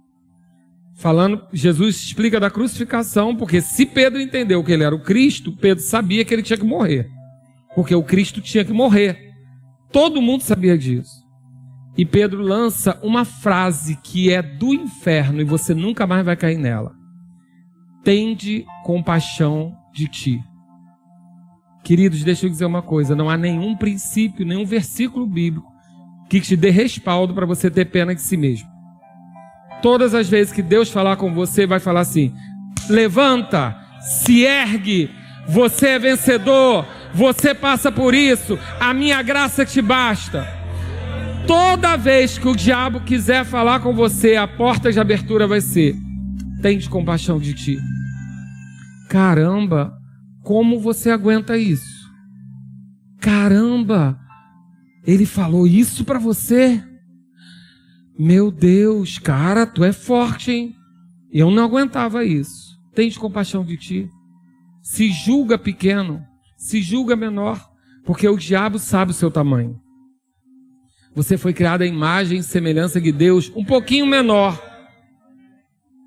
Falando, 0.96 1.44
Jesus 1.52 1.96
explica 1.96 2.38
da 2.38 2.50
crucificação, 2.50 3.34
porque 3.34 3.60
se 3.60 3.84
Pedro 3.84 4.20
entendeu 4.20 4.62
que 4.62 4.72
ele 4.72 4.84
era 4.84 4.94
o 4.94 5.02
Cristo, 5.02 5.52
Pedro 5.56 5.82
sabia 5.82 6.24
que 6.24 6.32
ele 6.32 6.42
tinha 6.42 6.56
que 6.56 6.64
morrer. 6.64 7.10
Porque 7.74 7.94
o 7.94 8.02
Cristo 8.02 8.40
tinha 8.40 8.64
que 8.64 8.72
morrer. 8.72 9.32
Todo 9.90 10.22
mundo 10.22 10.42
sabia 10.42 10.78
disso. 10.78 11.24
E 11.96 12.04
Pedro 12.04 12.42
lança 12.42 12.98
uma 13.02 13.24
frase 13.24 13.96
que 13.96 14.32
é 14.32 14.42
do 14.42 14.74
inferno 14.74 15.40
e 15.40 15.44
você 15.44 15.74
nunca 15.74 16.06
mais 16.06 16.24
vai 16.24 16.36
cair 16.36 16.58
nela. 16.58 16.92
Tende 18.02 18.64
compaixão 18.84 19.72
de 19.92 20.08
ti. 20.08 20.40
Queridos, 21.84 22.24
deixa 22.24 22.46
eu 22.46 22.50
dizer 22.50 22.64
uma 22.64 22.82
coisa: 22.82 23.14
não 23.14 23.30
há 23.30 23.36
nenhum 23.36 23.76
princípio, 23.76 24.46
nenhum 24.46 24.64
versículo 24.64 25.26
bíblico 25.26 25.72
que 26.28 26.40
te 26.40 26.56
dê 26.56 26.70
respaldo 26.70 27.34
para 27.34 27.46
você 27.46 27.70
ter 27.70 27.84
pena 27.84 28.14
de 28.14 28.22
si 28.22 28.36
mesmo. 28.36 28.73
Todas 29.84 30.14
as 30.14 30.26
vezes 30.30 30.50
que 30.50 30.62
Deus 30.62 30.88
falar 30.88 31.16
com 31.16 31.34
você, 31.34 31.66
vai 31.66 31.78
falar 31.78 32.00
assim: 32.00 32.32
levanta, 32.88 33.76
se 34.00 34.42
ergue, 34.42 35.10
você 35.46 35.88
é 35.88 35.98
vencedor, 35.98 36.86
você 37.12 37.54
passa 37.54 37.92
por 37.92 38.14
isso, 38.14 38.58
a 38.80 38.94
minha 38.94 39.20
graça 39.20 39.62
te 39.62 39.82
basta. 39.82 40.48
Toda 41.46 41.98
vez 41.98 42.38
que 42.38 42.48
o 42.48 42.56
diabo 42.56 43.02
quiser 43.02 43.44
falar 43.44 43.80
com 43.80 43.94
você, 43.94 44.36
a 44.36 44.48
porta 44.48 44.90
de 44.90 44.98
abertura 44.98 45.46
vai 45.46 45.60
ser: 45.60 45.94
tente 46.62 46.88
compaixão 46.88 47.38
de 47.38 47.52
ti. 47.52 47.78
Caramba, 49.10 49.92
como 50.42 50.80
você 50.80 51.10
aguenta 51.10 51.58
isso? 51.58 52.10
Caramba, 53.20 54.18
ele 55.06 55.26
falou 55.26 55.66
isso 55.66 56.06
para 56.06 56.18
você? 56.18 56.82
Meu 58.18 58.50
Deus, 58.50 59.18
cara, 59.18 59.66
tu 59.66 59.82
é 59.82 59.92
forte, 59.92 60.52
hein? 60.52 60.76
Eu 61.32 61.50
não 61.50 61.64
aguentava 61.64 62.24
isso. 62.24 62.78
Tens 62.94 63.18
compaixão 63.18 63.64
de 63.64 63.76
ti. 63.76 64.08
Se 64.80 65.10
julga 65.10 65.58
pequeno, 65.58 66.22
se 66.56 66.80
julga 66.80 67.16
menor, 67.16 67.68
porque 68.04 68.28
o 68.28 68.36
diabo 68.36 68.78
sabe 68.78 69.10
o 69.10 69.14
seu 69.14 69.32
tamanho. 69.32 69.80
Você 71.12 71.36
foi 71.36 71.52
criado 71.52 71.82
à 71.82 71.86
imagem 71.86 72.38
e 72.38 72.42
semelhança 72.42 73.00
de 73.00 73.10
Deus, 73.10 73.50
um 73.56 73.64
pouquinho 73.64 74.06
menor. 74.06 74.62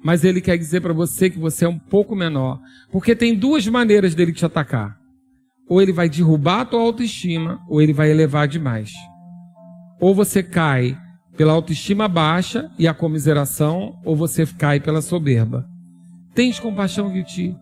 Mas 0.01 0.24
ele 0.24 0.39
quer 0.39 0.58
dizer 0.58 0.80
para 0.80 0.93
você 0.93 1.30
que 1.30 1.39
você 1.39 1.66
é 1.66 1.70
um 1.70 1.80
pouco 1.80 2.16
menor, 2.16 2.62
porque 2.89 3.16
tem 3.16 3.36
duas 3.36 3.68
maneiras 3.68 4.16
dele 4.16 4.32
te 4.32 4.45
atacar. 4.45 4.97
Ou 5.68 5.82
ele 5.82 5.91
vai 5.91 6.08
derrubar 6.08 6.62
a 6.62 6.66
tua 6.66 6.82
autoestima, 6.82 7.60
ou 7.68 7.82
ele 7.82 7.91
vai 7.91 8.10
elevar 8.10 8.47
demais. 8.47 8.93
Ou 9.99 10.16
você 10.16 10.41
cai 10.41 10.97
pela 11.38 11.53
autoestima 11.53 12.07
baixa 12.07 12.71
e 12.79 12.88
a 12.88 12.93
comiseração, 12.95 13.99
ou 14.03 14.15
você 14.15 14.45
cai 14.45 14.79
pela 14.79 15.03
soberba. 15.03 15.69
Tens 16.33 16.59
compaixão 16.59 17.13
de 17.13 17.23
ti. 17.23 17.55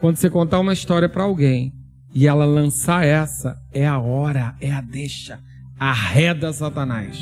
Quando 0.00 0.16
você 0.16 0.28
contar 0.28 0.60
uma 0.60 0.74
história 0.74 1.08
para 1.08 1.22
alguém 1.22 1.72
e 2.14 2.28
ela 2.28 2.44
lançar 2.44 3.04
essa, 3.04 3.58
é 3.72 3.86
a 3.86 3.98
hora, 3.98 4.54
é 4.60 4.70
a 4.70 4.82
deixa, 4.82 5.40
arreda 5.78 6.52
Satanás. 6.52 7.18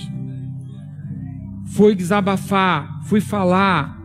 Fui 1.68 1.94
desabafar, 1.94 3.00
fui 3.04 3.20
falar, 3.20 3.96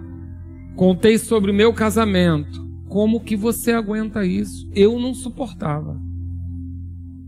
contei 0.75 1.17
sobre 1.17 1.49
o 1.49 1.55
meu 1.55 1.73
casamento. 1.73 2.65
Como 2.87 3.19
que 3.19 3.35
você 3.35 3.71
aguenta 3.71 4.23
isso? 4.23 4.69
Eu 4.73 4.99
não 4.99 5.13
suportava. 5.13 5.99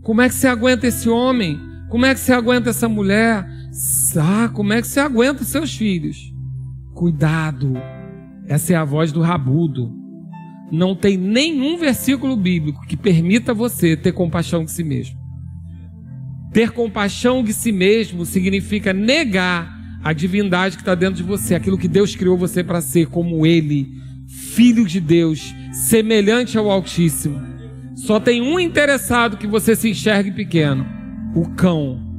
Como 0.04 0.22
é 0.22 0.30
que 0.30 0.36
você 0.36 0.48
aguenta 0.48 0.88
esse 0.88 1.10
homem? 1.10 1.69
Como 1.90 2.06
é 2.06 2.14
que 2.14 2.20
você 2.20 2.32
aguenta 2.32 2.70
essa 2.70 2.88
mulher? 2.88 3.48
Ah, 4.16 4.50
como 4.54 4.74
é 4.74 4.82
que 4.82 4.88
você 4.88 5.00
aguenta 5.00 5.44
seus 5.44 5.76
filhos? 5.76 6.32
Cuidado, 6.94 7.74
essa 8.48 8.74
é 8.74 8.76
a 8.76 8.86
voz 8.86 9.12
do 9.12 9.22
rabudo. 9.22 9.92
Não 10.72 10.96
tem 10.96 11.18
nenhum 11.18 11.78
versículo 11.78 12.36
bíblico 12.38 12.86
que 12.86 12.96
permita 12.96 13.56
você 13.56 13.98
ter 13.98 14.12
compaixão 14.12 14.64
de 14.64 14.72
si 14.72 14.84
mesmo. 14.84 15.18
Ter 16.54 16.72
compaixão 16.72 17.44
de 17.44 17.54
si 17.54 17.72
mesmo 17.72 18.24
significa 18.24 18.94
negar 18.94 19.76
a 20.04 20.14
divindade 20.14 20.78
que 20.78 20.82
está 20.84 20.94
dentro 20.94 21.16
de 21.16 21.24
você, 21.24 21.56
aquilo 21.56 21.78
que 21.78 21.88
Deus 21.88 22.16
criou 22.16 22.38
você 22.38 22.64
para 22.64 22.82
ser, 22.82 23.08
como 23.08 23.46
Ele, 23.46 23.88
Filho 24.28 24.86
de 24.86 25.00
Deus, 25.00 25.54
semelhante 25.74 26.58
ao 26.58 26.70
Altíssimo. 26.70 27.42
Só 27.96 28.20
tem 28.20 28.42
um 28.42 28.60
interessado 28.60 29.38
que 29.38 29.48
você 29.48 29.76
se 29.76 29.90
enxergue 29.90 30.32
pequeno: 30.32 30.99
o 31.36 31.46
cão 31.56 32.10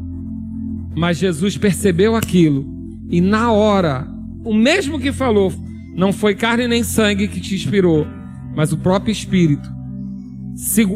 mas 0.94 1.18
Jesus 1.18 1.56
percebeu 1.56 2.16
aquilo 2.16 2.66
e 3.08 3.20
na 3.20 3.50
hora, 3.50 4.06
o 4.44 4.54
mesmo 4.54 4.98
que 4.98 5.12
falou, 5.12 5.52
não 5.96 6.12
foi 6.12 6.34
carne 6.34 6.68
nem 6.68 6.82
sangue 6.82 7.26
que 7.26 7.40
te 7.40 7.54
inspirou, 7.54 8.06
mas 8.54 8.72
o 8.72 8.78
próprio 8.78 9.12
Espírito. 9.12 9.68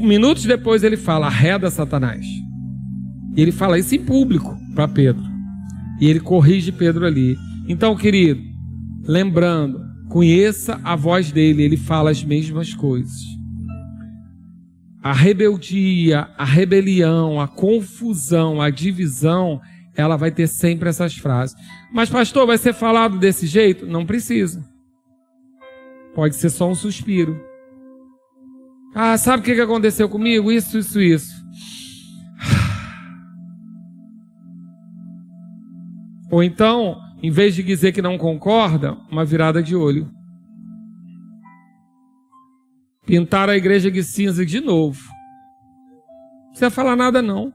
Minutos 0.03 0.45
depois 0.45 0.85
ele 0.85 0.97
fala: 0.97 1.27
arreda 1.27 1.71
Satanás. 1.71 2.25
E 3.37 3.41
ele 3.41 3.51
fala 3.51 3.79
isso 3.79 3.95
em 3.95 4.05
público 4.05 4.57
para 4.75 4.87
Pedro. 4.87 5.25
E 6.01 6.09
ele 6.09 6.21
corrige 6.21 6.71
Pedro 6.71 7.05
ali. 7.05 7.37
Então, 7.69 7.97
querido, 7.97 8.41
lembrando, 9.05 9.81
conheça 10.09 10.79
a 10.85 10.95
voz 10.95 11.33
dele, 11.33 11.63
ele 11.63 11.77
fala 11.77 12.11
as 12.11 12.23
mesmas 12.23 12.75
coisas. 12.75 13.23
A 15.05 15.13
rebeldia, 15.13 16.31
a 16.39 16.47
rebelião, 16.47 17.39
a 17.39 17.47
confusão, 17.47 18.63
a 18.63 18.71
divisão 18.71 19.61
ela 19.95 20.17
vai 20.17 20.31
ter 20.31 20.47
sempre 20.47 20.89
essas 20.89 21.15
frases. 21.15 21.55
Mas, 21.93 22.09
pastor, 22.09 22.47
vai 22.47 22.57
ser 22.57 22.73
falado 22.73 23.19
desse 23.19 23.47
jeito? 23.47 23.85
Não 23.85 24.07
precisa. 24.07 24.65
Pode 26.15 26.37
ser 26.37 26.49
só 26.49 26.71
um 26.71 26.75
suspiro. 26.75 27.39
Ah, 28.95 29.19
sabe 29.19 29.43
o 29.43 29.45
que 29.45 29.61
aconteceu 29.61 30.09
comigo? 30.09 30.51
Isso, 30.51 30.79
isso, 30.79 30.99
isso. 30.99 31.35
Ou 36.31 36.43
então, 36.43 36.97
em 37.23 37.31
vez 37.31 37.55
de 37.55 37.63
dizer 37.63 37.93
que 37.93 38.01
não 38.01 38.17
concorda, 38.17 38.97
uma 39.11 39.23
virada 39.23 39.63
de 39.63 39.77
olho. 39.77 40.11
Pintar 43.07 43.49
a 43.49 43.57
igreja 43.57 43.91
de 43.91 44.03
cinza 44.03 44.45
de 44.45 44.61
novo. 44.61 45.03
Não 46.45 46.49
precisa 46.51 46.71
falar 46.71 46.97
nada, 46.97 47.21
não 47.21 47.53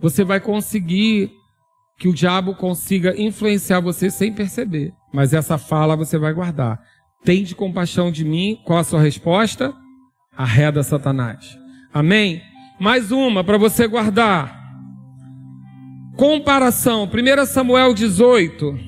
você 0.00 0.24
vai 0.24 0.40
conseguir 0.40 1.30
que 1.98 2.08
o 2.08 2.14
diabo 2.14 2.54
consiga 2.54 3.14
influenciar 3.20 3.80
você 3.80 4.10
sem 4.10 4.32
perceber. 4.32 4.92
Mas 5.12 5.34
essa 5.34 5.58
fala 5.58 5.96
você 5.96 6.16
vai 6.16 6.32
guardar. 6.32 6.80
Tende 7.22 7.54
compaixão 7.54 8.10
de 8.10 8.24
mim. 8.24 8.58
Qual 8.64 8.78
a 8.78 8.84
sua 8.84 9.02
resposta? 9.02 9.74
Arreda 10.34 10.82
Satanás. 10.82 11.58
Amém? 11.92 12.40
Mais 12.80 13.12
uma 13.12 13.44
para 13.44 13.58
você 13.58 13.86
guardar. 13.86 14.58
Comparação. 16.16 17.04
1 17.04 17.46
Samuel 17.46 17.92
18. 17.92 18.78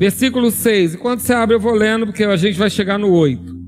Versículo 0.00 0.50
6. 0.50 0.94
Enquanto 0.94 1.20
você 1.20 1.34
abre, 1.34 1.54
eu 1.54 1.60
vou 1.60 1.74
lendo, 1.74 2.06
porque 2.06 2.24
a 2.24 2.34
gente 2.34 2.58
vai 2.58 2.70
chegar 2.70 2.98
no 2.98 3.10
8. 3.10 3.60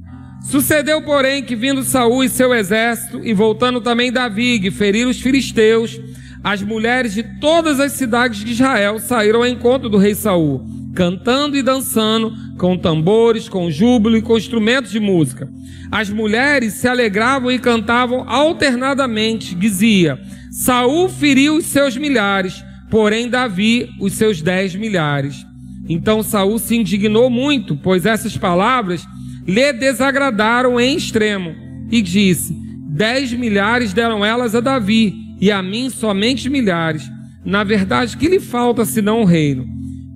Sucedeu, 0.45 1.03
porém, 1.03 1.43
que 1.43 1.55
vindo 1.55 1.85
Saul 1.85 2.24
e 2.24 2.28
seu 2.30 2.55
exército, 2.55 3.20
e 3.22 3.35
voltando 3.35 3.83
também 3.83 4.11
Davi, 4.11 4.59
e 4.66 4.70
ferir 4.70 5.07
os 5.07 5.20
filisteus, 5.20 6.01
as 6.43 6.62
mulheres 6.62 7.12
de 7.12 7.22
todas 7.39 7.78
as 7.78 7.93
cidades 7.93 8.43
de 8.43 8.53
Israel 8.53 8.99
saíram 8.99 9.41
ao 9.41 9.47
encontro 9.47 9.91
do 9.91 9.99
rei 9.99 10.14
Saul, 10.14 10.64
cantando 10.95 11.55
e 11.55 11.62
dançando, 11.62 12.33
com 12.57 12.78
tambores, 12.78 13.47
com 13.47 13.70
júbilo 13.70 14.16
e 14.16 14.22
com 14.22 14.39
instrumentos 14.39 14.91
de 14.91 14.99
música. 14.99 15.47
As 15.91 16.09
mulheres 16.09 16.72
se 16.72 16.89
alegravam 16.89 17.53
e 17.53 17.59
cantavam 17.59 18.26
alternadamente, 18.26 19.55
dizia: 19.55 20.18
Saul 20.51 21.11
feriu 21.11 21.59
os 21.59 21.66
seus 21.66 21.95
milhares, 21.95 22.64
porém 22.91 23.28
Davi 23.28 23.91
os 24.01 24.14
seus 24.14 24.41
dez 24.41 24.74
milhares. 24.74 25.51
Então 25.89 26.22
Saul 26.22 26.59
se 26.59 26.76
indignou 26.76 27.28
muito, 27.28 27.76
pois 27.76 28.07
essas 28.07 28.37
palavras 28.37 29.05
lhe 29.47 29.72
desagradaram 29.72 30.78
em 30.80 30.97
extremo, 30.97 31.55
e 31.91 32.01
disse: 32.01 32.57
Dez 32.91 33.33
milhares 33.33 33.93
deram 33.93 34.24
elas 34.24 34.55
a 34.55 34.61
Davi, 34.61 35.14
e 35.41 35.51
a 35.51 35.62
mim 35.62 35.91
somente 35.91 36.49
milhares. 36.49 37.11
Na 37.45 37.64
verdade, 37.64 38.16
que 38.16 38.28
lhe 38.28 38.39
falta 38.39 38.85
senão 38.85 39.22
o 39.22 39.24
reino? 39.24 39.66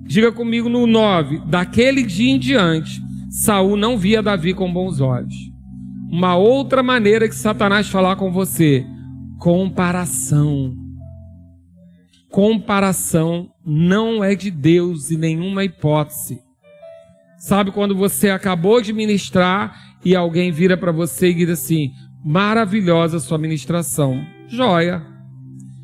Diga 0.05 0.31
comigo 0.31 0.69
no 0.69 0.87
9: 0.87 1.41
Daquele 1.47 2.03
dia 2.03 2.31
em 2.31 2.39
diante, 2.39 3.01
Saul 3.29 3.75
não 3.75 3.97
via 3.97 4.23
Davi 4.23 4.53
com 4.53 4.71
bons 4.71 5.01
olhos. 5.01 5.35
Uma 6.09 6.37
outra 6.37 6.81
maneira 6.81 7.27
que 7.27 7.35
Satanás 7.35 7.89
falar 7.89 8.15
com 8.15 8.31
você: 8.31 8.85
comparação. 9.37 10.73
Comparação 12.29 13.49
não 13.69 14.23
é 14.23 14.33
de 14.33 14.49
Deus 14.49 15.11
em 15.11 15.17
nenhuma 15.17 15.65
hipótese. 15.65 16.39
Sabe 17.37 17.69
quando 17.69 17.93
você 17.93 18.29
acabou 18.29 18.81
de 18.81 18.93
ministrar 18.93 19.97
e 20.05 20.15
alguém 20.15 20.53
vira 20.53 20.77
para 20.77 20.93
você 20.93 21.31
e 21.31 21.33
diz 21.33 21.49
assim: 21.49 21.91
maravilhosa 22.23 23.19
sua 23.19 23.37
ministração. 23.37 24.25
Joia. 24.47 25.05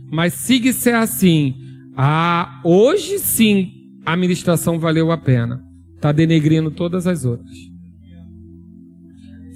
Mas 0.10 0.34
siga 0.34 0.72
ser 0.72 0.96
assim. 0.96 1.56
Ah, 1.98 2.62
hoje 2.64 3.20
sim 3.20 3.74
a 4.06 4.16
ministração 4.16 4.80
valeu 4.80 5.12
a 5.12 5.18
pena. 5.18 5.62
Está 5.96 6.14
denegrindo 6.14 6.72
todas 6.72 7.06
as 7.06 7.26
outras. 7.26 7.58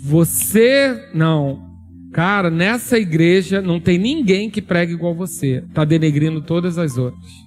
Você, 0.01 1.09
não. 1.13 1.65
Cara, 2.11 2.49
nessa 2.49 2.97
igreja 2.97 3.61
não 3.61 3.79
tem 3.79 3.97
ninguém 3.97 4.49
que 4.49 4.61
pregue 4.61 4.93
igual 4.93 5.15
você. 5.15 5.63
Está 5.67 5.85
denegrindo 5.85 6.41
todas 6.41 6.77
as 6.77 6.97
outras. 6.97 7.46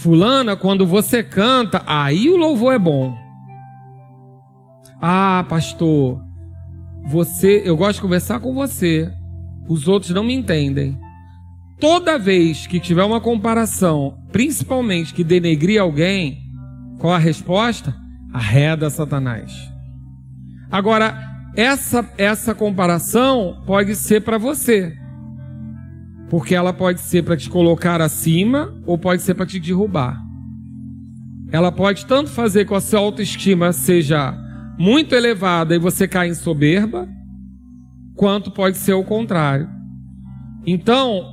Fulana, 0.00 0.56
quando 0.56 0.86
você 0.86 1.22
canta, 1.22 1.82
aí 1.86 2.30
o 2.30 2.36
louvor 2.38 2.72
é 2.72 2.78
bom. 2.78 3.14
Ah, 4.98 5.44
pastor, 5.46 6.18
você, 7.06 7.60
eu 7.66 7.76
gosto 7.76 7.96
de 7.96 8.00
conversar 8.00 8.40
com 8.40 8.54
você. 8.54 9.12
Os 9.68 9.86
outros 9.86 10.12
não 10.12 10.24
me 10.24 10.32
entendem. 10.32 10.98
Toda 11.78 12.18
vez 12.18 12.66
que 12.66 12.80
tiver 12.80 13.04
uma 13.04 13.20
comparação, 13.20 14.16
principalmente 14.32 15.12
que 15.12 15.22
denegrir 15.22 15.78
alguém, 15.78 16.38
qual 16.98 17.12
a 17.12 17.18
resposta? 17.18 17.94
Arreda 18.32 18.88
Satanás. 18.88 19.52
Agora, 20.70 21.14
essa 21.54 22.08
essa 22.16 22.54
comparação 22.54 23.62
pode 23.66 23.94
ser 23.94 24.22
para 24.22 24.38
você. 24.38 24.96
Porque 26.30 26.54
ela 26.54 26.72
pode 26.72 27.00
ser 27.00 27.24
para 27.24 27.36
te 27.36 27.50
colocar 27.50 28.00
acima 28.00 28.72
ou 28.86 28.96
pode 28.96 29.20
ser 29.20 29.34
para 29.34 29.44
te 29.44 29.60
derrubar. 29.60 30.18
Ela 31.52 31.72
pode 31.72 32.06
tanto 32.06 32.30
fazer 32.30 32.64
com 32.64 32.76
a 32.76 32.80
sua 32.80 33.00
autoestima 33.00 33.72
seja 33.72 34.32
muito 34.78 35.14
elevada 35.14 35.74
e 35.74 35.78
você 35.78 36.06
cai 36.06 36.28
em 36.28 36.34
soberba, 36.34 37.08
quanto 38.14 38.50
pode 38.50 38.78
ser 38.78 38.94
o 38.94 39.04
contrário. 39.04 39.68
Então, 40.64 41.26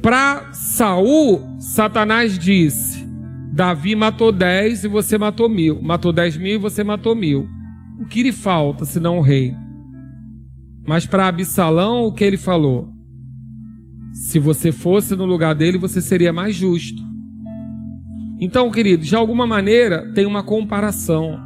para 0.00 0.52
Saul, 0.52 1.56
Satanás 1.60 2.38
disse: 2.38 3.06
Davi 3.52 3.94
matou 3.94 4.32
dez 4.32 4.84
e 4.84 4.88
você 4.88 5.18
matou 5.18 5.48
mil. 5.48 5.82
Matou 5.82 6.12
dez 6.12 6.36
mil 6.36 6.54
e 6.54 6.58
você 6.58 6.82
matou 6.82 7.14
mil. 7.14 7.46
O 8.00 8.06
que 8.06 8.22
lhe 8.22 8.32
falta, 8.32 8.84
senão 8.84 9.18
o 9.18 9.22
rei? 9.22 9.54
Mas 10.86 11.04
para 11.04 11.28
Absalão, 11.28 12.04
o 12.06 12.12
que 12.12 12.24
ele 12.24 12.38
falou? 12.38 12.97
Se 14.18 14.40
você 14.40 14.72
fosse 14.72 15.14
no 15.14 15.24
lugar 15.24 15.54
dele, 15.54 15.78
você 15.78 16.00
seria 16.02 16.32
mais 16.32 16.54
justo. 16.54 17.00
Então, 18.40 18.70
querido, 18.70 19.04
de 19.04 19.14
alguma 19.14 19.46
maneira 19.46 20.12
tem 20.12 20.26
uma 20.26 20.42
comparação. 20.42 21.40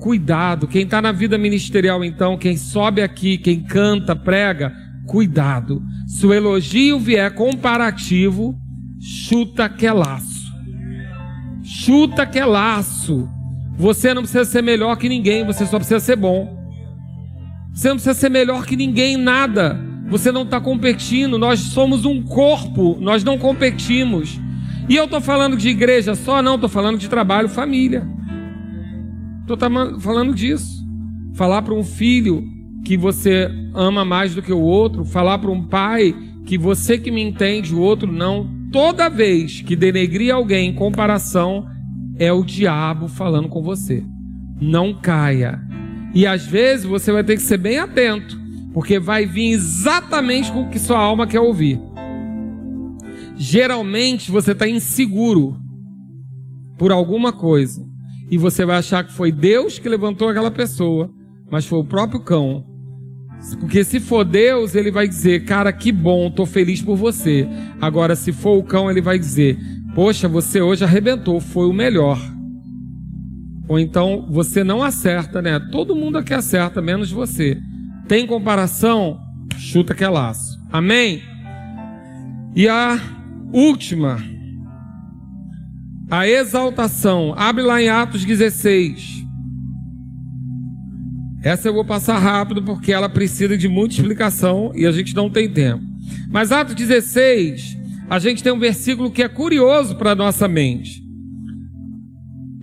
Cuidado, 0.00 0.66
quem 0.66 0.82
está 0.82 1.00
na 1.00 1.12
vida 1.12 1.38
ministerial, 1.38 2.04
então, 2.04 2.36
quem 2.36 2.56
sobe 2.56 3.00
aqui, 3.00 3.38
quem 3.38 3.62
canta, 3.62 4.14
prega, 4.14 4.74
cuidado. 5.06 5.80
Se 6.06 6.26
o 6.26 6.34
elogio 6.34 6.98
vier 6.98 7.32
comparativo, 7.32 8.58
chuta 9.00 9.68
que 9.68 9.86
é 9.86 9.92
laço. 9.92 10.52
Chuta 11.62 12.26
que 12.26 12.40
é 12.40 12.44
laço. 12.44 13.28
Você 13.78 14.12
não 14.12 14.22
precisa 14.22 14.44
ser 14.44 14.62
melhor 14.62 14.96
que 14.96 15.08
ninguém, 15.08 15.46
você 15.46 15.64
só 15.64 15.78
precisa 15.78 16.00
ser 16.00 16.16
bom. 16.16 16.58
Você 17.72 17.88
não 17.88 17.96
precisa 17.96 18.14
ser 18.14 18.30
melhor 18.30 18.66
que 18.66 18.76
ninguém, 18.76 19.16
nada. 19.16 19.80
Você 20.08 20.30
não 20.30 20.42
está 20.42 20.60
competindo, 20.60 21.38
nós 21.38 21.58
somos 21.60 22.04
um 22.04 22.22
corpo, 22.22 22.96
nós 23.00 23.24
não 23.24 23.38
competimos. 23.38 24.40
E 24.88 24.94
eu 24.94 25.04
estou 25.04 25.20
falando 25.20 25.56
de 25.56 25.68
igreja 25.68 26.14
só, 26.14 26.40
não, 26.40 26.54
estou 26.54 26.70
falando 26.70 26.98
de 26.98 27.08
trabalho, 27.08 27.48
família. 27.48 28.06
Estou 29.42 29.58
falando 30.00 30.34
disso. 30.34 30.84
Falar 31.34 31.62
para 31.62 31.74
um 31.74 31.82
filho 31.82 32.44
que 32.84 32.96
você 32.96 33.50
ama 33.74 34.04
mais 34.04 34.34
do 34.34 34.42
que 34.42 34.52
o 34.52 34.60
outro, 34.60 35.04
falar 35.04 35.38
para 35.38 35.50
um 35.50 35.66
pai 35.66 36.14
que 36.44 36.56
você 36.56 36.96
que 36.96 37.10
me 37.10 37.20
entende, 37.20 37.74
o 37.74 37.80
outro 37.80 38.10
não. 38.10 38.48
Toda 38.70 39.08
vez 39.08 39.60
que 39.60 39.74
denegrir 39.74 40.32
alguém 40.32 40.70
em 40.70 40.74
comparação, 40.74 41.66
é 42.18 42.32
o 42.32 42.44
diabo 42.44 43.08
falando 43.08 43.48
com 43.48 43.62
você. 43.62 44.04
Não 44.60 44.94
caia. 44.94 45.60
E 46.14 46.26
às 46.26 46.46
vezes 46.46 46.86
você 46.86 47.12
vai 47.12 47.24
ter 47.24 47.34
que 47.34 47.42
ser 47.42 47.58
bem 47.58 47.78
atento, 47.78 48.38
porque 48.76 48.98
vai 48.98 49.24
vir 49.24 49.52
exatamente 49.52 50.52
com 50.52 50.64
o 50.64 50.68
que 50.68 50.78
sua 50.78 50.98
alma 50.98 51.26
quer 51.26 51.40
ouvir. 51.40 51.80
Geralmente 53.34 54.30
você 54.30 54.52
está 54.52 54.68
inseguro 54.68 55.56
por 56.76 56.92
alguma 56.92 57.32
coisa 57.32 57.82
e 58.30 58.36
você 58.36 58.66
vai 58.66 58.76
achar 58.76 59.02
que 59.02 59.14
foi 59.14 59.32
Deus 59.32 59.78
que 59.78 59.88
levantou 59.88 60.28
aquela 60.28 60.50
pessoa, 60.50 61.10
mas 61.50 61.64
foi 61.64 61.78
o 61.78 61.86
próprio 61.86 62.20
cão. 62.20 62.66
Porque 63.60 63.82
se 63.82 63.98
for 63.98 64.26
Deus, 64.26 64.74
ele 64.74 64.90
vai 64.90 65.08
dizer: 65.08 65.46
Cara, 65.46 65.72
que 65.72 65.90
bom, 65.90 66.26
estou 66.26 66.44
feliz 66.44 66.82
por 66.82 66.96
você. 66.96 67.48
Agora, 67.80 68.14
se 68.14 68.30
for 68.30 68.58
o 68.58 68.62
cão, 68.62 68.90
ele 68.90 69.00
vai 69.00 69.18
dizer: 69.18 69.58
Poxa, 69.94 70.28
você 70.28 70.60
hoje 70.60 70.84
arrebentou, 70.84 71.40
foi 71.40 71.66
o 71.66 71.72
melhor. 71.72 72.20
Ou 73.68 73.78
então 73.78 74.26
você 74.28 74.62
não 74.62 74.82
acerta, 74.82 75.40
né? 75.40 75.58
Todo 75.72 75.96
mundo 75.96 76.18
aqui 76.18 76.34
acerta, 76.34 76.82
menos 76.82 77.10
você. 77.10 77.58
Tem 78.08 78.26
comparação? 78.26 79.20
Chuta 79.58 79.94
que 79.94 80.04
é 80.04 80.08
laço. 80.08 80.60
Amém? 80.70 81.22
E 82.54 82.68
a 82.68 82.98
última 83.52 84.18
a 86.10 86.26
exaltação. 86.28 87.34
Abre 87.36 87.62
lá 87.62 87.82
em 87.82 87.88
Atos 87.88 88.24
16. 88.24 89.24
Essa 91.42 91.68
eu 91.68 91.74
vou 91.74 91.84
passar 91.84 92.18
rápido 92.18 92.62
porque 92.62 92.92
ela 92.92 93.08
precisa 93.08 93.56
de 93.56 93.68
muita 93.68 93.94
explicação 93.94 94.72
e 94.74 94.86
a 94.86 94.92
gente 94.92 95.14
não 95.14 95.30
tem 95.30 95.48
tempo. 95.48 95.84
Mas 96.30 96.50
Atos 96.52 96.74
16, 96.74 97.76
a 98.08 98.18
gente 98.18 98.42
tem 98.42 98.52
um 98.52 98.58
versículo 98.58 99.10
que 99.10 99.22
é 99.22 99.28
curioso 99.28 99.96
para 99.96 100.12
a 100.12 100.14
nossa 100.14 100.48
mente. 100.48 101.05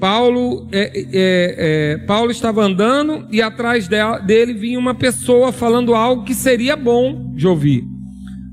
Paulo, 0.03 0.67
é, 0.69 0.91
é, 0.95 1.93
é, 1.93 1.97
Paulo 1.99 2.29
estava 2.29 2.61
andando 2.61 3.25
e 3.31 3.41
atrás 3.41 3.87
dele 3.87 4.53
vinha 4.53 4.77
uma 4.77 4.93
pessoa 4.93 5.53
falando 5.53 5.95
algo 5.95 6.25
que 6.25 6.33
seria 6.33 6.75
bom 6.75 7.31
de 7.33 7.47
ouvir. 7.47 7.85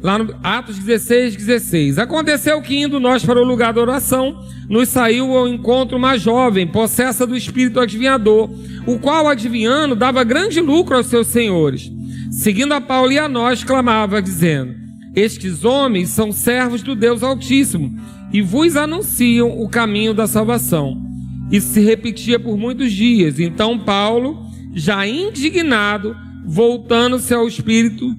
Lá 0.01 0.17
no 0.17 0.33
Atos 0.45 0.79
16, 0.79 1.35
16. 1.35 1.99
Aconteceu 1.99 2.63
que 2.63 2.81
indo 2.81 3.01
nós 3.01 3.25
para 3.25 3.43
o 3.43 3.45
lugar 3.45 3.73
da 3.73 3.81
oração, 3.81 4.39
nos 4.69 4.91
saiu 4.91 5.37
ao 5.37 5.49
encontro 5.49 5.99
uma 5.99 6.17
jovem, 6.17 6.69
possessa 6.69 7.27
do 7.27 7.37
espírito 7.37 7.81
adivinhador, 7.81 8.49
o 8.87 9.01
qual, 9.01 9.27
adivinhando, 9.27 9.97
dava 9.97 10.23
grande 10.23 10.61
lucro 10.61 10.95
aos 10.95 11.07
seus 11.07 11.27
senhores. 11.27 11.91
Seguindo 12.31 12.75
a 12.75 12.81
Paulo 12.81 13.11
e 13.11 13.19
a 13.19 13.29
nós, 13.29 13.65
clamava, 13.65 14.23
dizendo: 14.23 14.73
Estes 15.17 15.65
homens 15.65 16.11
são 16.11 16.31
servos 16.31 16.81
do 16.81 16.95
Deus 16.95 17.25
Altíssimo 17.25 17.93
e 18.33 18.41
vos 18.41 18.77
anunciam 18.77 19.61
o 19.61 19.69
caminho 19.69 20.15
da 20.15 20.29
salvação. 20.29 21.10
Isso 21.51 21.73
se 21.73 21.81
repetia 21.81 22.39
por 22.39 22.57
muitos 22.57 22.93
dias. 22.93 23.41
Então 23.41 23.79
Paulo, 23.79 24.39
já 24.75 25.07
indignado, 25.07 26.17
voltando-se 26.45 27.35
ao 27.35 27.49
espírito, 27.49 28.15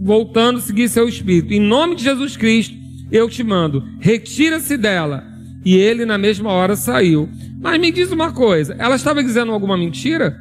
voltando 0.00 0.58
a 0.58 0.62
seguir 0.62 0.88
seu 0.88 1.08
espírito. 1.08 1.52
Em 1.52 1.60
nome 1.60 1.94
de 1.94 2.04
Jesus 2.04 2.36
Cristo, 2.36 2.74
eu 3.12 3.28
te 3.28 3.42
mando, 3.42 3.84
retira-se 3.98 4.76
dela. 4.76 5.24
E 5.64 5.76
ele, 5.76 6.06
na 6.06 6.16
mesma 6.16 6.50
hora, 6.50 6.74
saiu. 6.74 7.28
Mas 7.60 7.78
me 7.78 7.92
diz 7.92 8.10
uma 8.10 8.32
coisa: 8.32 8.74
ela 8.78 8.96
estava 8.96 9.22
dizendo 9.22 9.52
alguma 9.52 9.76
mentira? 9.76 10.38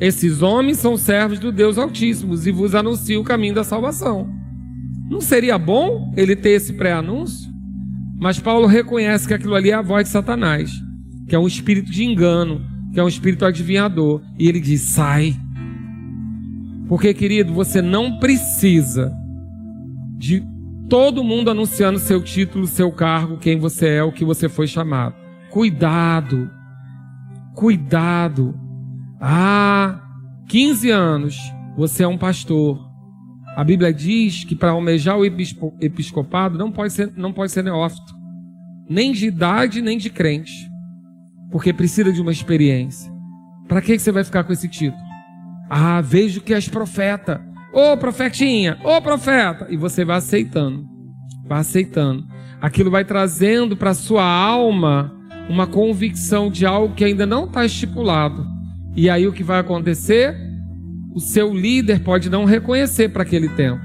Esses 0.00 0.42
homens 0.42 0.78
são 0.78 0.96
servos 0.96 1.38
do 1.38 1.50
Deus 1.50 1.78
Altíssimo 1.78 2.34
e 2.34 2.50
vos 2.50 2.74
anunciam 2.74 3.22
o 3.22 3.24
caminho 3.24 3.54
da 3.54 3.64
salvação. 3.64 4.28
Não 5.08 5.20
seria 5.20 5.56
bom 5.56 6.12
ele 6.16 6.34
ter 6.36 6.50
esse 6.50 6.72
pré-anúncio? 6.72 7.48
Mas 8.18 8.38
Paulo 8.38 8.66
reconhece 8.66 9.28
que 9.28 9.34
aquilo 9.34 9.54
ali 9.54 9.70
é 9.70 9.74
a 9.74 9.82
voz 9.82 10.04
de 10.04 10.10
Satanás, 10.10 10.70
que 11.26 11.34
é 11.34 11.38
um 11.38 11.46
espírito 11.46 11.90
de 11.90 12.04
engano, 12.04 12.64
que 12.92 13.00
é 13.00 13.04
um 13.04 13.08
espírito 13.08 13.44
adivinhador. 13.44 14.22
E 14.38 14.48
ele 14.48 14.60
diz: 14.60 14.80
sai, 14.82 15.36
porque, 16.88 17.12
querido, 17.12 17.52
você 17.52 17.82
não 17.82 18.18
precisa 18.18 19.12
de 20.16 20.42
todo 20.88 21.24
mundo 21.24 21.50
anunciando 21.50 21.98
seu 21.98 22.22
título, 22.22 22.66
seu 22.66 22.92
cargo, 22.92 23.38
quem 23.38 23.58
você 23.58 23.88
é, 23.88 24.02
o 24.02 24.12
que 24.12 24.24
você 24.24 24.48
foi 24.48 24.66
chamado. 24.66 25.14
Cuidado. 25.50 26.50
Cuidado. 27.54 28.54
Ah, 29.20 30.00
15 30.48 30.90
anos, 30.90 31.36
você 31.76 32.04
é 32.04 32.08
um 32.08 32.18
pastor. 32.18 32.86
A 33.56 33.64
Bíblia 33.64 33.92
diz 33.92 34.44
que 34.44 34.54
para 34.54 34.70
almejar 34.70 35.18
o 35.18 35.24
episcopado 35.24 36.58
não 36.58 36.70
pode 36.70 36.92
ser, 36.92 37.12
não 37.16 37.32
pode 37.32 37.50
ser 37.50 37.64
neófito, 37.64 38.14
nem 38.88 39.12
de 39.12 39.26
idade, 39.26 39.80
nem 39.80 39.96
de 39.96 40.10
crente, 40.10 40.70
porque 41.50 41.72
precisa 41.72 42.12
de 42.12 42.20
uma 42.20 42.32
experiência. 42.32 43.12
Para 43.68 43.80
que 43.80 43.98
você 43.98 44.12
vai 44.12 44.24
ficar 44.24 44.44
com 44.44 44.52
esse 44.52 44.68
título? 44.68 45.02
Ah, 45.68 46.00
vejo 46.00 46.40
que 46.40 46.54
és 46.54 46.68
profeta. 46.68 47.40
Ô 47.72 47.92
oh, 47.92 47.96
profetinha, 47.96 48.78
ô 48.84 48.96
oh, 48.96 49.02
profeta. 49.02 49.66
E 49.68 49.76
você 49.76 50.04
vai 50.04 50.18
aceitando, 50.18 50.86
vai 51.46 51.60
aceitando. 51.60 52.24
Aquilo 52.60 52.90
vai 52.90 53.04
trazendo 53.04 53.76
para 53.76 53.94
sua 53.94 54.24
alma 54.24 55.12
uma 55.48 55.66
convicção 55.66 56.50
de 56.50 56.64
algo 56.64 56.94
que 56.94 57.04
ainda 57.04 57.26
não 57.26 57.44
está 57.44 57.64
estipulado. 57.64 58.46
E 58.96 59.10
aí 59.10 59.26
o 59.26 59.32
que 59.32 59.42
vai 59.42 59.58
acontecer? 59.60 60.46
o 61.16 61.20
seu 61.20 61.50
líder 61.54 62.00
pode 62.00 62.28
não 62.28 62.44
reconhecer 62.44 63.08
para 63.08 63.22
aquele 63.22 63.48
tempo. 63.48 63.80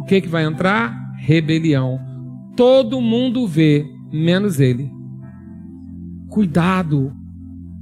O 0.00 0.04
que, 0.06 0.20
que 0.20 0.26
vai 0.26 0.42
entrar? 0.42 0.92
Rebelião. 1.20 2.00
Todo 2.56 3.00
mundo 3.00 3.46
vê, 3.46 3.86
menos 4.12 4.58
ele. 4.58 4.90
Cuidado. 6.36 7.16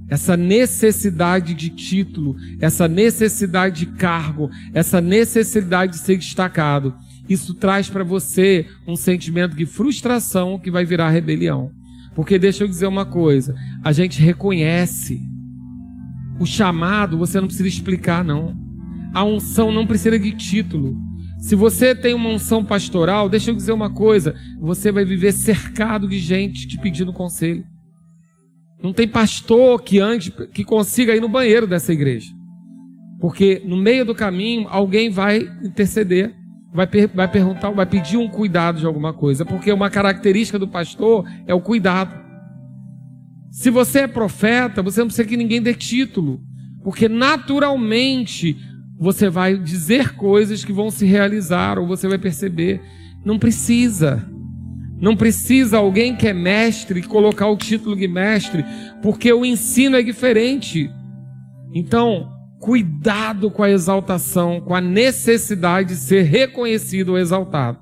Essa 0.09 0.36
necessidade 0.36 1.55
de 1.55 1.70
título, 1.70 2.36
essa 2.61 2.86
necessidade 2.86 3.84
de 3.84 3.86
cargo, 3.96 4.48
essa 4.72 5.00
necessidade 5.00 5.94
de 5.94 5.98
ser 5.98 6.18
destacado, 6.18 6.94
isso 7.28 7.52
traz 7.55 7.90
para 7.90 8.05
você 8.05 8.64
um 8.86 8.94
sentimento 8.94 9.57
de 9.57 9.66
frustração 9.66 10.57
que 10.57 10.70
vai 10.70 10.84
virar 10.84 11.11
rebelião. 11.11 11.72
Porque 12.14 12.38
deixa 12.38 12.62
eu 12.62 12.68
dizer 12.68 12.86
uma 12.86 13.05
coisa: 13.05 13.57
a 13.82 13.90
gente 13.90 14.22
reconhece 14.22 15.20
o 16.38 16.46
chamado 16.46 17.18
você 17.18 17.40
não 17.40 17.48
precisa 17.48 17.68
explicar, 17.68 18.22
não. 18.22 18.57
A 19.12 19.24
unção 19.24 19.72
não 19.72 19.84
precisa 19.84 20.16
de 20.16 20.30
título. 20.30 20.96
Se 21.40 21.57
você 21.57 21.92
tem 21.92 22.14
uma 22.14 22.28
unção 22.28 22.64
pastoral, 22.64 23.28
deixa 23.28 23.50
eu 23.50 23.57
dizer 23.57 23.72
uma 23.72 23.90
coisa: 23.90 24.32
você 24.61 24.92
vai 24.92 25.05
viver 25.05 25.32
cercado 25.32 26.09
de 26.09 26.20
gente 26.20 26.68
te 26.68 26.78
pedindo 26.78 27.12
conselho. 27.12 27.74
Não 28.85 28.93
tem 28.93 29.09
pastor 29.09 29.82
que 29.82 29.99
ande, 29.99 30.30
que 30.30 30.62
consiga 30.62 31.16
ir 31.16 31.20
no 31.20 31.28
banheiro 31.28 31.66
dessa 31.66 31.91
igreja. 31.91 32.30
Porque 33.18 33.62
no 33.64 33.78
meio 33.78 34.05
do 34.05 34.14
caminho, 34.14 34.68
alguém 34.68 35.09
vai 35.09 35.39
interceder, 35.62 36.35
vai, 36.70 36.87
per 36.87 37.09
vai 37.09 37.26
perguntar, 37.26 37.70
vai 37.70 37.87
pedir 37.87 38.18
um 38.18 38.28
cuidado 38.28 38.78
de 38.78 38.85
alguma 38.85 39.14
coisa. 39.14 39.43
Porque 39.43 39.72
uma 39.72 39.89
característica 39.89 40.59
do 40.59 40.68
pastor 40.68 41.26
é 41.47 41.55
o 41.55 41.62
cuidado. 41.62 42.14
Se 43.51 43.70
você 43.70 44.01
é 44.01 44.07
profeta, 44.07 44.82
você 44.82 45.01
não 45.01 45.07
precisa 45.07 45.26
que 45.26 45.39
ninguém 45.39 45.62
dê 45.62 45.72
título, 45.72 46.43
porque 46.82 47.09
naturalmente 47.09 48.55
você 48.99 49.30
vai 49.30 49.57
dizer 49.57 50.14
coisas 50.14 50.62
que 50.62 50.74
vão 50.74 50.91
se 50.91 51.07
realizar 51.07 51.78
ou 51.78 51.87
você 51.87 52.07
vai 52.07 52.18
perceber. 52.18 52.82
Não 53.24 53.39
precisa. 53.39 54.28
Não 55.05 55.14
precisa 55.14 55.76
alguém 55.76 56.16
que 56.16 56.26
é 56.26 56.32
mestre 56.32 57.02
colocar 57.02 57.46
o 57.48 57.59
título 57.59 57.94
de 57.94 58.09
mestre, 58.09 58.64
porque 59.02 59.30
o 59.30 59.44
ensino 59.44 59.98
é 59.98 60.02
diferente. 60.02 60.90
Então, 61.74 62.32
cuidado 62.59 63.50
com 63.50 63.62
a 63.62 63.70
exaltação, 63.70 64.62
com 64.62 64.74
a 64.74 64.80
necessidade 64.80 65.90
de 65.90 65.96
ser 65.96 66.22
reconhecido 66.22 67.11
ou 67.11 67.18
exaltado. 67.18 67.76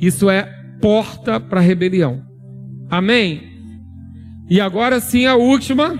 Isso 0.00 0.30
é 0.30 0.50
porta 0.80 1.38
para 1.38 1.60
rebelião. 1.60 2.22
Amém? 2.88 3.42
E 4.48 4.58
agora 4.58 4.98
sim 4.98 5.26
a 5.26 5.36
última. 5.36 5.94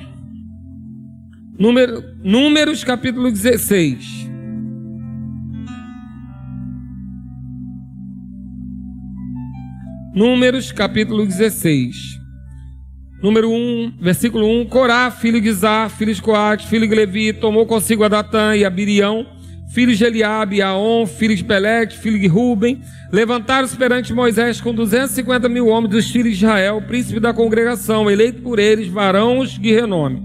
Número, 1.59 2.03
números 2.25 2.83
capítulo 2.83 3.31
16. 3.31 4.27
Números 10.17 10.73
capítulo 10.73 11.27
16. 11.27 12.19
Número 13.23 13.51
1, 13.51 13.99
versículo 14.01 14.49
1. 14.63 14.65
Corá, 14.65 15.11
filho 15.11 15.39
de 15.39 15.53
Zá, 15.53 15.91
filho 15.91 16.15
de 16.15 16.23
Coate, 16.23 16.67
filho 16.69 16.89
de 16.89 16.95
Levi, 16.95 17.35
tomou 17.35 17.67
consigo 17.67 18.03
a 18.03 18.09
Datã 18.09 18.57
e 18.57 18.65
a 18.65 18.71
Birião, 18.71 19.27
filhos 19.75 19.99
de 19.99 20.07
Eliabe, 20.07 20.63
Aon, 20.63 21.05
filho 21.05 21.37
de 21.37 21.45
Pelete, 21.45 21.99
filho 21.99 22.19
de 22.19 22.27
Ruben, 22.29 22.81
levantaram-se 23.13 23.77
perante 23.77 24.15
Moisés 24.15 24.59
com 24.59 24.73
250 24.73 25.51
mil 25.51 25.67
homens 25.67 25.91
dos 25.91 26.11
filhos 26.11 26.39
de 26.39 26.47
Israel, 26.47 26.81
príncipe 26.89 27.21
da 27.21 27.35
congregação, 27.35 28.11
eleito 28.11 28.41
por 28.41 28.59
eles, 28.59 28.89
varãos 28.89 29.51
de 29.51 29.71
renome. 29.71 30.23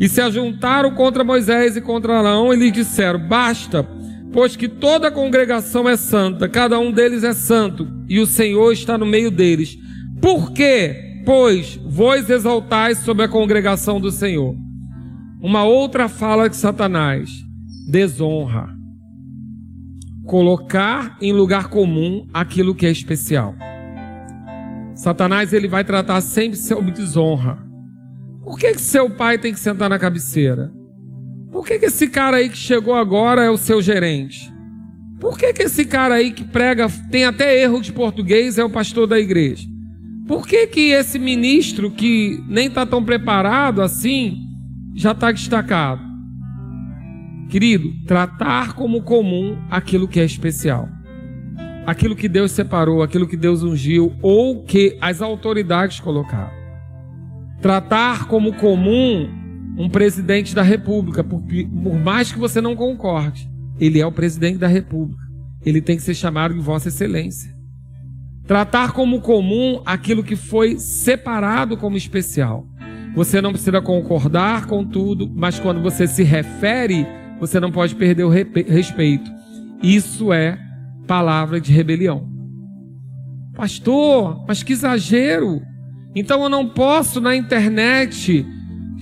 E 0.00 0.08
se 0.08 0.20
ajuntaram 0.20 0.90
contra 0.96 1.22
Moisés 1.22 1.76
e 1.76 1.80
contra 1.80 2.18
Arão 2.18 2.52
e 2.52 2.56
lhes 2.56 2.72
disseram: 2.72 3.20
Basta, 3.20 3.86
pois 4.32 4.56
que 4.56 4.68
toda 4.68 5.08
a 5.08 5.12
congregação 5.12 5.88
é 5.88 5.96
santa, 5.96 6.48
cada 6.48 6.78
um 6.78 6.90
deles 6.90 7.22
é 7.22 7.32
santo, 7.32 7.86
e 8.08 8.18
o 8.18 8.26
Senhor 8.26 8.72
está 8.72 8.96
no 8.96 9.04
meio 9.04 9.30
deles. 9.30 9.76
Por 10.20 10.52
quê? 10.52 11.22
Pois 11.24 11.78
vós 11.84 12.28
exaltais 12.30 12.98
sobre 12.98 13.24
a 13.24 13.28
congregação 13.28 14.00
do 14.00 14.10
Senhor. 14.10 14.56
Uma 15.40 15.64
outra 15.64 16.08
fala 16.08 16.48
de 16.48 16.56
Satanás 16.56 17.30
desonra. 17.88 18.68
Colocar 20.24 21.16
em 21.20 21.32
lugar 21.32 21.68
comum 21.68 22.26
aquilo 22.32 22.74
que 22.74 22.86
é 22.86 22.90
especial. 22.90 23.54
Satanás 24.94 25.52
ele 25.52 25.68
vai 25.68 25.84
tratar 25.84 26.20
sempre 26.20 26.56
sobre 26.56 26.90
desonra. 26.90 27.58
Por 28.42 28.58
que, 28.58 28.72
que 28.72 28.80
seu 28.80 29.10
pai 29.10 29.38
tem 29.38 29.52
que 29.52 29.60
sentar 29.60 29.90
na 29.90 29.98
cabeceira? 29.98 30.72
Por 31.52 31.66
que, 31.66 31.78
que 31.78 31.84
esse 31.84 32.08
cara 32.08 32.38
aí 32.38 32.48
que 32.48 32.56
chegou 32.56 32.94
agora 32.94 33.44
é 33.44 33.50
o 33.50 33.58
seu 33.58 33.82
gerente? 33.82 34.50
Por 35.20 35.38
que, 35.38 35.52
que 35.52 35.64
esse 35.64 35.84
cara 35.84 36.14
aí 36.14 36.32
que 36.32 36.42
prega, 36.42 36.88
tem 37.10 37.26
até 37.26 37.62
erro 37.62 37.82
de 37.82 37.92
português, 37.92 38.58
é 38.58 38.64
o 38.64 38.70
pastor 38.70 39.06
da 39.06 39.20
igreja? 39.20 39.68
Por 40.26 40.46
que, 40.46 40.66
que 40.66 40.92
esse 40.92 41.18
ministro 41.18 41.90
que 41.90 42.42
nem 42.48 42.68
está 42.68 42.86
tão 42.86 43.04
preparado 43.04 43.82
assim 43.82 44.38
já 44.94 45.12
está 45.12 45.30
destacado? 45.30 46.00
Querido, 47.50 47.92
tratar 48.06 48.72
como 48.72 49.02
comum 49.02 49.58
aquilo 49.70 50.08
que 50.08 50.18
é 50.18 50.24
especial. 50.24 50.88
Aquilo 51.84 52.16
que 52.16 52.28
Deus 52.28 52.50
separou, 52.52 53.02
aquilo 53.02 53.28
que 53.28 53.36
Deus 53.36 53.62
ungiu 53.62 54.14
ou 54.22 54.64
que 54.64 54.96
as 55.02 55.20
autoridades 55.20 56.00
colocaram. 56.00 56.52
Tratar 57.60 58.26
como 58.26 58.54
comum 58.54 59.41
um 59.76 59.88
presidente 59.88 60.54
da 60.54 60.62
República, 60.62 61.24
por, 61.24 61.40
por 61.40 61.98
mais 61.98 62.30
que 62.30 62.38
você 62.38 62.60
não 62.60 62.76
concorde, 62.76 63.50
ele 63.78 64.00
é 64.00 64.06
o 64.06 64.12
presidente 64.12 64.58
da 64.58 64.66
República. 64.66 65.22
Ele 65.64 65.80
tem 65.80 65.96
que 65.96 66.02
ser 66.02 66.14
chamado 66.14 66.54
de 66.54 66.60
Vossa 66.60 66.88
Excelência. 66.88 67.54
Tratar 68.46 68.92
como 68.92 69.20
comum 69.20 69.80
aquilo 69.86 70.24
que 70.24 70.36
foi 70.36 70.78
separado 70.78 71.76
como 71.76 71.96
especial. 71.96 72.66
Você 73.14 73.40
não 73.40 73.52
precisa 73.52 73.80
concordar 73.80 74.66
com 74.66 74.84
tudo, 74.84 75.30
mas 75.34 75.58
quando 75.58 75.80
você 75.80 76.06
se 76.06 76.22
refere 76.22 77.06
você 77.42 77.58
não 77.58 77.72
pode 77.72 77.96
perder 77.96 78.22
o 78.22 78.28
respeito. 78.28 79.28
Isso 79.82 80.32
é 80.32 80.56
palavra 81.08 81.60
de 81.60 81.72
rebelião. 81.72 82.30
Pastor, 83.56 84.44
mas 84.46 84.62
que 84.62 84.72
exagero! 84.72 85.60
Então 86.14 86.40
eu 86.44 86.48
não 86.48 86.68
posso 86.68 87.20
na 87.20 87.34
internet 87.34 88.46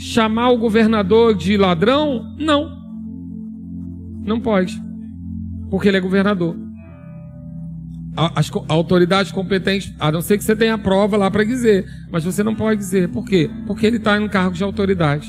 chamar 0.01 0.48
o 0.48 0.57
governador 0.57 1.34
de 1.34 1.59
ladrão? 1.59 2.34
Não. 2.38 2.74
Não 4.24 4.40
pode. 4.40 4.82
Porque 5.70 5.88
ele 5.88 5.98
é 5.98 6.01
governador. 6.01 6.57
As 8.16 8.51
autoridades 8.68 9.30
competentes, 9.30 9.94
a 10.01 10.11
não 10.11 10.22
ser 10.22 10.38
que 10.38 10.44
você 10.44 10.57
tenha 10.57 10.78
prova 10.78 11.16
lá 11.18 11.30
para 11.30 11.44
dizer, 11.44 11.84
mas 12.11 12.24
você 12.24 12.42
não 12.42 12.55
pode 12.55 12.80
dizer. 12.80 13.09
Por 13.11 13.24
quê? 13.26 13.51
Porque 13.66 13.86
ele 13.86 13.98
está 13.98 14.18
em 14.18 14.24
um 14.24 14.28
cargo 14.28 14.55
de 14.55 14.64
autoridade. 14.64 15.28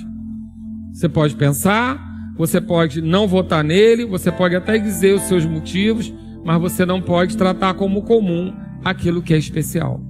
Você 0.94 1.10
pode 1.10 1.36
pensar, 1.36 2.02
você 2.38 2.62
pode 2.62 3.02
não 3.02 3.28
votar 3.28 3.64
nele, 3.64 4.06
você 4.06 4.32
pode 4.32 4.56
até 4.56 4.78
dizer 4.78 5.16
os 5.16 5.24
seus 5.24 5.46
motivos, 5.46 6.14
mas 6.46 6.60
você 6.62 6.86
não 6.86 7.02
pode 7.02 7.36
tratar 7.36 7.74
como 7.74 8.04
comum 8.04 8.54
aquilo 8.84 9.22
que 9.22 9.34
é 9.34 9.38
especial. 9.38 10.02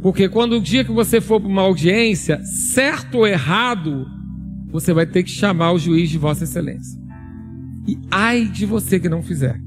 Porque 0.00 0.28
quando 0.28 0.54
o 0.54 0.60
dia 0.60 0.84
que 0.84 0.92
você 0.92 1.20
for 1.20 1.40
para 1.40 1.48
uma 1.48 1.62
audiência, 1.62 2.42
certo 2.44 3.18
ou 3.18 3.26
errado, 3.26 4.06
você 4.70 4.92
vai 4.92 5.06
ter 5.06 5.22
que 5.22 5.30
chamar 5.30 5.72
o 5.72 5.78
juiz 5.78 6.08
de 6.08 6.16
Vossa 6.16 6.44
Excelência. 6.44 6.98
E 7.86 7.98
ai 8.10 8.44
de 8.46 8.64
você 8.64 8.98
que 8.98 9.08
não 9.08 9.22
fizer. 9.22 9.60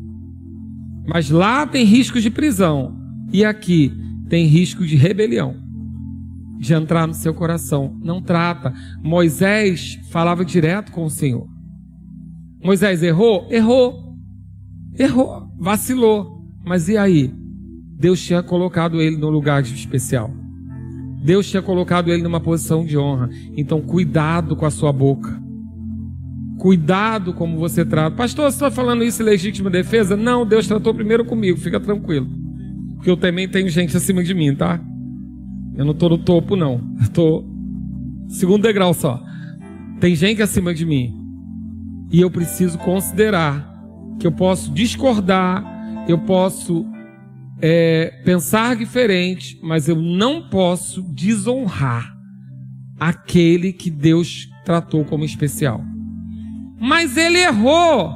Mas 1.05 1.29
lá 1.29 1.67
tem 1.67 1.85
riscos 1.85 2.23
de 2.23 2.29
prisão. 2.29 2.97
E 3.31 3.43
aqui 3.43 3.91
tem 4.29 4.47
risco 4.47 4.85
de 4.85 4.95
rebelião. 4.95 5.55
De 6.59 6.73
entrar 6.73 7.05
no 7.05 7.13
seu 7.13 7.33
coração. 7.33 7.99
Não 8.01 8.21
trata. 8.21 8.73
Moisés 9.03 9.99
falava 10.09 10.45
direto 10.45 10.91
com 10.91 11.05
o 11.05 11.09
Senhor. 11.09 11.47
Moisés 12.63 13.03
errou? 13.03 13.47
Errou. 13.51 14.15
Errou. 14.97 15.47
Vacilou. 15.59 16.47
Mas 16.65 16.87
e 16.87 16.97
aí? 16.97 17.42
Deus 18.03 18.21
tinha 18.21 18.43
colocado 18.43 19.01
ele 19.01 19.15
no 19.15 19.29
lugar 19.29 19.63
especial. 19.63 20.29
Deus 21.23 21.49
tinha 21.49 21.61
colocado 21.61 22.11
ele 22.11 22.21
numa 22.21 22.41
posição 22.41 22.83
de 22.83 22.97
honra. 22.97 23.29
Então, 23.55 23.79
cuidado 23.79 24.57
com 24.57 24.65
a 24.65 24.69
sua 24.69 24.91
boca. 24.91 25.41
Cuidado 26.57 27.33
como 27.33 27.57
você 27.57 27.85
trata. 27.85 28.13
Pastor, 28.13 28.51
você 28.51 28.57
está 28.57 28.69
falando 28.69 29.05
isso 29.05 29.21
em 29.21 29.25
legítima 29.25 29.69
defesa? 29.69 30.17
Não, 30.17 30.45
Deus 30.45 30.67
tratou 30.67 30.93
primeiro 30.93 31.23
comigo, 31.23 31.57
fica 31.57 31.79
tranquilo. 31.79 32.27
Porque 32.95 33.09
eu 33.09 33.15
também 33.15 33.47
tenho 33.47 33.69
gente 33.69 33.95
acima 33.95 34.21
de 34.21 34.33
mim, 34.33 34.53
tá? 34.53 34.81
Eu 35.73 35.85
não 35.85 35.93
estou 35.93 36.09
no 36.09 36.17
topo, 36.17 36.57
não. 36.57 36.81
Estou 36.99 37.49
segundo 38.27 38.63
degrau 38.63 38.93
só. 38.93 39.23
Tem 40.01 40.13
gente 40.13 40.41
acima 40.41 40.73
de 40.73 40.85
mim. 40.85 41.15
E 42.11 42.19
eu 42.19 42.29
preciso 42.29 42.77
considerar 42.79 43.65
que 44.19 44.27
eu 44.27 44.31
posso 44.33 44.73
discordar, 44.73 45.63
eu 46.05 46.17
posso 46.17 46.85
é, 47.65 48.19
pensar 48.25 48.75
diferente, 48.75 49.57
mas 49.63 49.87
eu 49.87 49.95
não 49.95 50.49
posso 50.49 51.01
desonrar 51.01 52.13
aquele 52.99 53.71
que 53.71 53.89
Deus 53.89 54.49
tratou 54.65 55.05
como 55.05 55.23
especial. 55.23 55.81
Mas 56.77 57.15
ele 57.15 57.37
errou. 57.37 58.13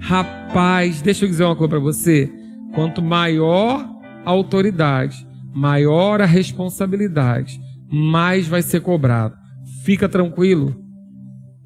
Rapaz, 0.00 1.00
deixa 1.02 1.24
eu 1.24 1.28
dizer 1.28 1.44
uma 1.44 1.54
coisa 1.54 1.70
para 1.70 1.78
você. 1.78 2.32
Quanto 2.74 3.00
maior 3.00 3.88
a 4.26 4.30
autoridade, 4.30 5.24
maior 5.54 6.20
a 6.20 6.26
responsabilidade, 6.26 7.60
mais 7.88 8.48
vai 8.48 8.60
ser 8.60 8.80
cobrado. 8.80 9.36
Fica 9.84 10.08
tranquilo. 10.08 10.74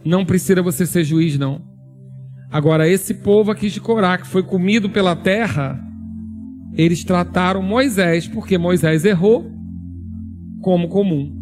Não 0.05 0.27
precisa 0.27 0.61
você 0.61 0.85
ser 0.85 1.05
juiz, 1.05 1.39
não. 1.39 1.63
Agora, 2.51 2.87
esse 2.87 3.15
povo 3.15 3.51
aqui 3.51 3.71
de 3.71 3.81
Corá, 3.81 4.19
que 4.19 4.27
foi 4.27 4.43
comido 4.43 4.91
pela 4.91 5.17
terra, 5.17 5.83
eles 6.77 7.05
trataram 7.05 7.63
Moisés, 7.63 8.27
porque 8.27 8.59
Moisés 8.59 9.05
errou, 9.05 9.51
como 10.61 10.89
comum. 10.89 11.33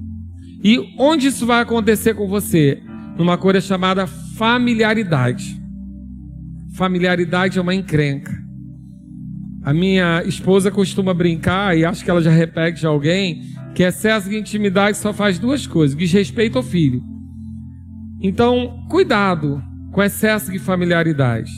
E 0.63 0.79
onde 0.99 1.29
isso 1.29 1.47
vai 1.47 1.63
acontecer 1.63 2.15
com 2.15 2.29
você? 2.29 2.81
Numa 3.17 3.37
coisa 3.37 3.61
chamada 3.61 4.07
familiaridade. 4.07 5.61
Familiaridade 6.75 7.59
é 7.59 7.63
uma 7.63 7.75
encrenca. 7.75 8.33
A 9.63 9.73
minha 9.73 10.23
esposa 10.25 10.71
costuma 10.71 11.15
brincar, 11.15 11.77
e 11.77 11.85
acho 11.85 12.05
que 12.05 12.11
ela 12.11 12.21
já 12.21 12.31
repete 12.31 12.81
de 12.81 12.87
alguém, 12.87 13.43
que 13.75 13.83
excesso 13.83 14.29
de 14.29 14.37
intimidade 14.37 14.97
só 14.97 15.13
faz 15.13 15.39
duas 15.39 15.67
coisas: 15.67 15.97
desrespeito 15.97 16.59
ao 16.59 16.65
filho. 16.65 17.03
Então, 18.21 18.87
cuidado 18.89 19.63
com 19.93 20.03
excesso 20.03 20.51
de 20.51 20.59
familiaridade. 20.59 21.51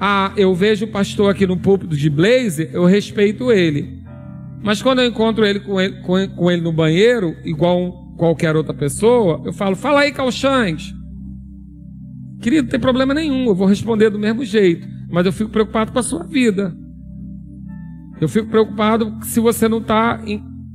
Ah, 0.00 0.32
eu 0.36 0.54
vejo 0.54 0.86
o 0.86 0.88
pastor 0.88 1.30
aqui 1.30 1.46
no 1.46 1.56
púlpito 1.56 1.96
de 1.96 2.08
blazer, 2.08 2.70
eu 2.72 2.84
respeito 2.84 3.50
ele. 3.50 3.98
Mas 4.62 4.82
quando 4.82 5.00
eu 5.00 5.06
encontro 5.06 5.44
ele 5.44 5.60
com 5.60 5.80
ele, 5.80 6.00
com, 6.02 6.50
ele 6.50 6.62
no 6.62 6.72
banheiro, 6.72 7.34
igual 7.44 7.92
qualquer 8.16 8.54
outra 8.56 8.74
pessoa, 8.74 9.42
eu 9.44 9.52
falo, 9.52 9.76
fala 9.76 10.00
aí, 10.00 10.12
calchante. 10.12 10.94
Querido, 12.40 12.64
não 12.64 12.70
tem 12.70 12.80
problema 12.80 13.12
nenhum, 13.12 13.46
eu 13.46 13.54
vou 13.54 13.66
responder 13.66 14.10
do 14.10 14.18
mesmo 14.18 14.44
jeito. 14.44 14.86
Mas 15.10 15.26
eu 15.26 15.32
fico 15.32 15.50
preocupado 15.50 15.92
com 15.92 15.98
a 15.98 16.02
sua 16.02 16.24
vida. 16.24 16.76
Eu 18.20 18.28
fico 18.28 18.48
preocupado 18.48 19.16
se 19.22 19.40
você 19.40 19.68
não 19.68 19.78
está. 19.78 20.20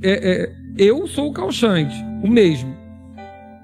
É, 0.01 0.32
é, 0.32 0.55
eu 0.78 1.05
sou 1.07 1.30
o 1.30 1.34
calchante, 1.34 1.95
o 2.24 2.28
mesmo. 2.28 2.82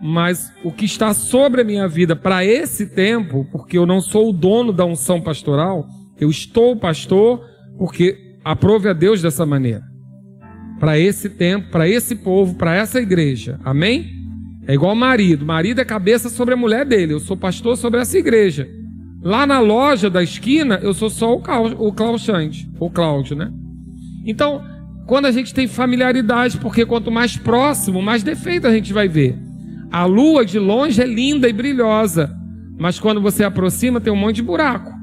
Mas 0.02 0.52
o 0.64 0.72
que 0.72 0.86
está 0.86 1.14
sobre 1.14 1.62
a 1.62 1.64
minha 1.64 1.88
vida 1.88 2.16
para 2.16 2.46
esse 2.46 2.86
tempo, 2.88 3.46
porque 3.52 3.78
eu 3.78 3.86
não 3.86 4.00
sou 4.00 4.30
o 4.30 4.34
dono 4.34 4.72
da 4.72 4.86
unção 4.86 5.22
pastoral, 5.22 5.88
eu 6.20 6.30
estou 6.30 6.76
pastor 6.76 7.44
porque 7.78 8.38
aprove 8.44 8.90
a 8.90 8.94
Deus 8.94 9.22
dessa 9.22 9.46
maneira. 9.46 9.84
Para 10.80 10.98
esse 10.98 11.30
tempo, 11.30 11.70
para 11.70 11.88
esse 11.88 12.16
povo, 12.16 12.56
para 12.56 12.76
essa 12.76 13.02
igreja. 13.02 13.60
Amém? 13.64 14.10
É 14.66 14.74
igual 14.74 14.96
marido. 14.96 15.46
Marido 15.46 15.82
é 15.82 15.86
cabeça 15.86 16.30
sobre 16.30 16.54
a 16.54 16.58
mulher 16.58 16.86
dele. 16.86 17.14
Eu 17.14 17.20
sou 17.20 17.36
pastor 17.36 17.76
sobre 17.76 18.00
essa 18.00 18.18
igreja. 18.18 18.68
Lá 19.22 19.46
na 19.46 19.60
loja 19.60 20.10
da 20.10 20.24
esquina, 20.24 20.80
eu 20.82 20.94
sou 20.94 21.10
só 21.10 21.36
o, 21.36 21.88
o 21.88 21.92
Clauchante, 21.92 22.70
o 22.80 22.90
Cláudio, 22.90 23.36
né? 23.36 23.52
Então, 24.26 24.64
quando 25.06 25.26
a 25.26 25.32
gente 25.32 25.54
tem 25.54 25.68
familiaridade, 25.68 26.58
porque 26.58 26.86
quanto 26.86 27.12
mais 27.12 27.36
próximo, 27.36 28.02
mais 28.02 28.24
defeito 28.24 28.68
a 28.68 28.72
gente 28.72 28.94
vai 28.94 29.08
ver. 29.08 29.38
A 29.92 30.06
lua 30.06 30.46
de 30.46 30.60
longe 30.60 31.02
é 31.02 31.06
linda 31.06 31.50
e 31.50 31.54
brilhosa, 31.54 32.36
mas 32.78 33.00
quando 33.00 33.20
você 33.22 33.44
aproxima 33.44 34.00
tem 34.00 34.14
um 34.14 34.16
monte 34.16 34.38
de 34.38 34.44
buraco. 34.44 34.94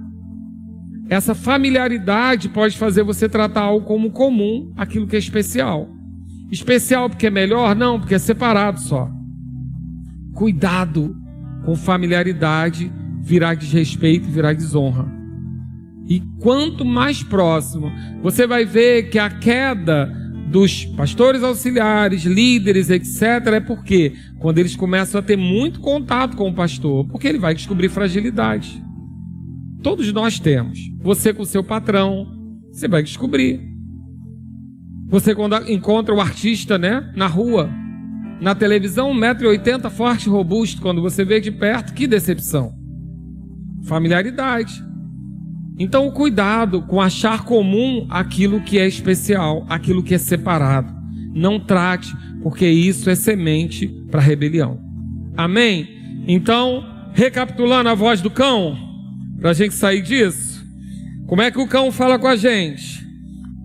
Essa 1.09 1.35
familiaridade 1.35 2.49
pode 2.49 2.77
fazer 2.77 3.03
você 3.03 3.29
tratar 3.29 3.63
algo 3.63 3.87
como 3.87 4.11
comum, 4.11 4.73
aquilo 4.77 5.07
que 5.07 5.17
é 5.17 5.19
especial. 5.19 5.89
Especial 6.51 7.09
porque 7.09 7.27
é 7.27 7.31
melhor? 7.31 7.75
Não, 7.75 7.99
porque 7.99 8.15
é 8.15 8.19
separado 8.19 8.81
só. 8.81 9.11
Cuidado 10.35 11.17
com 11.65 11.75
familiaridade, 11.75 12.91
virar 13.23 13.55
desrespeito, 13.55 14.29
virar 14.29 14.53
desonra. 14.53 15.07
E 16.09 16.21
quanto 16.41 16.85
mais 16.85 17.23
próximo, 17.23 17.91
você 18.23 18.47
vai 18.47 18.65
ver 18.65 19.11
que 19.11 19.19
a 19.19 19.29
queda 19.29 20.13
dos 20.51 20.85
pastores 20.85 21.43
auxiliares, 21.43 22.25
líderes, 22.25 22.89
etc., 22.89 23.23
é 23.55 23.61
porque 23.61 24.15
quando 24.39 24.59
eles 24.59 24.77
começam 24.77 25.19
a 25.19 25.23
ter 25.23 25.37
muito 25.37 25.81
contato 25.81 26.37
com 26.37 26.49
o 26.49 26.55
pastor, 26.55 27.07
porque 27.09 27.27
ele 27.27 27.39
vai 27.39 27.55
descobrir 27.55 27.89
fragilidade. 27.89 28.83
Todos 29.83 30.13
nós 30.13 30.39
temos. 30.39 30.79
Você 31.01 31.33
com 31.33 31.45
seu 31.45 31.63
patrão, 31.63 32.27
você 32.73 32.89
vai 32.89 33.03
descobrir. 33.03 33.61
Você 35.09 35.35
quando 35.35 35.57
encontra 35.71 36.15
o 36.15 36.21
artista, 36.21 36.79
né, 36.79 37.13
na 37.15 37.27
rua, 37.27 37.71
na 38.41 38.55
televisão, 38.55 39.13
1,80m, 39.13 39.89
forte, 39.91 40.29
robusto, 40.29 40.83
quando 40.83 41.01
você 41.01 41.25
vê 41.25 41.41
de 41.41 41.51
perto, 41.51 41.95
que 41.95 42.07
decepção. 42.07 42.73
Familiaridade. 43.85 44.85
Então, 45.79 46.11
cuidado 46.11 46.83
com 46.83 47.01
achar 47.01 47.45
comum 47.45 48.07
aquilo 48.09 48.63
que 48.63 48.79
é 48.79 48.87
especial, 48.87 49.67
aquilo 49.69 50.03
que 50.03 50.15
é 50.15 50.19
separado. 50.19 50.95
Não 51.35 51.61
trate, 51.61 52.15
porque 52.43 52.67
isso 52.67 53.11
é 53.11 53.15
semente 53.15 53.87
para 54.11 54.21
rebelião. 54.21 54.81
Amém? 55.37 55.87
Então, 56.27 56.85
recapitulando 57.13 57.91
a 57.91 57.95
voz 57.95 58.23
do 58.23 58.31
cão, 58.31 58.77
para 59.39 59.51
a 59.51 59.55
gente 59.55 59.75
sair 59.75 60.01
disso, 60.01 60.65
como 61.27 61.43
é 61.43 61.51
que 61.51 61.59
o 61.59 61.69
cão 61.69 61.93
fala 61.93 62.19
com 62.19 62.27
a 62.27 62.37
gente? 62.37 63.05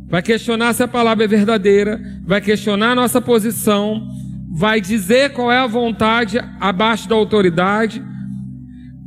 Vai 0.10 0.22
questionar 0.22 0.74
se 0.74 0.84
a 0.84 0.88
palavra 0.88 1.24
é 1.24 1.28
verdadeira, 1.28 2.02
vai 2.26 2.42
questionar 2.42 2.92
a 2.92 2.96
nossa 2.96 3.22
posição, 3.22 4.06
vai 4.52 4.82
dizer 4.82 5.32
qual 5.32 5.50
é 5.50 5.60
a 5.60 5.68
vontade 5.68 6.38
abaixo 6.60 7.08
da 7.08 7.16
autoridade, 7.16 8.04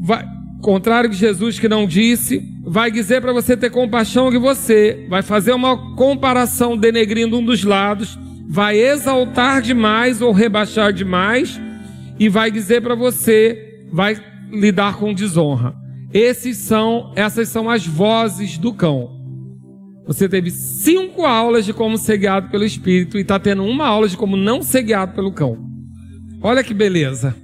vai, 0.00 0.24
contrário 0.64 1.10
de 1.10 1.16
Jesus 1.16 1.58
que 1.58 1.68
não 1.68 1.86
disse, 1.86 2.42
vai 2.64 2.90
dizer 2.90 3.20
para 3.20 3.34
você 3.34 3.54
ter 3.54 3.68
compaixão 3.68 4.30
de 4.30 4.38
você, 4.38 5.04
vai 5.10 5.20
fazer 5.20 5.52
uma 5.52 5.94
comparação 5.94 6.74
denegrindo 6.74 7.38
um 7.38 7.44
dos 7.44 7.62
lados, 7.62 8.18
vai 8.48 8.78
exaltar 8.78 9.60
demais 9.60 10.22
ou 10.22 10.32
rebaixar 10.32 10.90
demais 10.90 11.60
e 12.18 12.30
vai 12.30 12.50
dizer 12.50 12.80
para 12.80 12.94
você, 12.94 13.84
vai 13.92 14.16
lidar 14.50 14.96
com 14.96 15.12
desonra. 15.12 15.74
Esses 16.10 16.56
são, 16.56 17.12
essas 17.14 17.50
são 17.50 17.68
as 17.68 17.86
vozes 17.86 18.56
do 18.56 18.72
cão. 18.72 19.20
Você 20.06 20.30
teve 20.30 20.50
cinco 20.50 21.26
aulas 21.26 21.66
de 21.66 21.74
como 21.74 21.98
ser 21.98 22.16
guiado 22.16 22.48
pelo 22.48 22.64
Espírito 22.64 23.18
e 23.18 23.20
está 23.20 23.38
tendo 23.38 23.64
uma 23.64 23.86
aula 23.86 24.08
de 24.08 24.16
como 24.16 24.34
não 24.34 24.62
ser 24.62 24.82
guiado 24.82 25.14
pelo 25.14 25.30
cão. 25.30 25.58
Olha 26.40 26.64
que 26.64 26.72
beleza, 26.72 27.36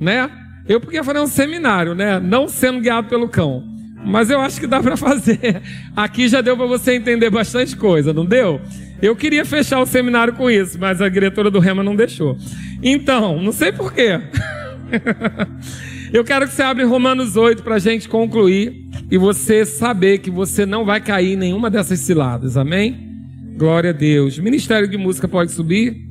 né? 0.00 0.28
Eu 0.68 0.80
podia 0.80 1.04
fazer 1.04 1.20
um 1.20 1.26
seminário, 1.26 1.94
né? 1.94 2.18
Não 2.18 2.48
sendo 2.48 2.80
guiado 2.80 3.08
pelo 3.08 3.28
cão. 3.28 3.62
Mas 4.04 4.30
eu 4.30 4.40
acho 4.40 4.60
que 4.60 4.66
dá 4.66 4.80
para 4.80 4.96
fazer. 4.98 5.62
Aqui 5.96 6.28
já 6.28 6.40
deu 6.40 6.56
para 6.56 6.66
você 6.66 6.94
entender 6.94 7.30
bastante 7.30 7.76
coisa, 7.76 8.12
não 8.12 8.24
deu? 8.24 8.60
Eu 9.02 9.14
queria 9.14 9.44
fechar 9.44 9.80
o 9.80 9.86
seminário 9.86 10.32
com 10.34 10.50
isso, 10.50 10.78
mas 10.78 11.02
a 11.02 11.08
diretora 11.08 11.50
do 11.50 11.58
Rema 11.58 11.82
não 11.82 11.94
deixou. 11.94 12.36
Então, 12.82 13.42
não 13.42 13.52
sei 13.52 13.72
porquê. 13.72 14.20
eu 16.12 16.24
quero 16.24 16.46
que 16.46 16.54
você 16.54 16.62
abra 16.62 16.86
Romanos 16.86 17.36
8 17.36 17.62
para 17.62 17.74
a 17.74 17.80
gente 17.80 18.08
concluir 18.08 18.86
e 19.10 19.18
você 19.18 19.64
saber 19.64 20.18
que 20.18 20.30
você 20.30 20.64
não 20.64 20.84
vai 20.84 21.00
cair 21.00 21.34
em 21.34 21.36
nenhuma 21.36 21.68
dessas 21.68 22.00
ciladas, 22.00 22.56
amém? 22.56 23.06
Glória 23.56 23.90
a 23.90 23.92
Deus. 23.92 24.38
Ministério 24.38 24.88
de 24.88 24.96
Música 24.96 25.28
pode 25.28 25.52
subir. 25.52 26.05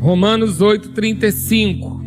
Romanos 0.00 0.60
8, 0.60 0.90
35. 0.90 2.00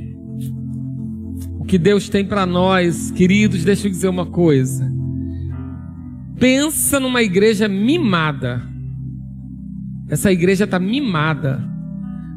O 1.59 1.65
que 1.65 1.77
Deus 1.77 2.07
tem 2.07 2.25
para 2.25 2.45
nós, 2.45 3.11
queridos, 3.11 3.65
deixa 3.65 3.87
eu 3.87 3.91
dizer 3.91 4.07
uma 4.07 4.25
coisa. 4.25 4.89
Pensa 6.39 6.99
numa 6.99 7.21
igreja 7.21 7.67
mimada. 7.67 8.61
Essa 10.09 10.31
igreja 10.31 10.63
está 10.63 10.79
mimada. 10.79 11.61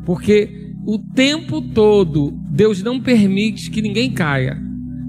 Porque 0.04 0.74
o 0.84 0.98
tempo 0.98 1.62
todo 1.62 2.32
Deus 2.50 2.82
não 2.82 3.00
permite 3.00 3.70
que 3.70 3.80
ninguém 3.80 4.12
caia. 4.12 4.60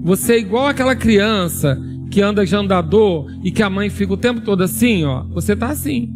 Você 0.02 0.34
é 0.34 0.38
igual 0.38 0.68
aquela 0.68 0.94
criança 0.94 1.76
que 2.10 2.22
anda 2.22 2.46
de 2.46 2.54
andador 2.54 3.26
e 3.42 3.50
que 3.50 3.62
a 3.62 3.68
mãe 3.68 3.90
fica 3.90 4.12
o 4.12 4.16
tempo 4.16 4.40
todo 4.40 4.62
assim, 4.62 5.04
ó. 5.04 5.24
Você 5.24 5.52
está 5.52 5.68
assim. 5.68 6.15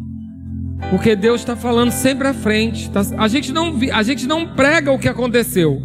Porque 0.89 1.15
Deus 1.15 1.41
está 1.41 1.55
falando 1.55 1.91
sempre 1.91 2.27
à 2.27 2.33
frente. 2.33 2.89
Tá? 2.89 3.01
A, 3.17 3.27
gente 3.27 3.51
não, 3.51 3.77
a 3.93 4.03
gente 4.03 4.27
não 4.27 4.47
prega 4.47 4.91
o 4.91 4.99
que 4.99 5.07
aconteceu. 5.07 5.81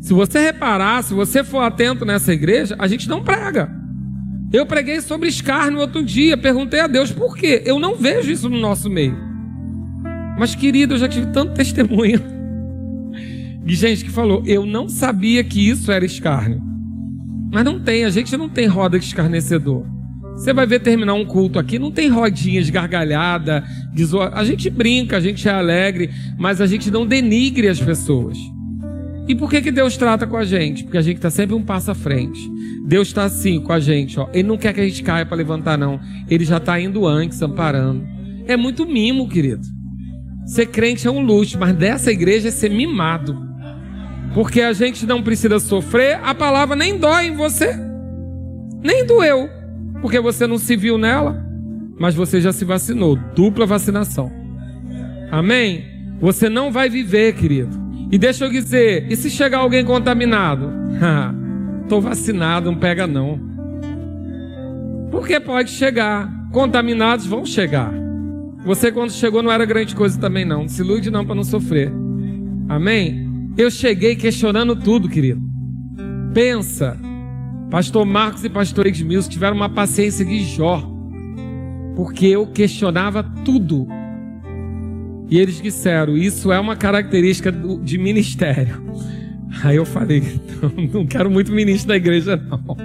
Se 0.00 0.12
você 0.12 0.38
reparar, 0.38 1.02
se 1.02 1.14
você 1.14 1.42
for 1.42 1.60
atento 1.60 2.04
nessa 2.04 2.32
igreja, 2.32 2.76
a 2.78 2.86
gente 2.86 3.08
não 3.08 3.22
prega. 3.22 3.70
Eu 4.52 4.66
preguei 4.66 5.00
sobre 5.00 5.28
escárnio 5.28 5.80
outro 5.80 6.04
dia, 6.04 6.36
perguntei 6.36 6.80
a 6.80 6.86
Deus 6.86 7.10
por 7.10 7.36
quê. 7.36 7.62
Eu 7.64 7.80
não 7.80 7.96
vejo 7.96 8.30
isso 8.30 8.48
no 8.48 8.58
nosso 8.58 8.88
meio. 8.88 9.16
Mas, 10.38 10.54
querido, 10.54 10.94
eu 10.94 10.98
já 10.98 11.08
tive 11.08 11.26
tanto 11.32 11.54
testemunho 11.56 12.20
de 13.64 13.74
gente 13.74 14.04
que 14.04 14.10
falou: 14.10 14.42
eu 14.46 14.66
não 14.66 14.88
sabia 14.88 15.42
que 15.42 15.68
isso 15.68 15.90
era 15.90 16.04
escárnio. 16.04 16.62
Mas 17.50 17.64
não 17.64 17.80
tem, 17.80 18.04
a 18.04 18.10
gente 18.10 18.36
não 18.36 18.48
tem 18.48 18.66
roda 18.66 18.98
de 18.98 19.04
escarnecedor. 19.04 19.86
Você 20.36 20.52
vai 20.52 20.66
ver 20.66 20.80
terminar 20.80 21.14
um 21.14 21.24
culto 21.24 21.58
aqui, 21.58 21.78
não 21.78 21.90
tem 21.92 22.08
rodinha 22.08 22.62
de 22.62 22.70
gargalhada, 22.70 23.64
de 23.92 24.04
zoa... 24.04 24.30
a 24.34 24.44
gente 24.44 24.68
brinca, 24.68 25.16
a 25.16 25.20
gente 25.20 25.48
é 25.48 25.52
alegre, 25.52 26.10
mas 26.36 26.60
a 26.60 26.66
gente 26.66 26.90
não 26.90 27.06
denigre 27.06 27.68
as 27.68 27.80
pessoas. 27.80 28.36
E 29.26 29.34
por 29.34 29.48
que, 29.48 29.62
que 29.62 29.70
Deus 29.70 29.96
trata 29.96 30.26
com 30.26 30.36
a 30.36 30.44
gente? 30.44 30.84
Porque 30.84 30.98
a 30.98 31.02
gente 31.02 31.16
está 31.16 31.30
sempre 31.30 31.54
um 31.54 31.62
passo 31.62 31.90
à 31.90 31.94
frente. 31.94 32.38
Deus 32.86 33.08
está 33.08 33.24
assim 33.24 33.58
com 33.60 33.72
a 33.72 33.80
gente, 33.80 34.20
ó. 34.20 34.28
Ele 34.34 34.46
não 34.46 34.58
quer 34.58 34.74
que 34.74 34.80
a 34.80 34.84
gente 34.84 35.02
caia 35.02 35.24
para 35.24 35.36
levantar, 35.36 35.78
não. 35.78 35.98
Ele 36.28 36.44
já 36.44 36.58
está 36.58 36.78
indo 36.78 37.06
antes, 37.06 37.40
amparando. 37.40 38.06
É 38.46 38.56
muito 38.56 38.84
mimo, 38.86 39.26
querido. 39.28 39.62
Ser 40.44 40.66
crente 40.66 41.06
é 41.06 41.10
um 41.10 41.24
luxo, 41.24 41.58
mas 41.58 41.74
dessa 41.74 42.12
igreja 42.12 42.48
é 42.48 42.50
ser 42.50 42.70
mimado. 42.70 43.34
Porque 44.34 44.60
a 44.60 44.74
gente 44.74 45.06
não 45.06 45.22
precisa 45.22 45.58
sofrer, 45.58 46.20
a 46.22 46.34
palavra 46.34 46.76
nem 46.76 46.98
dói 46.98 47.28
em 47.28 47.36
você. 47.36 47.74
Nem 48.82 49.06
doeu. 49.06 49.48
Porque 50.04 50.20
você 50.20 50.46
não 50.46 50.58
se 50.58 50.76
viu 50.76 50.98
nela, 50.98 51.42
mas 51.98 52.14
você 52.14 52.38
já 52.38 52.52
se 52.52 52.62
vacinou. 52.62 53.16
Dupla 53.34 53.64
vacinação. 53.64 54.30
Amém? 55.32 55.82
Você 56.20 56.50
não 56.50 56.70
vai 56.70 56.90
viver, 56.90 57.34
querido. 57.34 57.74
E 58.12 58.18
deixa 58.18 58.44
eu 58.44 58.50
dizer, 58.50 59.10
e 59.10 59.16
se 59.16 59.30
chegar 59.30 59.60
alguém 59.60 59.82
contaminado? 59.82 60.70
Estou 61.84 62.02
vacinado, 62.02 62.70
não 62.70 62.78
pega 62.78 63.06
não. 63.06 63.40
Porque 65.10 65.40
pode 65.40 65.70
chegar. 65.70 66.30
Contaminados 66.52 67.24
vão 67.24 67.46
chegar. 67.46 67.90
Você 68.62 68.92
quando 68.92 69.10
chegou 69.10 69.42
não 69.42 69.50
era 69.50 69.64
grande 69.64 69.96
coisa 69.96 70.20
também 70.20 70.44
não. 70.44 70.64
Não 70.64 70.68
se 70.68 70.82
ilude 70.82 71.10
não 71.10 71.24
para 71.24 71.34
não 71.34 71.44
sofrer. 71.44 71.90
Amém? 72.68 73.26
Eu 73.56 73.70
cheguei 73.70 74.16
questionando 74.16 74.76
tudo, 74.76 75.08
querido. 75.08 75.40
Pensa, 76.34 76.94
pastor 77.74 78.06
Marcos 78.06 78.44
e 78.44 78.48
pastor 78.48 78.86
Edmilson 78.86 79.28
tiveram 79.28 79.56
uma 79.56 79.68
paciência 79.68 80.24
de 80.24 80.44
Jó. 80.44 80.80
Porque 81.96 82.26
eu 82.26 82.46
questionava 82.46 83.24
tudo. 83.44 83.88
E 85.28 85.40
eles 85.40 85.60
disseram: 85.60 86.16
Isso 86.16 86.52
é 86.52 86.60
uma 86.60 86.76
característica 86.76 87.50
de 87.50 87.98
ministério. 87.98 88.80
Aí 89.64 89.74
eu 89.74 89.84
falei: 89.84 90.22
Não 90.92 91.04
quero 91.04 91.28
muito 91.28 91.50
ministro 91.50 91.88
da 91.88 91.96
igreja, 91.96 92.36
não. 92.36 92.76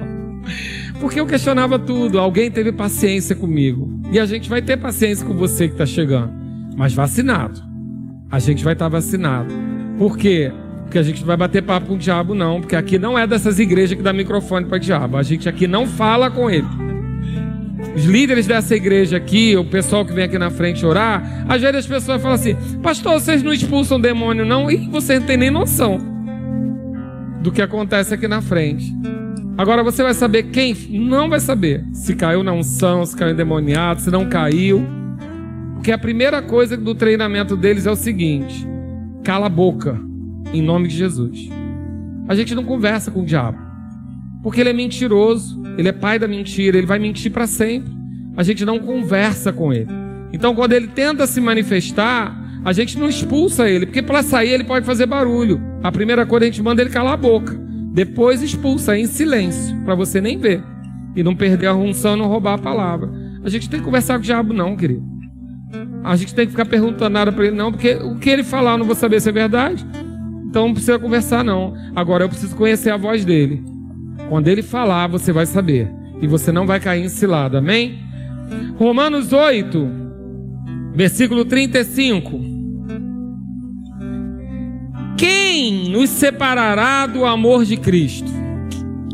Porque 1.00 1.20
eu 1.20 1.28
questionava 1.28 1.78
tudo. 1.78 2.18
Alguém 2.18 2.50
teve 2.50 2.72
paciência 2.72 3.36
comigo. 3.36 3.94
E 4.12 4.20
a 4.20 4.26
gente 4.26 4.50
vai 4.50 4.60
ter 4.60 4.76
paciência 4.76 5.24
com 5.24 5.36
você 5.36 5.68
que 5.68 5.76
está 5.76 5.86
chegando. 5.86 6.34
Mas 6.76 6.96
vacinado. 6.96 7.62
A 8.32 8.40
gente 8.40 8.64
vai 8.64 8.74
estar 8.74 8.86
tá 8.86 8.90
vacinado. 8.90 9.54
Por 10.00 10.18
quê? 10.18 10.52
Porque 10.90 10.98
a 10.98 11.04
gente 11.04 11.20
não 11.20 11.28
vai 11.28 11.38
bater 11.38 11.62
papo 11.62 11.86
com 11.86 11.94
o 11.94 11.98
diabo, 12.00 12.34
não. 12.34 12.60
Porque 12.60 12.76
aqui 12.76 12.98
não 12.98 13.18
é 13.18 13.28
dessas 13.28 13.60
igrejas 13.60 13.96
que 13.96 14.02
dá 14.02 14.12
microfone 14.12 14.66
para 14.66 14.80
diabo. 14.80 15.18
A 15.18 15.22
gente 15.22 15.48
aqui 15.48 15.68
não 15.68 15.86
fala 15.86 16.32
com 16.32 16.50
ele. 16.50 16.66
Os 17.96 18.06
líderes 18.06 18.48
dessa 18.48 18.76
igreja 18.76 19.18
aqui, 19.18 19.56
o 19.56 19.64
pessoal 19.64 20.04
que 20.04 20.12
vem 20.12 20.24
aqui 20.24 20.40
na 20.40 20.50
frente 20.50 20.84
orar, 20.84 21.46
às 21.48 21.62
vezes 21.62 21.78
as 21.78 21.86
pessoas 21.86 22.20
falam 22.20 22.34
assim: 22.34 22.56
Pastor, 22.82 23.22
vocês 23.22 23.44
não 23.44 23.54
expulsam 23.54 24.02
demônio, 24.02 24.44
não? 24.44 24.70
E 24.70 24.90
você 24.90 25.20
não 25.20 25.28
tem 25.28 25.38
nem 25.38 25.52
noção 25.52 26.00
do 27.44 27.52
que 27.52 27.62
acontece 27.62 28.12
aqui 28.12 28.28
na 28.28 28.42
frente. 28.42 28.92
Agora 29.60 29.84
você 29.84 30.02
vai 30.02 30.16
saber 30.16 30.44
quem? 30.46 30.74
Não 30.90 31.30
vai 31.30 31.40
saber. 31.40 31.86
Se 31.94 32.16
caiu 32.16 32.42
na 32.42 32.52
unção, 32.52 33.06
se 33.06 33.16
caiu 33.16 33.34
endemoniado, 33.34 34.02
se 34.02 34.10
não 34.10 34.28
caiu. 34.28 34.84
Porque 35.76 35.92
a 35.92 36.00
primeira 36.00 36.42
coisa 36.42 36.76
do 36.76 36.96
treinamento 36.96 37.56
deles 37.56 37.86
é 37.86 37.92
o 37.92 37.96
seguinte: 37.96 38.68
cala 39.24 39.46
a 39.46 39.50
boca, 39.50 40.09
em 40.54 40.62
nome 40.62 40.88
de 40.88 40.96
Jesus. 40.96 41.50
A 42.28 42.36
gente 42.36 42.54
não 42.54 42.64
conversa 42.64 43.12
com 43.12 43.22
o 43.22 43.26
diabo. 43.26 43.58
Porque 44.42 44.62
ele 44.62 44.70
é 44.70 44.74
mentiroso, 44.74 45.62
ele 45.78 45.90
é 45.90 45.92
pai 45.92 46.18
da 46.18 46.28
mentira, 46.28 46.78
ele 46.78 46.88
vai 46.88 47.00
mentir 47.00 47.32
para 47.32 47.48
sempre. 47.48 47.92
A 48.38 48.44
gente 48.44 48.64
não 48.64 48.80
conversa 48.80 49.52
com 49.52 49.74
ele. 49.74 49.90
Então, 50.32 50.56
quando 50.56 50.74
ele 50.74 50.88
tenta 50.88 51.28
se 51.28 51.42
manifestar, 51.42 52.40
a 52.64 52.72
gente 52.72 52.98
não 52.98 53.10
expulsa 53.10 53.70
ele, 53.70 53.86
porque 53.86 54.02
para 54.02 54.22
sair 54.22 54.52
ele 54.52 54.64
pode 54.64 54.86
fazer 54.86 55.06
barulho. 55.06 55.62
A 55.84 55.92
primeira 55.92 56.26
coisa 56.26 56.46
a 56.46 56.50
gente 56.50 56.62
manda 56.62 56.82
ele 56.82 56.90
calar 56.90 57.14
a 57.14 57.18
boca. 57.18 57.54
Depois 57.94 58.42
expulsa 58.42 58.98
em 58.98 59.08
silêncio, 59.08 59.76
para 59.84 59.96
você 59.96 60.22
nem 60.22 60.38
ver. 60.38 60.64
E 61.16 61.24
não 61.24 61.36
perder 61.36 61.68
a 61.68 61.76
unção 61.76 62.16
não 62.16 62.28
roubar 62.28 62.54
a 62.54 62.58
palavra. 62.58 63.10
A 63.44 63.50
gente 63.50 63.70
tem 63.70 63.80
que 63.80 63.86
conversar 63.86 64.16
com 64.16 64.20
o 64.20 64.24
diabo, 64.24 64.54
não, 64.54 64.76
querido. 64.76 65.04
A 66.04 66.16
gente 66.16 66.34
tem 66.34 66.46
que 66.46 66.52
ficar 66.52 66.66
perguntando 66.66 67.10
nada 67.10 67.32
para 67.32 67.48
ele, 67.48 67.56
não, 67.56 67.72
porque 67.72 67.94
o 67.96 68.16
que 68.16 68.30
ele 68.30 68.44
falar 68.44 68.74
eu 68.74 68.78
não 68.78 68.86
vou 68.86 68.96
saber 68.96 69.20
se 69.20 69.30
é 69.30 69.32
verdade. 69.32 69.86
Então 70.50 70.66
não 70.66 70.74
precisa 70.74 70.98
conversar, 70.98 71.44
não. 71.44 71.76
Agora 71.96 72.24
eu 72.24 72.30
preciso 72.30 72.56
conhecer 72.56 72.90
a 72.90 72.98
voz 72.98 73.24
dele. 73.24 73.64
Quando 74.28 74.48
ele 74.48 74.64
falar, 74.64 75.08
você 75.08 75.32
vai 75.32 75.46
saber. 75.46 75.88
E 76.22 76.28
você 76.28 76.52
não 76.52 76.66
vai 76.66 76.80
cair 76.80 77.06
em 77.06 77.10
cilada. 77.10 77.60
Amém? 77.60 78.00
Romanos 78.78 79.32
8, 79.32 79.88
versículo 80.94 81.46
35. 81.46 82.40
Quem 85.16 85.90
nos 85.90 86.10
separará 86.10 87.06
do 87.06 87.26
amor 87.26 87.64
de 87.64 87.78
Cristo? 87.78 88.32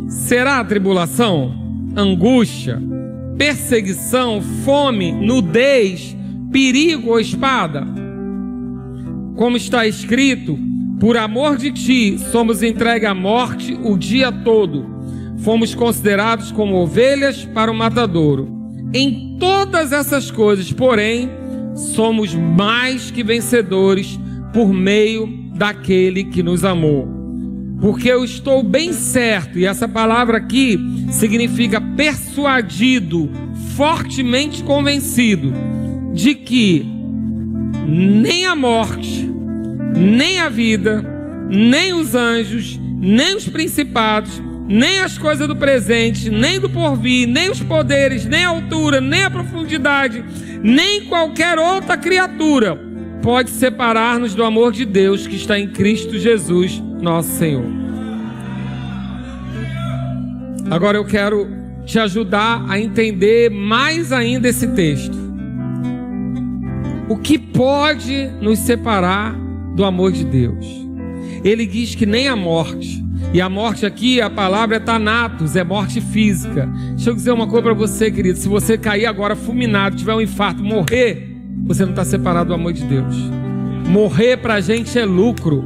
Será 0.08 0.64
tribulação, 0.64 1.54
angústia, 1.98 2.82
perseguição, 3.38 4.42
fome, 4.64 5.12
nudez, 5.12 6.16
perigo 6.52 7.10
ou 7.10 7.20
espada? 7.20 7.86
Como 9.36 9.58
está 9.58 9.86
escrito, 9.86 10.58
por 11.06 11.18
amor 11.18 11.56
de 11.56 11.72
ti 11.72 12.18
somos 12.32 12.64
entregues 12.64 13.08
à 13.08 13.14
morte 13.14 13.78
o 13.84 13.96
dia 13.96 14.32
todo, 14.32 14.90
fomos 15.38 15.76
considerados 15.76 16.52
como 16.52 16.78
ovelhas 16.78 17.46
para 17.46 17.72
o 17.72 17.76
matadouro. 17.76 18.50
Em 18.92 19.38
todas 19.40 19.92
essas 19.92 20.32
coisas, 20.32 20.72
porém, 20.74 21.30
somos 21.76 22.34
mais 22.34 23.12
que 23.12 23.24
vencedores 23.24 24.20
por 24.52 24.74
meio 24.74 25.28
daquele 25.54 26.24
que 26.24 26.42
nos 26.42 26.66
amou. 26.66 27.08
Porque 27.80 28.10
eu 28.10 28.26
estou 28.26 28.64
bem 28.64 28.92
certo, 28.92 29.60
e 29.60 29.66
essa 29.68 29.88
palavra 29.88 30.38
aqui 30.38 30.80
significa 31.12 31.80
persuadido, 31.80 33.30
fortemente 33.76 34.64
convencido, 34.64 35.54
de 36.16 36.34
que 36.34 36.84
nem 37.88 38.48
a 38.48 38.56
morte, 38.56 39.25
nem 39.96 40.40
a 40.40 40.50
vida, 40.50 41.04
nem 41.50 41.94
os 41.94 42.14
anjos, 42.14 42.80
nem 43.00 43.36
os 43.36 43.48
principados, 43.48 44.42
nem 44.68 45.00
as 45.00 45.18
coisas 45.18 45.48
do 45.48 45.56
presente, 45.56 46.30
nem 46.30 46.60
do 46.60 46.70
porvir, 46.70 47.28
nem 47.28 47.50
os 47.50 47.62
poderes, 47.62 48.26
nem 48.26 48.44
a 48.44 48.50
altura, 48.50 49.00
nem 49.00 49.24
a 49.24 49.30
profundidade, 49.30 50.24
nem 50.62 51.06
qualquer 51.06 51.58
outra 51.58 51.98
criatura 51.98 52.80
pode 53.22 53.50
separar-nos 53.50 54.36
do 54.36 54.44
amor 54.44 54.72
de 54.72 54.86
Deus 54.86 55.26
que 55.26 55.36
está 55.36 55.58
em 55.58 55.68
Cristo 55.68 56.18
Jesus, 56.20 56.80
nosso 57.02 57.30
Senhor. 57.38 57.66
Agora 60.70 60.98
eu 60.98 61.06
quero 61.06 61.48
te 61.86 62.00
ajudar 62.00 62.66
a 62.68 62.80
entender 62.80 63.50
mais 63.50 64.12
ainda 64.12 64.48
esse 64.48 64.68
texto. 64.70 65.16
O 67.08 67.18
que 67.18 67.38
pode 67.38 68.28
nos 68.42 68.60
separar 68.60 69.45
do 69.76 69.84
amor 69.84 70.12
de 70.12 70.26
Deus? 70.26 70.66
Ele 71.44 71.66
diz 71.66 71.94
que 71.94 72.06
nem 72.06 72.28
a 72.28 72.36
morte, 72.36 73.04
e 73.34 73.42
a 73.42 73.50
morte 73.50 73.86
aqui, 73.86 74.22
a 74.22 74.30
palavra 74.30 74.78
é 74.78 74.80
tanatos, 74.80 75.56
é 75.56 75.64
morte 75.64 76.00
física. 76.00 76.70
Deixa 76.96 77.10
eu 77.10 77.16
dizer 77.16 77.32
uma 77.32 77.48
coisa 77.48 77.64
para 77.64 77.74
você, 77.74 78.10
querido. 78.10 78.40
Se 78.40 78.48
você 78.48 78.78
cair 78.78 79.06
agora 79.06 79.36
fulminado, 79.36 79.96
tiver 79.96 80.14
um 80.14 80.22
infarto, 80.22 80.64
morrer, 80.64 81.36
você 81.66 81.84
não 81.84 81.92
está 81.92 82.06
separado 82.06 82.50
do 82.50 82.54
amor 82.54 82.74
de 82.74 82.84
Deus. 82.86 83.16
Morrer 83.88 84.38
para 84.38 84.56
a 84.56 84.62
gente 84.62 84.98
é 84.98 85.06
lucro, 85.06 85.64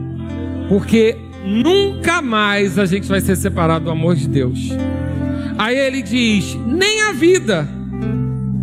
porque 0.67 1.15
nunca 1.45 2.21
mais 2.21 2.79
a 2.79 2.85
gente 2.85 3.07
vai 3.07 3.21
ser 3.21 3.35
separado 3.35 3.85
do 3.85 3.91
amor 3.91 4.15
de 4.15 4.27
Deus. 4.27 4.69
Aí 5.57 5.77
ele 5.77 6.01
diz: 6.01 6.57
nem 6.65 7.03
a 7.03 7.11
vida. 7.11 7.67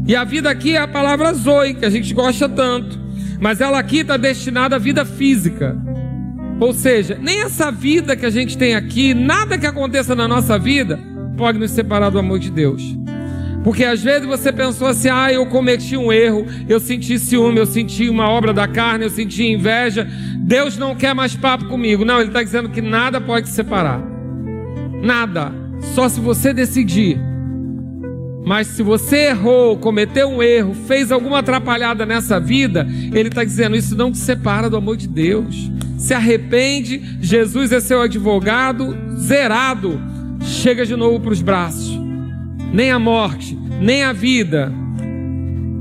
E 0.06 0.14
a 0.14 0.24
vida 0.24 0.50
aqui 0.50 0.74
é 0.76 0.80
a 0.80 0.88
palavra 0.88 1.32
zoe, 1.32 1.74
que 1.74 1.84
a 1.84 1.90
gente 1.90 2.12
gosta 2.12 2.48
tanto. 2.48 3.05
Mas 3.40 3.60
ela 3.60 3.78
aqui 3.78 3.98
está 3.98 4.16
destinada 4.16 4.76
à 4.76 4.78
vida 4.78 5.04
física. 5.04 5.76
Ou 6.58 6.72
seja, 6.72 7.18
nem 7.20 7.42
essa 7.42 7.70
vida 7.70 8.16
que 8.16 8.24
a 8.24 8.30
gente 8.30 8.56
tem 8.56 8.74
aqui, 8.74 9.12
nada 9.12 9.58
que 9.58 9.66
aconteça 9.66 10.14
na 10.14 10.26
nossa 10.26 10.58
vida, 10.58 10.98
pode 11.36 11.58
nos 11.58 11.70
separar 11.70 12.10
do 12.10 12.18
amor 12.18 12.38
de 12.38 12.50
Deus. 12.50 12.82
Porque 13.62 13.84
às 13.84 14.02
vezes 14.02 14.26
você 14.26 14.52
pensou 14.52 14.86
assim: 14.86 15.08
ah, 15.08 15.30
eu 15.32 15.44
cometi 15.46 15.96
um 15.96 16.12
erro, 16.12 16.46
eu 16.68 16.80
senti 16.80 17.18
ciúme, 17.18 17.58
eu 17.58 17.66
senti 17.66 18.08
uma 18.08 18.28
obra 18.28 18.52
da 18.52 18.66
carne, 18.66 19.04
eu 19.04 19.10
senti 19.10 19.44
inveja 19.44 20.08
Deus 20.46 20.78
não 20.78 20.94
quer 20.94 21.12
mais 21.12 21.34
papo 21.34 21.64
comigo. 21.64 22.04
Não, 22.04 22.20
Ele 22.20 22.28
está 22.28 22.40
dizendo 22.40 22.68
que 22.68 22.80
nada 22.80 23.20
pode 23.20 23.48
separar. 23.48 24.00
Nada. 25.02 25.52
Só 25.92 26.08
se 26.08 26.20
você 26.20 26.54
decidir. 26.54 27.18
Mas 28.46 28.68
se 28.68 28.80
você 28.80 29.30
errou, 29.30 29.76
cometeu 29.76 30.28
um 30.28 30.40
erro, 30.40 30.72
fez 30.86 31.10
alguma 31.10 31.40
atrapalhada 31.40 32.06
nessa 32.06 32.38
vida, 32.38 32.86
Ele 33.12 33.28
está 33.28 33.42
dizendo: 33.42 33.74
isso 33.74 33.96
não 33.96 34.12
te 34.12 34.18
separa 34.18 34.70
do 34.70 34.76
amor 34.76 34.96
de 34.96 35.08
Deus. 35.08 35.68
Se 35.98 36.14
arrepende, 36.14 37.02
Jesus 37.20 37.72
é 37.72 37.80
seu 37.80 38.00
advogado, 38.00 38.96
zerado. 39.18 40.00
Chega 40.42 40.86
de 40.86 40.94
novo 40.94 41.18
para 41.18 41.32
os 41.32 41.42
braços. 41.42 41.98
Nem 42.72 42.92
a 42.92 43.00
morte, 43.00 43.58
nem 43.80 44.04
a 44.04 44.12
vida, 44.12 44.72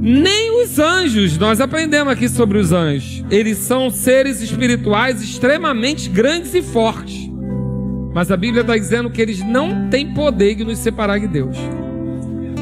nem 0.01 0.63
os 0.63 0.79
anjos. 0.79 1.37
Nós 1.37 1.61
aprendemos 1.61 2.11
aqui 2.11 2.27
sobre 2.27 2.57
os 2.57 2.71
anjos. 2.71 3.23
Eles 3.29 3.59
são 3.59 3.91
seres 3.91 4.41
espirituais 4.41 5.21
extremamente 5.21 6.09
grandes 6.09 6.55
e 6.55 6.63
fortes. 6.63 7.29
Mas 8.11 8.31
a 8.31 8.37
Bíblia 8.37 8.61
está 8.61 8.75
dizendo 8.75 9.11
que 9.11 9.21
eles 9.21 9.45
não 9.45 9.87
têm 9.87 10.15
poder 10.15 10.55
de 10.55 10.63
nos 10.63 10.79
separar 10.79 11.19
de 11.19 11.27
Deus 11.27 11.55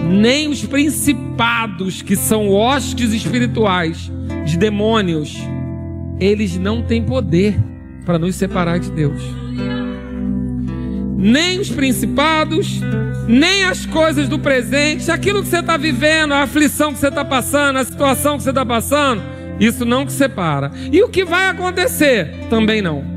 nem 0.10 0.48
os 0.48 0.64
principados, 0.66 2.02
que 2.02 2.16
são 2.16 2.50
hostes 2.50 3.12
espirituais 3.14 4.12
de 4.46 4.58
demônios, 4.58 5.38
eles 6.20 6.58
não 6.58 6.82
têm 6.82 7.04
poder 7.04 7.58
para 8.06 8.20
nos 8.20 8.36
separar 8.36 8.80
de 8.80 8.92
Deus. 8.92 9.22
Nem 11.18 11.60
os 11.60 11.70
principados, 11.70 12.82
nem 13.28 13.64
as 13.64 13.86
coisas 13.86 14.28
do 14.28 14.38
presente, 14.38 15.10
aquilo 15.10 15.42
que 15.42 15.48
você 15.48 15.60
está 15.60 15.78
vivendo, 15.78 16.34
a 16.34 16.44
aflição 16.44 16.92
que 16.92 17.00
você 17.00 17.08
está 17.08 17.24
passando, 17.24 17.80
a 17.80 17.86
situação 17.86 18.38
que 18.38 18.44
você 18.44 18.50
está 18.50 18.66
passando, 18.66 19.22
isso 19.60 19.86
não 19.86 20.06
te 20.06 20.12
separa. 20.12 20.72
E 20.92 21.02
o 21.02 21.10
que 21.10 21.24
vai 21.24 21.48
acontecer? 21.48 22.30
Também 22.50 22.82
não. 22.82 23.13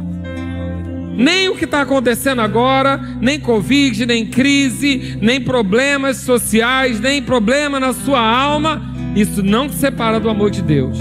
Nem 1.17 1.49
o 1.49 1.57
que 1.57 1.65
está 1.65 1.81
acontecendo 1.81 2.43
agora, 2.43 3.01
nem 3.21 3.41
Covid, 3.41 4.05
nem 4.05 4.27
crise, 4.27 5.17
nem 5.21 5.41
problemas 5.41 6.19
sociais, 6.19 7.01
nem 7.01 7.23
problema 7.23 7.81
na 7.81 7.95
sua 7.95 8.21
alma, 8.21 8.83
isso 9.17 9.43
não 9.43 9.67
te 9.67 9.77
separa 9.77 10.21
do 10.21 10.29
amor 10.29 10.51
de 10.51 10.61
Deus. 10.61 10.99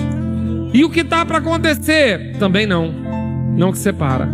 E 0.73 0.85
o 0.85 0.89
que 0.89 1.01
está 1.01 1.25
para 1.25 1.39
acontecer? 1.39 2.37
Também 2.39 2.65
não. 2.65 2.93
Não 3.57 3.73
te 3.73 3.77
separa. 3.77 4.25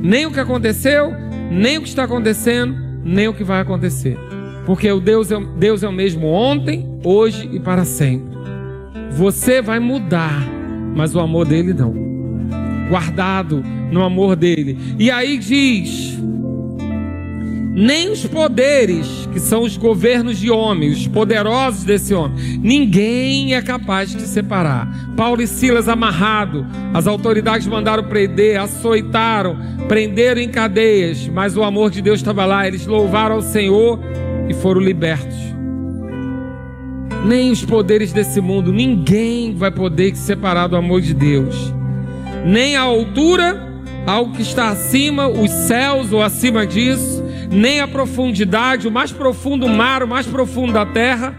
Nem 0.00 0.26
o 0.26 0.32
que 0.32 0.40
aconteceu, 0.40 1.12
nem 1.50 1.78
o 1.78 1.82
que 1.82 1.88
está 1.88 2.04
acontecendo, 2.04 2.76
nem 3.04 3.28
o 3.28 3.34
que 3.34 3.44
vai 3.44 3.60
acontecer. 3.60 4.18
Porque 4.66 4.90
o 4.90 5.00
Deus 5.00 5.30
é, 5.30 5.38
Deus 5.56 5.82
é 5.82 5.88
o 5.88 5.92
mesmo 5.92 6.26
ontem, 6.26 6.88
hoje 7.04 7.48
e 7.52 7.60
para 7.60 7.84
sempre. 7.84 8.34
Você 9.12 9.62
vai 9.62 9.78
mudar, 9.78 10.42
mas 10.96 11.14
o 11.14 11.20
amor 11.20 11.46
dele 11.46 11.72
não. 11.72 12.03
Guardado 12.88 13.62
no 13.90 14.02
amor 14.02 14.36
dele. 14.36 14.78
E 14.98 15.10
aí 15.10 15.38
diz: 15.38 16.18
nem 17.76 18.12
os 18.12 18.24
poderes, 18.24 19.28
que 19.32 19.40
são 19.40 19.62
os 19.62 19.76
governos 19.76 20.38
de 20.38 20.48
homens, 20.48 20.98
os 20.98 21.08
poderosos 21.08 21.82
desse 21.82 22.14
homem, 22.14 22.60
ninguém 22.62 23.54
é 23.54 23.60
capaz 23.60 24.14
de 24.14 24.22
separar. 24.22 25.12
Paulo 25.16 25.42
e 25.42 25.46
Silas 25.48 25.88
amarrado, 25.88 26.64
as 26.94 27.08
autoridades 27.08 27.66
mandaram 27.66 28.04
prender, 28.04 28.60
açoitaram, 28.60 29.58
prenderam 29.88 30.40
em 30.40 30.48
cadeias, 30.48 31.26
mas 31.26 31.56
o 31.56 31.64
amor 31.64 31.90
de 31.90 32.00
Deus 32.00 32.20
estava 32.20 32.46
lá, 32.46 32.64
eles 32.64 32.86
louvaram 32.86 33.34
ao 33.34 33.42
Senhor 33.42 33.98
e 34.48 34.54
foram 34.54 34.80
libertos. 34.80 35.34
Nem 37.26 37.50
os 37.50 37.64
poderes 37.64 38.12
desse 38.12 38.40
mundo, 38.40 38.72
ninguém 38.72 39.52
vai 39.52 39.72
poder 39.72 40.14
se 40.14 40.22
separar 40.22 40.68
do 40.68 40.76
amor 40.76 41.00
de 41.00 41.12
Deus. 41.12 41.74
Nem 42.44 42.76
a 42.76 42.82
altura, 42.82 43.72
algo 44.06 44.34
que 44.34 44.42
está 44.42 44.68
acima, 44.68 45.28
os 45.28 45.50
céus 45.50 46.12
ou 46.12 46.22
acima 46.22 46.66
disso, 46.66 47.24
nem 47.50 47.80
a 47.80 47.88
profundidade, 47.88 48.86
o 48.86 48.90
mais 48.90 49.10
profundo 49.10 49.68
mar, 49.68 50.02
o 50.02 50.08
mais 50.08 50.26
profundo 50.26 50.72
da 50.72 50.84
terra, 50.84 51.34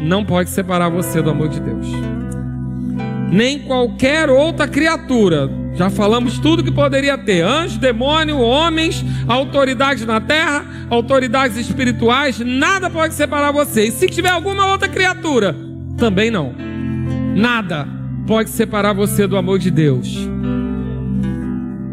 não 0.00 0.24
pode 0.24 0.50
separar 0.50 0.88
você 0.88 1.22
do 1.22 1.30
amor 1.30 1.48
de 1.48 1.60
Deus. 1.60 1.86
Nem 3.30 3.60
qualquer 3.60 4.30
outra 4.30 4.66
criatura, 4.66 5.50
já 5.74 5.90
falamos 5.90 6.38
tudo 6.38 6.64
que 6.64 6.72
poderia 6.72 7.16
ter: 7.16 7.42
anjo, 7.42 7.78
demônio, 7.78 8.38
homens, 8.38 9.04
autoridades 9.28 10.04
na 10.04 10.20
terra, 10.20 10.64
autoridades 10.90 11.56
espirituais, 11.56 12.40
nada 12.40 12.90
pode 12.90 13.14
separar 13.14 13.52
você. 13.52 13.84
E 13.84 13.90
se 13.92 14.08
tiver 14.08 14.30
alguma 14.30 14.66
outra 14.66 14.88
criatura, 14.88 15.54
também 15.96 16.30
não. 16.30 16.54
Nada 17.36 17.97
pode 18.28 18.50
separar 18.50 18.92
você 18.92 19.26
do 19.26 19.36
amor 19.36 19.58
de 19.58 19.72
Deus 19.72 20.28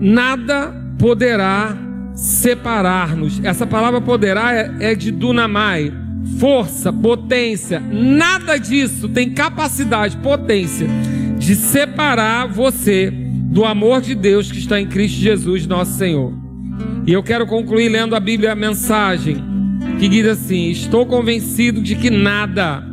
nada 0.06 0.72
poderá 1.00 1.76
separar-nos. 2.14 3.44
Essa 3.44 3.66
palavra 3.66 4.00
poderá 4.00 4.54
é, 4.54 4.92
é 4.92 4.96
de 4.96 5.12
dunamai, 5.12 5.92
força, 6.40 6.94
potência. 6.94 7.80
Nada 7.80 8.58
disso 8.58 9.10
tem 9.10 9.32
capacidade, 9.32 10.18
potência 10.18 10.88
de 11.38 11.56
separar 11.56 12.48
você 12.48 13.12
do 13.12 13.66
amor 13.66 14.02
de 14.02 14.16
Deus 14.16 14.52
que 14.52 14.60
está 14.60 14.80
em 14.80 14.88
Cristo 14.88 15.20
Jesus, 15.20 15.66
nosso 15.66 15.98
Senhor. 15.98 16.34
E 17.08 17.12
eu 17.12 17.24
quero 17.24 17.48
concluir 17.48 17.90
lendo 17.90 18.16
a 18.16 18.20
Bíblia, 18.20 18.52
a 18.52 18.56
mensagem 18.56 19.44
que 20.00 20.08
diz 20.08 20.28
assim: 20.28 20.70
Estou 20.70 21.06
convencido 21.06 21.82
de 21.82 21.96
que 21.96 22.10
nada, 22.10 22.84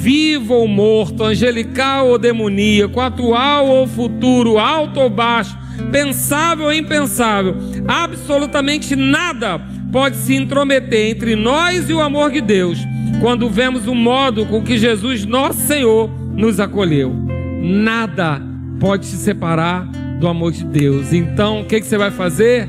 vivo 0.00 0.54
ou 0.54 0.66
morto, 0.66 1.22
angelical 1.22 2.08
ou 2.08 2.18
demoníaco, 2.18 2.98
atual 2.98 3.66
ou 3.66 3.86
futuro, 3.86 4.58
alto 4.58 4.98
ou 4.98 5.10
baixo, 5.10 5.56
pensável 5.92 6.66
ou 6.66 6.72
impensável, 6.72 7.54
absolutamente 7.86 8.96
nada 8.96 9.60
pode 9.92 10.16
se 10.16 10.34
intrometer 10.34 11.10
entre 11.10 11.36
nós 11.36 11.90
e 11.90 11.92
o 11.92 12.00
amor 12.00 12.30
de 12.30 12.40
Deus, 12.40 12.78
quando 13.20 13.50
vemos 13.50 13.86
o 13.86 13.94
modo 13.94 14.46
com 14.46 14.62
que 14.62 14.78
Jesus, 14.78 15.26
nosso 15.26 15.60
Senhor, 15.66 16.10
nos 16.34 16.58
acolheu. 16.58 17.14
Nada 17.60 18.40
pode 18.78 19.04
se 19.04 19.16
separar 19.16 19.84
do 20.18 20.26
amor 20.26 20.52
de 20.52 20.64
Deus. 20.64 21.12
Então, 21.12 21.60
o 21.60 21.64
que, 21.66 21.78
que 21.78 21.86
você 21.86 21.98
vai 21.98 22.10
fazer? 22.10 22.66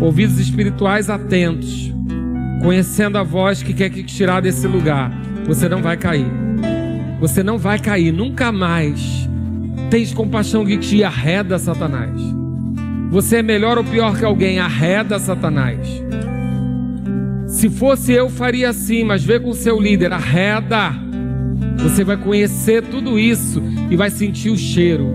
Ouvidos 0.00 0.38
espirituais 0.38 1.10
atentos, 1.10 1.92
conhecendo 2.62 3.18
a 3.18 3.24
voz 3.24 3.64
que 3.64 3.74
quer 3.74 3.90
te 3.90 4.04
tirar 4.04 4.40
desse 4.40 4.68
lugar. 4.68 5.10
Você 5.44 5.68
não 5.68 5.82
vai 5.82 5.96
cair. 5.96 6.41
Você 7.22 7.40
não 7.40 7.56
vai 7.56 7.78
cair, 7.78 8.12
nunca 8.12 8.50
mais. 8.50 9.28
Tens 9.88 10.12
compaixão 10.12 10.66
que 10.66 10.76
te 10.76 11.04
arreda, 11.04 11.56
Satanás. 11.56 12.20
Você 13.12 13.36
é 13.36 13.42
melhor 13.44 13.78
ou 13.78 13.84
pior 13.84 14.18
que 14.18 14.24
alguém? 14.24 14.58
Arreda 14.58 15.20
Satanás. 15.20 16.02
Se 17.46 17.70
fosse 17.70 18.12
eu, 18.12 18.28
faria 18.28 18.70
assim, 18.70 19.04
mas 19.04 19.22
vê 19.22 19.38
com 19.38 19.52
seu 19.52 19.80
líder, 19.80 20.12
arreda. 20.12 20.92
Você 21.78 22.02
vai 22.02 22.16
conhecer 22.16 22.82
tudo 22.82 23.16
isso 23.16 23.62
e 23.88 23.94
vai 23.94 24.10
sentir 24.10 24.50
o 24.50 24.56
cheiro. 24.56 25.14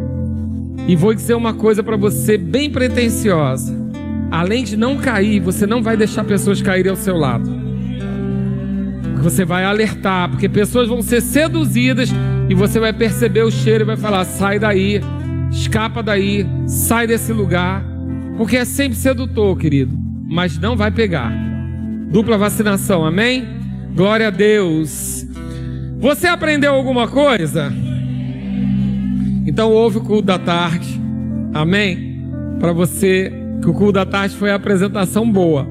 E 0.87 0.95
vou 0.95 1.13
dizer 1.13 1.33
uma 1.33 1.53
coisa 1.53 1.83
para 1.83 1.97
você 1.97 2.37
bem 2.37 2.69
pretensiosa. 2.69 3.75
Além 4.31 4.63
de 4.63 4.77
não 4.77 4.95
cair, 4.95 5.41
você 5.41 5.67
não 5.67 5.83
vai 5.83 5.97
deixar 5.97 6.23
pessoas 6.23 6.61
caírem 6.61 6.89
ao 6.89 6.95
seu 6.95 7.17
lado. 7.17 7.56
Você 9.21 9.43
vai 9.43 9.65
alertar, 9.65 10.29
porque 10.29 10.47
pessoas 10.47 10.87
vão 10.87 11.01
ser 11.01 11.21
seduzidas 11.21 12.09
e 12.49 12.53
você 12.53 12.79
vai 12.79 12.93
perceber 12.93 13.43
o 13.43 13.51
cheiro 13.51 13.83
e 13.83 13.87
vai 13.87 13.97
falar: 13.97 14.23
sai 14.25 14.59
daí, 14.59 15.01
escapa 15.51 16.01
daí, 16.01 16.45
sai 16.67 17.07
desse 17.07 17.33
lugar, 17.33 17.83
porque 18.37 18.57
é 18.57 18.65
sempre 18.65 18.97
sedutor, 18.97 19.57
querido, 19.57 19.97
mas 20.29 20.57
não 20.57 20.75
vai 20.75 20.91
pegar. 20.91 21.31
Dupla 22.09 22.37
vacinação, 22.37 23.05
amém? 23.05 23.45
Glória 23.95 24.27
a 24.27 24.31
Deus. 24.31 25.25
Você 25.99 26.27
aprendeu 26.27 26.73
alguma 26.73 27.07
coisa? 27.07 27.73
Então 29.45 29.71
ouve 29.71 29.97
o 29.97 30.01
culto 30.01 30.23
da 30.27 30.37
tarde, 30.37 31.01
amém? 31.53 32.21
Para 32.59 32.71
você, 32.71 33.31
que 33.61 33.69
o 33.69 33.73
culto 33.73 33.93
da 33.93 34.05
tarde 34.05 34.35
foi 34.35 34.51
a 34.51 34.55
apresentação 34.55 35.29
boa. 35.29 35.67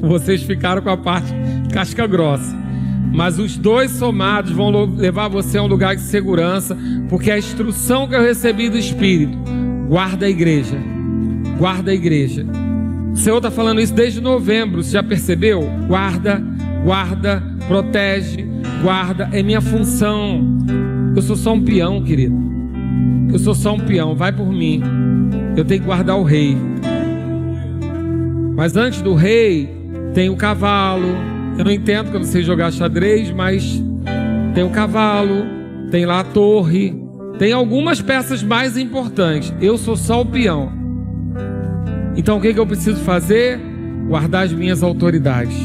Vocês 0.00 0.42
ficaram 0.42 0.80
com 0.80 0.90
a 0.90 0.96
parte 0.96 1.32
casca 1.72 2.06
grossa. 2.06 2.67
Mas 3.12 3.38
os 3.38 3.56
dois 3.56 3.90
somados 3.92 4.52
vão 4.52 4.70
levar 4.84 5.28
você 5.28 5.58
a 5.58 5.62
um 5.62 5.66
lugar 5.66 5.96
de 5.96 6.02
segurança, 6.02 6.76
porque 7.08 7.30
a 7.30 7.38
instrução 7.38 8.06
que 8.06 8.14
eu 8.14 8.22
recebi 8.22 8.68
do 8.68 8.78
Espírito, 8.78 9.36
guarda 9.88 10.26
a 10.26 10.30
igreja. 10.30 10.76
Guarda 11.58 11.90
a 11.90 11.94
igreja. 11.94 12.46
O 13.12 13.16
Senhor 13.16 13.38
está 13.38 13.50
falando 13.50 13.80
isso 13.80 13.94
desde 13.94 14.20
novembro, 14.20 14.82
você 14.82 14.92
já 14.92 15.02
percebeu? 15.02 15.62
Guarda, 15.88 16.42
guarda, 16.84 17.42
protege, 17.66 18.46
guarda, 18.82 19.28
é 19.32 19.42
minha 19.42 19.60
função. 19.60 20.58
Eu 21.16 21.22
sou 21.22 21.34
só 21.34 21.54
um 21.54 21.62
peão, 21.62 22.02
querido. 22.02 22.36
Eu 23.32 23.38
sou 23.38 23.54
só 23.54 23.74
um 23.74 23.80
peão, 23.80 24.14
vai 24.14 24.30
por 24.32 24.46
mim. 24.46 24.82
Eu 25.56 25.64
tenho 25.64 25.80
que 25.80 25.86
guardar 25.86 26.16
o 26.16 26.22
rei. 26.22 26.56
Mas 28.54 28.76
antes 28.76 29.02
do 29.02 29.14
rei, 29.14 29.68
tem 30.14 30.30
o 30.30 30.36
cavalo, 30.36 31.16
eu 31.58 31.64
não 31.64 31.72
entendo 31.72 32.12
não 32.12 32.22
sei 32.22 32.42
jogar 32.42 32.72
xadrez, 32.72 33.30
mas 33.32 33.82
tem 34.54 34.62
o 34.62 34.70
cavalo, 34.70 35.44
tem 35.90 36.06
lá 36.06 36.20
a 36.20 36.24
torre, 36.24 36.94
Tem 37.38 37.52
algumas 37.52 38.02
peças 38.02 38.42
mais 38.42 38.76
importantes. 38.76 39.54
Eu 39.60 39.78
sou 39.78 39.96
só 39.96 40.22
o 40.22 40.26
peão. 40.26 40.72
Então 42.16 42.38
o 42.38 42.40
que, 42.40 42.52
que 42.52 42.58
eu 42.58 42.66
preciso 42.66 43.00
fazer? 43.04 43.60
Guardar 44.08 44.44
as 44.44 44.52
minhas 44.52 44.82
autoridades. 44.82 45.56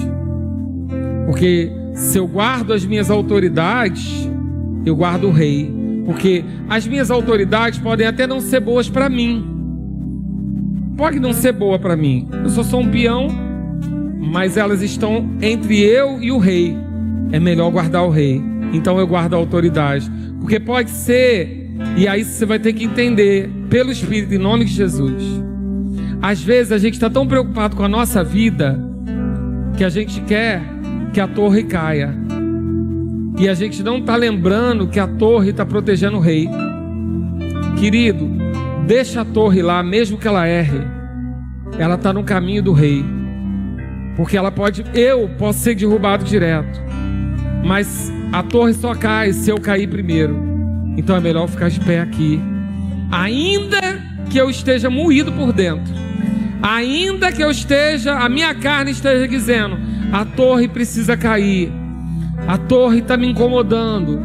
Porque 1.25 1.71
se 1.95 2.19
eu 2.19 2.27
guardo 2.27 2.73
as 2.73 2.85
minhas 2.85 3.09
autoridades, 3.09 4.29
eu 4.85 4.95
guardo 4.95 5.29
o 5.29 5.31
rei. 5.31 5.73
Porque 6.05 6.45
as 6.69 6.85
minhas 6.85 7.09
autoridades 7.09 7.79
podem 7.79 8.05
até 8.05 8.27
não 8.27 8.39
ser 8.39 8.59
boas 8.59 8.87
para 8.87 9.09
mim. 9.09 9.43
Pode 10.95 11.19
não 11.19 11.33
ser 11.33 11.53
boa 11.53 11.79
para 11.79 11.95
mim. 11.95 12.27
Eu 12.43 12.49
sou 12.49 12.63
só 12.63 12.77
um 12.77 12.87
peão, 12.87 13.27
mas 14.23 14.57
elas 14.57 14.81
estão 14.81 15.29
entre 15.41 15.79
eu 15.81 16.21
e 16.21 16.31
o 16.31 16.37
rei. 16.37 16.75
É 17.31 17.39
melhor 17.39 17.69
guardar 17.71 18.03
o 18.03 18.09
rei. 18.09 18.41
Então 18.71 18.97
eu 18.99 19.05
guardo 19.05 19.33
a 19.33 19.37
autoridade. 19.37 20.09
Porque 20.39 20.59
pode 20.59 20.89
ser, 20.89 21.69
e 21.97 22.07
aí 22.07 22.23
você 22.23 22.45
vai 22.45 22.59
ter 22.59 22.73
que 22.73 22.83
entender, 22.83 23.49
pelo 23.69 23.91
Espírito, 23.91 24.33
em 24.33 24.37
nome 24.37 24.65
de 24.65 24.71
Jesus. 24.71 25.23
Às 26.21 26.41
vezes 26.41 26.71
a 26.71 26.77
gente 26.77 26.93
está 26.93 27.09
tão 27.09 27.27
preocupado 27.27 27.75
com 27.75 27.83
a 27.83 27.87
nossa 27.87 28.23
vida 28.23 28.79
que 29.75 29.83
a 29.83 29.89
gente 29.89 30.21
quer 30.21 30.61
que 31.11 31.19
a 31.19 31.27
torre 31.27 31.63
caia. 31.63 32.15
E 33.37 33.49
a 33.49 33.53
gente 33.53 33.83
não 33.83 33.97
está 33.97 34.15
lembrando 34.15 34.87
que 34.87 34.99
a 34.99 35.07
torre 35.07 35.49
está 35.49 35.65
protegendo 35.65 36.17
o 36.17 36.21
rei. 36.21 36.47
Querido, 37.79 38.29
deixa 38.87 39.21
a 39.21 39.25
torre 39.25 39.61
lá, 39.61 39.83
mesmo 39.83 40.17
que 40.17 40.27
ela 40.27 40.47
erre. 40.47 40.81
Ela 41.77 41.95
está 41.95 42.13
no 42.13 42.23
caminho 42.23 42.63
do 42.63 42.71
rei. 42.71 43.03
Porque 44.15 44.37
ela 44.37 44.51
pode, 44.51 44.85
eu 44.93 45.29
posso 45.37 45.59
ser 45.59 45.75
derrubado 45.75 46.23
direto. 46.23 46.81
Mas 47.65 48.11
a 48.31 48.43
torre 48.43 48.73
só 48.73 48.93
cai 48.93 49.33
se 49.33 49.49
eu 49.49 49.59
cair 49.59 49.87
primeiro. 49.87 50.37
Então 50.97 51.15
é 51.15 51.19
melhor 51.19 51.47
ficar 51.47 51.69
de 51.69 51.79
pé 51.79 51.99
aqui. 51.99 52.39
Ainda 53.11 54.01
que 54.29 54.37
eu 54.37 54.49
esteja 54.49 54.89
moído 54.89 55.31
por 55.31 55.51
dentro. 55.51 55.93
Ainda 56.61 57.31
que 57.31 57.43
eu 57.43 57.51
esteja, 57.51 58.17
a 58.17 58.29
minha 58.29 58.53
carne 58.55 58.91
esteja 58.91 59.27
dizendo, 59.27 59.77
a 60.11 60.23
torre 60.23 60.67
precisa 60.67 61.17
cair 61.17 61.71
a 62.47 62.57
torre 62.57 62.99
está 62.99 63.15
me 63.15 63.27
incomodando. 63.27 64.21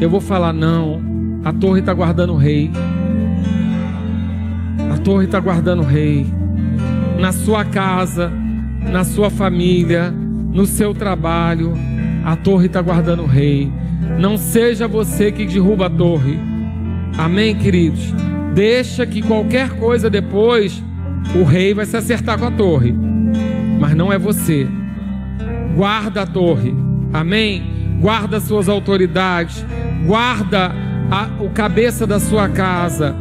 Eu 0.00 0.10
vou 0.10 0.20
falar: 0.20 0.52
não, 0.52 1.00
a 1.44 1.52
torre 1.52 1.80
está 1.80 1.94
guardando 1.94 2.32
o 2.32 2.36
rei. 2.36 2.70
A 4.92 4.98
torre 4.98 5.26
está 5.26 5.38
guardando 5.38 5.80
o 5.80 5.84
rei. 5.84 6.26
Na 7.18 7.32
sua 7.32 7.64
casa, 7.64 8.32
na 8.80 9.04
sua 9.04 9.30
família, 9.30 10.10
no 10.10 10.66
seu 10.66 10.94
trabalho, 10.94 11.74
a 12.24 12.36
torre 12.36 12.66
está 12.66 12.80
guardando 12.80 13.22
o 13.22 13.26
rei. 13.26 13.70
Não 14.18 14.36
seja 14.36 14.88
você 14.88 15.30
que 15.30 15.46
derruba 15.46 15.86
a 15.86 15.90
torre. 15.90 16.38
Amém, 17.16 17.54
queridos? 17.56 18.12
Deixa 18.54 19.06
que 19.06 19.22
qualquer 19.22 19.70
coisa 19.70 20.10
depois, 20.10 20.82
o 21.34 21.44
rei 21.44 21.72
vai 21.72 21.86
se 21.86 21.96
acertar 21.96 22.38
com 22.38 22.46
a 22.46 22.50
torre. 22.50 22.92
Mas 23.78 23.94
não 23.94 24.12
é 24.12 24.18
você. 24.18 24.66
Guarda 25.76 26.22
a 26.22 26.26
torre. 26.26 26.74
Amém? 27.12 27.98
Guarda 28.00 28.40
suas 28.40 28.68
autoridades, 28.68 29.64
guarda 30.06 30.72
a, 31.10 31.28
o 31.42 31.50
cabeça 31.50 32.06
da 32.06 32.18
sua 32.18 32.48
casa, 32.48 33.14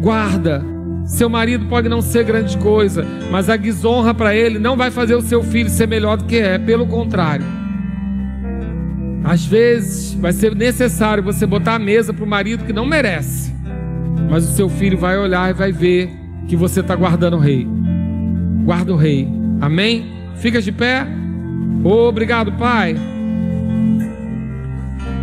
guarda. 0.00 0.71
Seu 1.04 1.28
marido 1.28 1.66
pode 1.66 1.88
não 1.88 2.00
ser 2.00 2.24
grande 2.24 2.56
coisa, 2.58 3.04
mas 3.30 3.48
a 3.50 3.56
desonra 3.56 4.14
para 4.14 4.34
ele 4.34 4.58
não 4.58 4.76
vai 4.76 4.90
fazer 4.90 5.14
o 5.14 5.20
seu 5.20 5.42
filho 5.42 5.68
ser 5.68 5.86
melhor 5.86 6.16
do 6.16 6.24
que 6.24 6.36
é, 6.36 6.58
pelo 6.58 6.86
contrário. 6.86 7.44
Às 9.24 9.44
vezes 9.44 10.14
vai 10.14 10.32
ser 10.32 10.54
necessário 10.54 11.22
você 11.22 11.46
botar 11.46 11.74
a 11.74 11.78
mesa 11.78 12.12
para 12.12 12.24
o 12.24 12.28
marido 12.28 12.64
que 12.64 12.72
não 12.72 12.84
merece, 12.84 13.52
mas 14.30 14.48
o 14.48 14.52
seu 14.52 14.68
filho 14.68 14.98
vai 14.98 15.18
olhar 15.18 15.50
e 15.50 15.52
vai 15.52 15.72
ver 15.72 16.10
que 16.48 16.56
você 16.56 16.80
está 16.80 16.94
guardando 16.96 17.36
o 17.36 17.40
rei. 17.40 17.66
Guarda 18.64 18.92
o 18.92 18.96
rei. 18.96 19.28
Amém? 19.60 20.12
Fica 20.36 20.60
de 20.60 20.72
pé. 20.72 21.06
Obrigado, 21.84 22.52
Pai. 22.52 22.96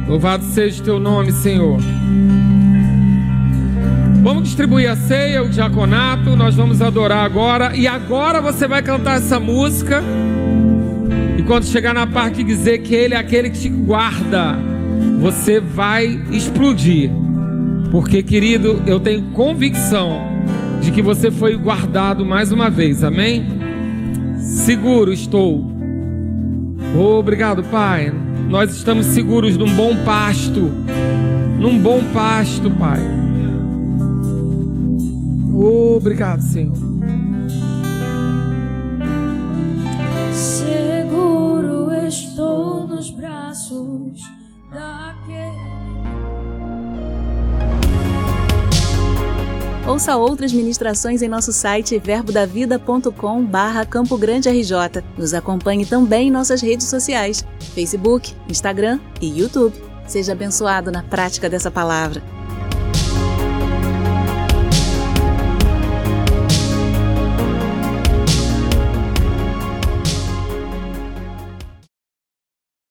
Louvado 0.08 0.44
seja 0.46 0.82
o 0.82 0.86
teu 0.86 1.00
nome, 1.00 1.32
Senhor. 1.32 1.80
Vamos 4.22 4.44
distribuir 4.44 4.90
a 4.90 4.96
ceia, 4.98 5.42
o 5.42 5.48
diaconato. 5.48 6.36
Nós 6.36 6.56
vamos 6.56 6.82
adorar 6.82 7.26
agora. 7.26 7.76
E 7.76 7.88
agora 7.88 8.42
você 8.42 8.68
vai 8.68 8.82
cantar 8.82 9.18
essa 9.18 9.40
música. 9.40 10.04
E 11.38 11.44
quando 11.44 11.66
chegar 11.66 11.94
na 11.94 12.06
parte 12.06 12.38
de 12.38 12.44
dizer 12.44 12.80
que 12.80 12.94
Ele 12.94 13.14
é 13.14 13.18
aquele 13.18 13.50
que 13.50 13.60
te 13.60 13.70
guarda, 13.70 14.58
você 15.22 15.62
vai 15.62 16.22
explodir. 16.32 17.10
Porque, 17.92 18.22
querido, 18.22 18.84
eu 18.86 19.00
tenho 19.00 19.24
convicção 19.32 20.22
de 20.82 20.92
que 20.92 21.02
você 21.02 21.32
foi 21.32 21.56
guardado 21.56 22.26
mais 22.26 22.52
uma 22.52 22.70
vez. 22.70 23.04
Amém? 23.04 23.46
Seguro 24.38 25.14
estou. 25.14 25.66
Obrigado, 26.94 27.64
Pai. 27.64 28.14
Nós 28.50 28.76
estamos 28.76 29.06
seguros 29.06 29.56
num 29.56 29.74
bom 29.76 29.96
pasto. 30.04 30.72
Num 31.58 31.78
bom 31.80 32.04
pasto, 32.14 32.70
Pai. 32.72 33.19
Obrigado, 35.62 36.42
Senhor. 36.42 36.74
Seguro 40.34 41.92
estou 42.08 42.88
nos 42.88 43.10
braços 43.10 44.22
daquele. 44.72 45.70
Ouça 49.86 50.16
outras 50.16 50.54
ministrações 50.54 51.22
em 51.22 51.28
nosso 51.28 51.52
site 51.52 52.00
verbodavida.com 52.00 53.44
barra 53.44 53.86
Campo 53.86 54.18
Grande 54.18 54.48
RJ. 54.50 55.04
Nos 55.18 55.34
acompanhe 55.34 55.86
também 55.86 56.30
em 56.30 56.32
nossas 56.32 56.62
redes 56.62 56.88
sociais, 56.88 57.46
Facebook, 57.76 58.34
Instagram 58.48 59.00
e 59.20 59.40
YouTube. 59.40 59.76
Seja 60.08 60.32
abençoado 60.32 60.90
na 60.90 61.04
prática 61.04 61.50
dessa 61.50 61.70
palavra. 61.70 62.39